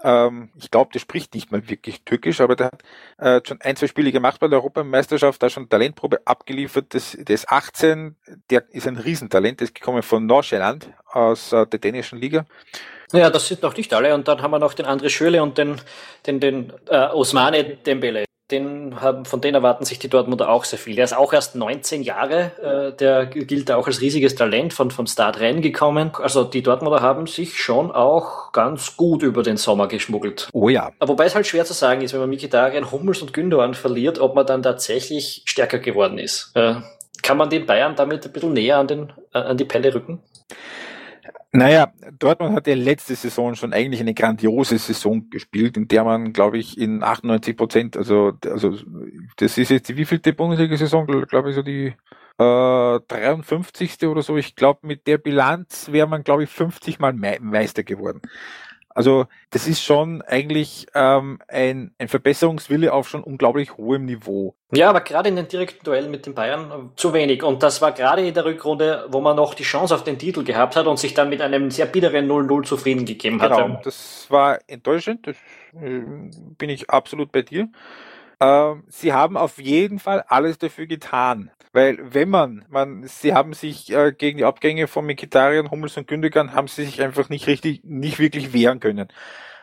[0.04, 2.84] Ähm, ich glaube, der spricht nicht mal wirklich Türkisch, aber der hat
[3.18, 6.94] äh, schon ein, zwei Spiele gemacht bei der Europameisterschaft, da schon Talentprobe abgeliefert.
[6.94, 8.16] Das, der ist 18,
[8.50, 12.46] der ist ein Riesentalent, der ist gekommen von Nordsjælland aus äh, der dänischen Liga.
[13.14, 14.14] Ja, das sind noch nicht alle.
[14.14, 15.80] Und dann haben wir noch den André Schöle und den,
[16.26, 20.78] den, den äh, Osmane Dembele den haben, von denen erwarten sich die Dortmunder auch sehr
[20.78, 20.96] viel.
[20.96, 25.08] Der ist auch erst 19 Jahre, äh, der gilt auch als riesiges Talent von, vom
[25.08, 26.12] Start gekommen.
[26.22, 30.50] Also die Dortmunder haben sich schon auch ganz gut über den Sommer geschmuggelt.
[30.54, 30.92] Oh ja.
[31.00, 34.20] Aber wobei es halt schwer zu sagen ist, wenn man Mikitarian, Hummels und Gündogan verliert,
[34.20, 36.52] ob man dann tatsächlich stärker geworden ist.
[36.54, 36.76] Äh,
[37.24, 40.22] kann man den Bayern damit ein bisschen näher an, den, äh, an die Pelle rücken?
[41.56, 46.34] Naja, Dortmund hat ja letzte Saison schon eigentlich eine grandiose Saison gespielt, in der man,
[46.34, 48.78] glaube ich, in 98 Prozent, also, also
[49.38, 51.94] das ist jetzt die wievielte Bundesliga-Saison, glaube ich, so die
[52.38, 54.06] äh, 53.
[54.08, 54.36] oder so.
[54.36, 58.22] Ich glaube, mit der Bilanz wäre man, glaube ich, 50 Mal Me Meister geworden.
[58.96, 64.56] Also das ist schon eigentlich ähm, ein, ein Verbesserungswille auf schon unglaublich hohem Niveau.
[64.72, 67.44] Ja, aber gerade in den direkten Duellen mit den Bayern äh, zu wenig.
[67.44, 70.46] Und das war gerade in der Rückrunde, wo man noch die Chance auf den Titel
[70.46, 73.64] gehabt hat und sich dann mit einem sehr bitteren 0-0 zufrieden gegeben genau.
[73.64, 75.28] Genau, das war enttäuschend.
[75.28, 75.36] Das
[75.74, 76.02] äh,
[76.58, 77.68] bin ich absolut bei dir.
[78.40, 81.52] Ähm, sie haben auf jeden Fall alles dafür getan.
[81.74, 86.08] Weil wenn man, man, sie haben sich äh, gegen die Abgänge von Mikitarian, Hummels und
[86.08, 89.10] Gündogan haben sie sich einfach nicht richtig, nicht wirklich wehren können.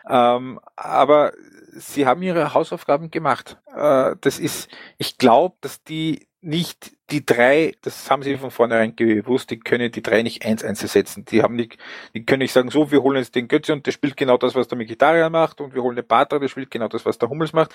[0.07, 1.31] Ähm, aber
[1.75, 3.57] sie haben ihre Hausaufgaben gemacht.
[3.75, 8.95] Äh, das ist, ich glaube, dass die nicht die drei, das haben sie von vornherein
[8.95, 11.23] gewusst, die können die drei nicht eins eins ersetzen.
[11.25, 11.77] Die haben nicht,
[12.13, 14.53] die können nicht sagen, so, wir holen jetzt den Götze und der spielt genau das,
[14.53, 17.29] was der Mikitarian macht und wir holen den Batra, der spielt genau das, was der
[17.29, 17.73] Hummels macht.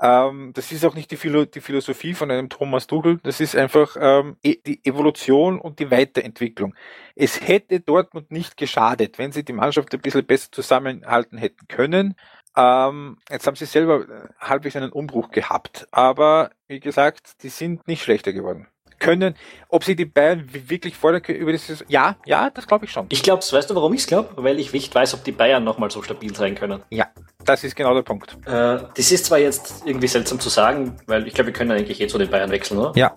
[0.00, 3.56] Ähm, das ist auch nicht die, Philo die, Philosophie von einem Thomas Tuchel, das ist
[3.56, 6.74] einfach ähm, e die Evolution und die Weiterentwicklung.
[7.14, 12.14] Es hätte Dortmund nicht geschadet, wenn sie die Mannschaft ein bisschen besser zusammenhalten hätten können.
[12.56, 14.06] Ähm, jetzt haben sie selber
[14.40, 18.68] halbwegs einen Umbruch gehabt, aber wie gesagt, die sind nicht schlechter geworden.
[18.98, 19.34] können.
[19.68, 23.06] Ob sie die Bayern wirklich fordern können über dieses, ja, ja, das glaube ich schon.
[23.10, 24.30] Ich glaube, weißt du, warum ich es glaube?
[24.36, 26.82] Weil ich nicht weiß, ob die Bayern nochmal so stabil sein können.
[26.90, 27.08] Ja,
[27.44, 28.36] das ist genau der Punkt.
[28.46, 32.00] Äh, das ist zwar jetzt irgendwie seltsam zu sagen, weil ich glaube, wir können eigentlich
[32.00, 32.92] eh zu den Bayern wechseln, oder?
[32.96, 33.12] Ja.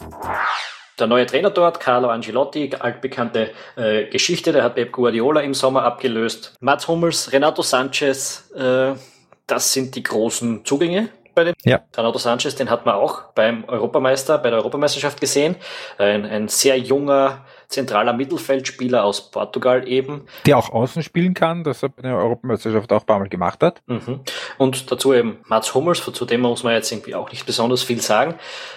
[0.99, 5.83] Der neue Trainer dort, Carlo Angelotti, altbekannte äh, Geschichte, der hat Pep Guardiola im Sommer
[5.83, 6.55] abgelöst.
[6.59, 8.95] Mats Hummels, Renato Sanchez, äh,
[9.49, 11.09] das sind die großen Zugänge
[11.39, 11.53] bei den.
[11.63, 11.81] Ja.
[11.95, 15.55] Renato Sanchez, den hat man auch beim Europameister, bei der Europameisterschaft gesehen.
[15.97, 20.27] Ein, ein sehr junger, zentraler Mittelfeldspieler aus Portugal eben.
[20.45, 23.61] Der auch außen spielen kann, das er bei der Europameisterschaft auch ein paar Mal gemacht
[23.63, 23.81] hat.
[23.85, 24.21] Mhm.
[24.57, 28.01] Und dazu eben Mats Hummels, zu dem muss man jetzt irgendwie auch nicht besonders viel
[28.01, 28.35] sagen.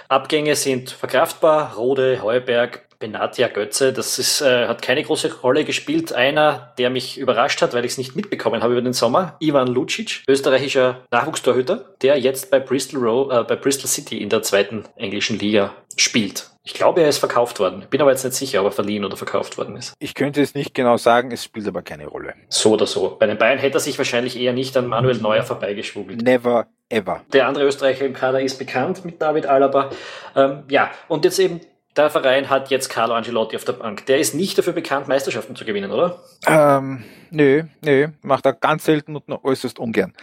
[0.08, 6.12] Abgänge sind verkraftbar, Rode, Heuberg, Benatia Götze, das ist, äh, hat keine große Rolle gespielt.
[6.12, 9.66] Einer, der mich überrascht hat, weil ich es nicht mitbekommen habe über den Sommer, Ivan
[9.66, 14.84] Lucic, österreichischer Nachwuchstorhüter, der jetzt bei Bristol, Row, äh, bei Bristol City in der zweiten
[14.94, 16.52] englischen Liga spielt.
[16.62, 17.84] Ich glaube, er ist verkauft worden.
[17.90, 19.94] Bin aber jetzt nicht sicher, ob er verliehen oder verkauft worden ist.
[19.98, 22.34] Ich könnte es nicht genau sagen, es spielt aber keine Rolle.
[22.48, 23.16] So oder so.
[23.18, 26.22] Bei den Bayern hätte er sich wahrscheinlich eher nicht an Manuel Neuer vorbeigeschwuggelt.
[26.22, 27.22] Never ever.
[27.32, 29.90] Der andere Österreicher im Kader ist bekannt mit David Alaba.
[30.36, 31.60] Ähm, ja, und jetzt eben
[31.96, 34.06] der Verein hat jetzt Carlo Angelotti auf der Bank.
[34.06, 36.22] Der ist nicht dafür bekannt, Meisterschaften zu gewinnen, oder?
[36.46, 40.14] Ähm, nö, nö, macht er ganz selten und nur äußerst ungern.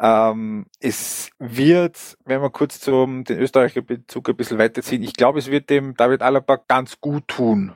[0.00, 5.38] Ähm, es wird, wenn wir kurz zum den Österreicher Bezug ein bisschen weiterziehen, ich glaube,
[5.38, 7.74] es wird dem David Alaba ganz gut tun,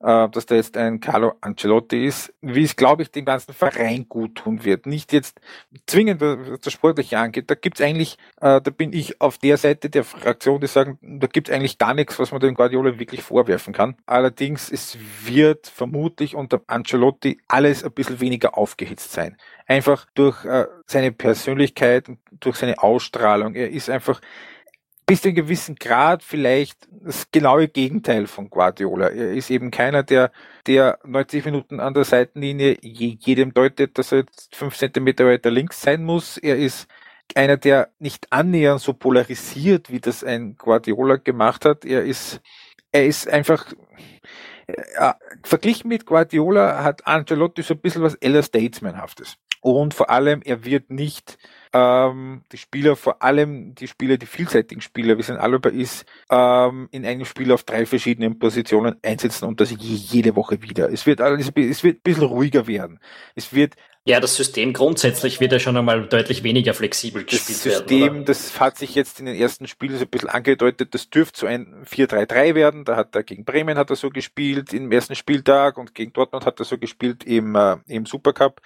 [0.00, 4.06] äh, dass da jetzt ein Carlo Ancelotti ist, wie es, glaube ich, dem ganzen Verein
[4.08, 4.86] gut tun wird.
[4.86, 5.40] Nicht jetzt
[5.86, 7.50] zwingend, was das Sportliche angeht.
[7.50, 11.26] Da gibt's eigentlich, äh, da bin ich auf der Seite der Fraktion, die sagen, da
[11.26, 13.96] gibt's eigentlich gar nichts, was man dem Guardiola wirklich vorwerfen kann.
[14.06, 19.36] Allerdings, es wird vermutlich unter Ancelotti alles ein bisschen weniger aufgehitzt sein.
[19.66, 22.10] Einfach durch äh, seine Persönlichkeit,
[22.40, 23.54] durch seine Ausstrahlung.
[23.54, 24.20] Er ist einfach
[25.08, 29.08] bis zu einem gewissen Grad vielleicht das genaue Gegenteil von Guardiola.
[29.08, 30.30] Er ist eben keiner, der,
[30.66, 35.80] der 90 Minuten an der Seitenlinie jedem deutet, dass er jetzt fünf Zentimeter weiter links
[35.80, 36.36] sein muss.
[36.36, 36.88] Er ist
[37.34, 41.86] einer, der nicht annähernd so polarisiert, wie das ein Guardiola gemacht hat.
[41.86, 42.42] Er ist,
[42.92, 43.72] er ist einfach,
[44.66, 45.12] äh,
[45.42, 49.38] verglichen mit Guardiola hat Ancelotti so ein bisschen was Ella Statesmanhaftes.
[49.60, 51.38] Und vor allem, er wird nicht
[51.72, 56.06] ähm, die Spieler, vor allem die Spieler, die vielseitigen Spieler, wie es ein Alaba ist,
[56.30, 60.90] ähm, in einem Spiel auf drei verschiedenen Positionen einsetzen und das jede Woche wieder.
[60.90, 63.00] Es wird alles, es wird ein bisschen ruhiger werden.
[63.34, 63.74] Es wird
[64.08, 67.74] ja, das System grundsätzlich wird ja schon einmal deutlich weniger flexibel gespielt werden.
[67.74, 70.94] Das System, werden, das hat sich jetzt in den ersten Spielen so ein bisschen angedeutet,
[70.94, 72.86] das dürfte so ein 4-3-3 werden.
[72.86, 76.46] Da hat er gegen Bremen hat er so gespielt im ersten Spieltag und gegen Dortmund
[76.46, 78.62] hat er so gespielt im, äh, im Supercup.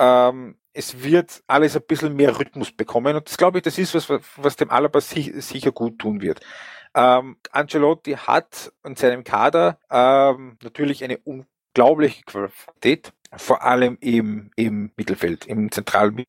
[0.00, 3.94] Ähm, es wird alles ein bisschen mehr Rhythmus bekommen und das glaube ich, das ist
[3.94, 6.40] was, was dem Alaba sicher gut tun wird.
[6.94, 14.90] Ähm, Ancelotti hat in seinem Kader ähm, natürlich eine unglaubliche Qualität, vor allem im, im
[14.96, 16.24] Mittelfeld, im zentralen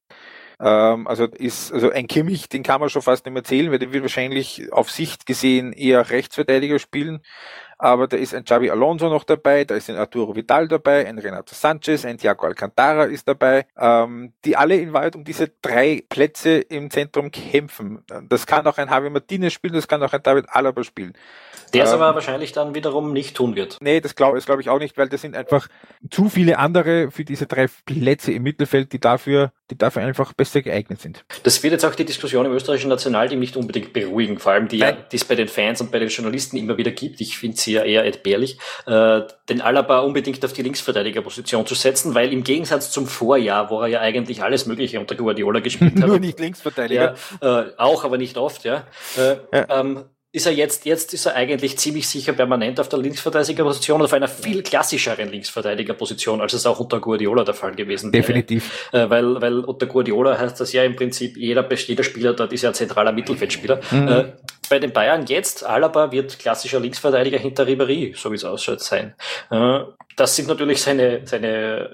[0.59, 3.79] ähm, also ist also ein Kimmich, den kann man schon fast nicht mehr zählen, weil
[3.79, 7.21] der wird wahrscheinlich auf Sicht gesehen eher Rechtsverteidiger spielen
[7.81, 11.17] aber da ist ein Xavi Alonso noch dabei, da ist ein Arturo Vidal dabei, ein
[11.17, 16.03] Renato Sanchez, ein Thiago Alcantara ist dabei, ähm, die alle in Wahrheit um diese drei
[16.07, 18.05] Plätze im Zentrum kämpfen.
[18.29, 21.13] Das kann auch ein Javi Martinez spielen, das kann auch ein David Alaba spielen.
[21.73, 23.77] Der es ähm, aber wahrscheinlich dann wiederum nicht tun wird.
[23.81, 25.67] Nee, das glaube glaub ich auch nicht, weil das sind einfach
[26.11, 30.61] zu viele andere für diese drei Plätze im Mittelfeld, die dafür, die dafür einfach besser
[30.61, 31.23] geeignet sind.
[31.43, 34.83] Das wird jetzt auch die Diskussion im österreichischen Nationalteam nicht unbedingt beruhigen, vor allem die,
[35.11, 37.21] die es bei den Fans und bei den Journalisten immer wieder gibt.
[37.21, 42.13] Ich finde sie ja eher entbehrlich, äh, den Alaba unbedingt auf die Linksverteidigerposition zu setzen,
[42.13, 46.07] weil im Gegensatz zum Vorjahr, wo er ja eigentlich alles Mögliche unter Guardiola gespielt hat.
[46.07, 47.15] Nur nicht Linksverteidiger.
[47.41, 48.85] Ja, äh, auch, aber nicht oft, ja.
[49.17, 49.79] Äh, ja.
[49.79, 50.03] Ähm,
[50.33, 54.13] ist er jetzt, jetzt ist er eigentlich ziemlich sicher permanent auf der Linksverteidigerposition oder auf
[54.13, 58.21] einer viel klassischeren Linksverteidigerposition, als es auch unter Guardiola der Fall gewesen wäre.
[58.21, 58.89] Definitiv.
[58.93, 62.61] Äh, weil, weil unter Guardiola heißt das ja im Prinzip, jeder, jeder Spieler dort ist
[62.61, 63.81] ja ein zentraler Mittelfeldspieler.
[63.91, 64.07] Mhm.
[64.07, 64.25] Äh,
[64.69, 69.15] bei den Bayern jetzt, Alaba wird klassischer Linksverteidiger hinter Ribéry, so wie es ausschaut, sein.
[69.49, 69.79] Äh,
[70.15, 71.89] das sind natürlich seine, seine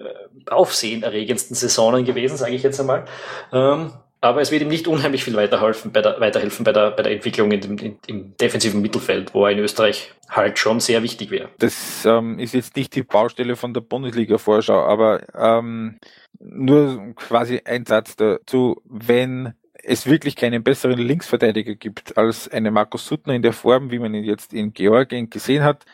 [0.46, 3.06] äh, aufsehenerregendsten Saisonen gewesen, sage ich jetzt einmal.
[3.52, 7.04] Ähm, aber es wird ihm nicht unheimlich viel weiterhelfen bei der, weiterhelfen bei der, bei
[7.04, 11.04] der Entwicklung in dem, in, im defensiven Mittelfeld, wo er in Österreich halt schon sehr
[11.04, 11.50] wichtig wäre.
[11.60, 16.00] Das ähm, ist jetzt nicht die Baustelle von der Bundesliga-Vorschau, aber ähm,
[16.40, 19.54] nur quasi ein Satz dazu, wenn
[19.84, 24.14] es wirklich keinen besseren Linksverteidiger gibt als einen Markus Suttner in der Form, wie man
[24.14, 25.86] ihn jetzt in Georgien gesehen hat,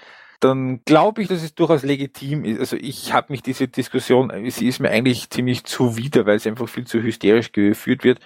[0.43, 2.59] dann glaube ich, dass es durchaus legitim ist.
[2.59, 6.67] Also ich habe mich diese Diskussion, sie ist mir eigentlich ziemlich zuwider, weil sie einfach
[6.67, 8.19] viel zu hysterisch geführt wird.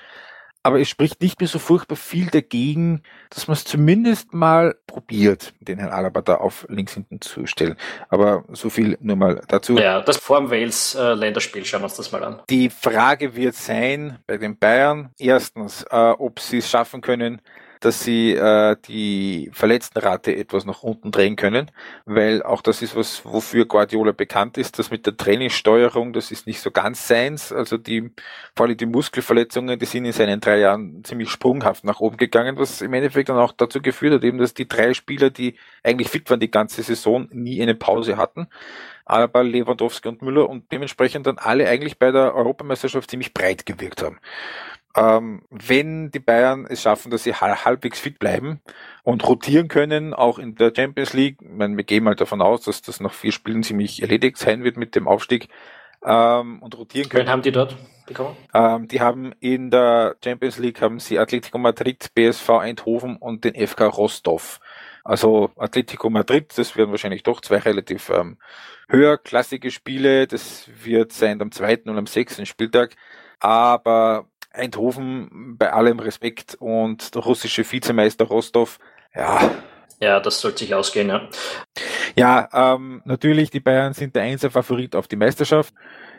[0.68, 5.54] aber es spricht nicht mehr so furchtbar viel dagegen, dass man es zumindest mal probiert,
[5.62, 7.78] den Herrn Alaba da auf links hinten zu stellen.
[8.10, 9.78] Aber so viel nur mal dazu.
[9.78, 12.42] Ja, das vorm Wales-Länderspiel, äh, schauen wir uns das mal an.
[12.50, 17.42] Die Frage wird sein bei den Bayern, erstens, äh, ob sie es schaffen können,
[17.80, 21.72] dass sie äh, die Verletztenrate etwas nach unten drehen können,
[22.06, 26.48] weil auch das ist was, wofür Guardiola bekannt ist, das mit der Trainingssteuerung, das ist
[26.48, 27.52] nicht so ganz seins.
[27.52, 28.12] Also die,
[28.56, 32.58] vor allem die Muskelverletzungen, die sind in seinen drei Jahren ziemlich sprunghaft nach oben gegangen,
[32.58, 36.10] was im Endeffekt dann auch dazu geführt hat, eben, dass die drei Spieler, die eigentlich
[36.10, 38.48] fit waren die ganze Saison, nie eine Pause hatten.
[39.06, 44.04] Aber Lewandowski und Müller und dementsprechend dann alle eigentlich bei der Europameisterschaft ziemlich breit gewirkt
[44.04, 44.20] haben
[44.98, 48.62] ähm, wenn die Bayern es schaffen, dass sie halbwegs fit bleiben
[49.04, 52.62] und rotieren können, auch in der Champions League, ich meine, wir gehen mal davon aus,
[52.64, 55.50] dass das nach vier Spielen ziemlich erledigt sein wird mit dem Aufstieg,
[56.06, 57.26] ähm, und rotieren können.
[57.26, 57.76] Wen haben die dort
[58.06, 58.36] bekommen?
[58.54, 63.56] Ähm, die haben in der Champions League haben sie Atletico Madrid, BSV Eindhoven und den
[63.56, 64.60] FK Rostov.
[65.04, 68.38] Also Atletico Madrid, das werden wahrscheinlich doch zwei relativ ähm,
[68.90, 70.28] höherklassige Spiele.
[70.28, 72.96] Das wird sein am zweiten und am sechsten Spieltag.
[73.40, 78.80] Aber Eindhoven bei allem Respekt und der russische Vizemeister Rostov,
[79.16, 79.52] ja.
[80.00, 81.28] Ja, das sollte sich ausgehen, ja.
[82.16, 85.74] Ja, ähm, natürlich, die Bayern sind der einzige Favorit auf die Meisterschaft.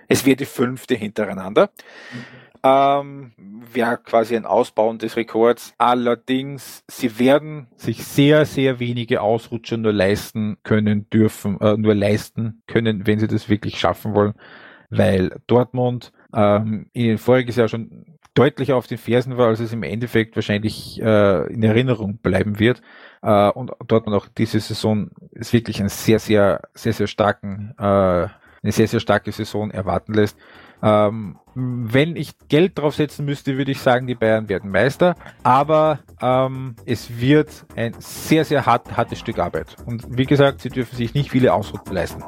[0.09, 1.71] Es wird die fünfte hintereinander.
[2.13, 2.25] Mhm.
[2.65, 3.33] Ähm,
[3.73, 5.75] wäre quasi ein Ausbauen des Rekords.
[5.79, 12.63] Allerdings, sie werden sich sehr, sehr wenige Ausrutscher nur leisten können dürfen, äh, nur leisten
[12.67, 14.35] können, wenn sie das wirklich schaffen wollen,
[14.91, 19.83] weil Dortmund ähm, in voriges Jahr schon deutlicher auf den Fersen war, als es im
[19.83, 22.83] Endeffekt wahrscheinlich äh, in Erinnerung bleiben wird.
[23.23, 27.75] Äh, und dort man auch diese Saison ist wirklich einen sehr, sehr, sehr, sehr starken,
[27.79, 30.37] äh, eine sehr, sehr starke Saison erwarten lässt.
[30.81, 35.17] Ähm, wenn ich Geld draufsetzen müsste, würde ich sagen, die Bayern werden Meister.
[35.43, 39.75] Aber ähm, es wird ein sehr, sehr hart, hartes Stück Arbeit.
[39.85, 42.23] Und wie gesagt, sie dürfen sich nicht viele Ausrufe leisten.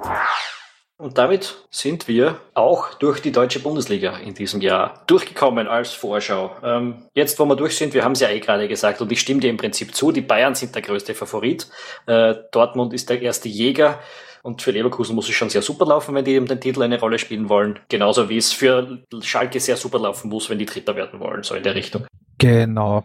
[1.00, 6.54] Und damit sind wir auch durch die deutsche Bundesliga in diesem Jahr durchgekommen als Vorschau.
[6.62, 9.18] Ähm, jetzt, wo wir durch sind, wir haben es ja eh gerade gesagt und ich
[9.18, 11.68] stimme dir im Prinzip zu, die Bayern sind der größte Favorit.
[12.06, 13.98] Äh, Dortmund ist der erste Jäger.
[14.42, 17.00] Und für Leverkusen muss es schon sehr super laufen, wenn die eben den Titel eine
[17.00, 17.78] Rolle spielen wollen.
[17.88, 21.54] Genauso wie es für Schalke sehr super laufen muss, wenn die Dritter werden wollen, so
[21.54, 22.06] in der Richtung.
[22.36, 23.04] Genau,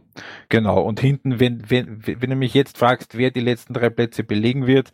[0.50, 0.82] genau.
[0.82, 4.68] Und hinten, wenn, wenn, wenn du mich jetzt fragst, wer die letzten drei Plätze belegen
[4.68, 4.92] wird,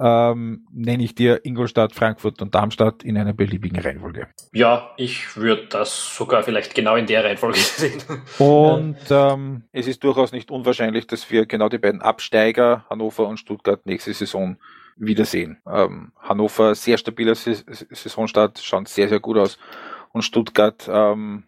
[0.00, 4.28] ähm, nenne ich dir Ingolstadt, Frankfurt und Darmstadt in einer beliebigen Reihenfolge.
[4.52, 8.02] Ja, ich würde das sogar vielleicht genau in der Reihenfolge sehen.
[8.38, 13.38] Und ähm, es ist durchaus nicht unwahrscheinlich, dass wir genau die beiden Absteiger, Hannover und
[13.38, 14.56] Stuttgart, nächste Saison
[14.96, 15.58] wiedersehen.
[15.70, 19.58] Ähm, Hannover sehr stabiler Saisonstart, schaut sehr, sehr gut aus.
[20.12, 21.44] Und Stuttgart ähm,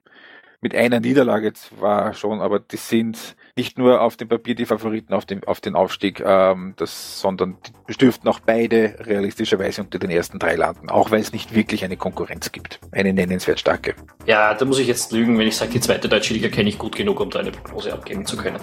[0.62, 5.12] mit einer Niederlage zwar schon, aber die sind nicht nur auf dem Papier die Favoriten
[5.12, 7.56] auf den, auf den Aufstieg, ähm, das, sondern
[7.89, 11.84] die dürften auch beide realistischerweise unter den ersten drei landen, auch weil es nicht wirklich
[11.84, 12.78] eine Konkurrenz gibt.
[12.93, 13.94] Eine nennenswert starke.
[14.24, 16.78] Ja, da muss ich jetzt lügen, wenn ich sage, die zweite deutsche Liga kenne ich
[16.78, 18.60] gut genug, um da eine Prognose abgeben zu können.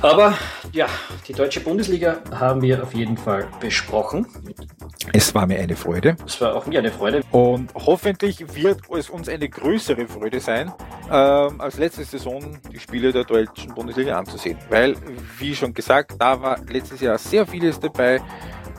[0.00, 0.38] Aber
[0.72, 0.86] ja,
[1.26, 4.26] die deutsche Bundesliga haben wir auf jeden Fall besprochen.
[5.12, 6.16] Es war mir eine Freude.
[6.24, 7.22] Es war auch mir eine Freude.
[7.32, 10.72] Und hoffentlich wird es uns eine größere Freude sein,
[11.10, 14.58] ähm, als letzte Saison die Spiele der deutschen Bundesliga anzusehen.
[14.68, 14.96] Weil,
[15.38, 18.20] wie schon gesagt, da war letztes Jahr sehr vieles dabei,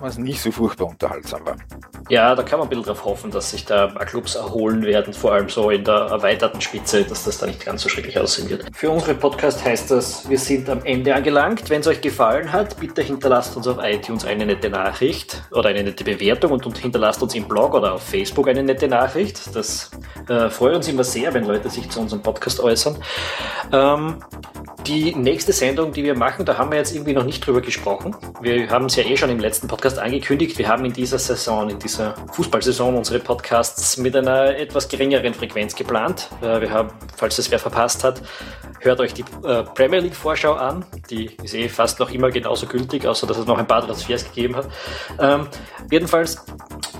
[0.02, 1.56] was nicht so furchtbar unterhaltsam war.
[2.10, 5.34] Ja, da kann man ein bisschen drauf hoffen, dass sich da Clubs erholen werden, vor
[5.34, 8.66] allem so in der erweiterten Spitze, dass das da nicht ganz so schrecklich aussehen wird.
[8.74, 11.70] Für unseren Podcast heißt das, wir sind am Ende angelangt.
[11.70, 15.84] Wenn es euch gefallen hat, bitte hinterlasst uns auf iTunes eine nette Nachricht oder eine
[15.84, 19.56] nette Bewertung und, und hinterlasst uns im Blog oder auf Facebook eine nette Nachricht.
[19.56, 19.92] Das
[20.28, 22.98] äh, freut uns immer sehr, wenn Leute sich zu unserem Podcast äußern.
[23.72, 24.18] Ähm,
[24.88, 28.16] die nächste Sendung, die wir machen, da haben wir jetzt irgendwie noch nicht drüber gesprochen.
[28.42, 30.57] Wir haben es ja eh schon im letzten Podcast angekündigt.
[30.57, 35.76] Wir haben in dieser Saison, in dieser Fußballsaison unsere Podcasts mit einer etwas geringeren Frequenz
[35.76, 36.30] geplant.
[36.41, 38.22] Äh, wir haben, falls es wer verpasst hat,
[38.82, 40.86] hört euch die äh, Premier League Vorschau an.
[41.10, 44.26] Die ist eh fast noch immer genauso gültig, außer dass es noch ein paar Transfers
[44.26, 44.68] gegeben hat.
[45.20, 45.48] Ähm,
[45.90, 46.44] jedenfalls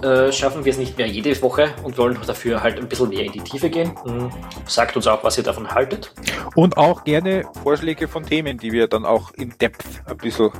[0.02, 3.24] äh, schaffen wir es nicht mehr jede Woche und wollen dafür halt ein bisschen mehr
[3.24, 3.92] in die Tiefe gehen.
[4.06, 4.32] Mhm.
[4.66, 6.14] Sagt uns auch, was ihr davon haltet.
[6.56, 10.52] Und auch gerne Vorschläge von Themen, die wir dann auch in Depth ein bisschen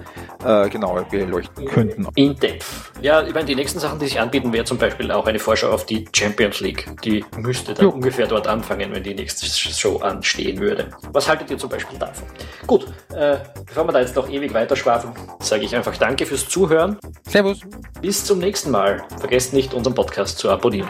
[0.44, 2.08] äh, genauer beleuchten könnten.
[2.20, 2.66] In Depth.
[3.02, 5.70] Ja, ich meine, die nächsten Sachen, die sich anbieten, wäre zum Beispiel auch eine Vorschau
[5.70, 6.86] auf die Champions League.
[7.02, 7.92] Die müsste dann jo.
[7.92, 10.92] ungefähr dort anfangen, wenn die nächste Show anstehen würde.
[11.14, 12.28] Was haltet ihr zum Beispiel davon?
[12.68, 16.46] Gut, äh, bevor wir da jetzt noch ewig weiter schwafeln, sage ich einfach Danke fürs
[16.50, 16.98] Zuhören.
[17.26, 17.62] Servus.
[18.02, 19.02] Bis zum nächsten Mal.
[19.20, 20.90] Vergesst nicht, unseren Podcast zu abonnieren.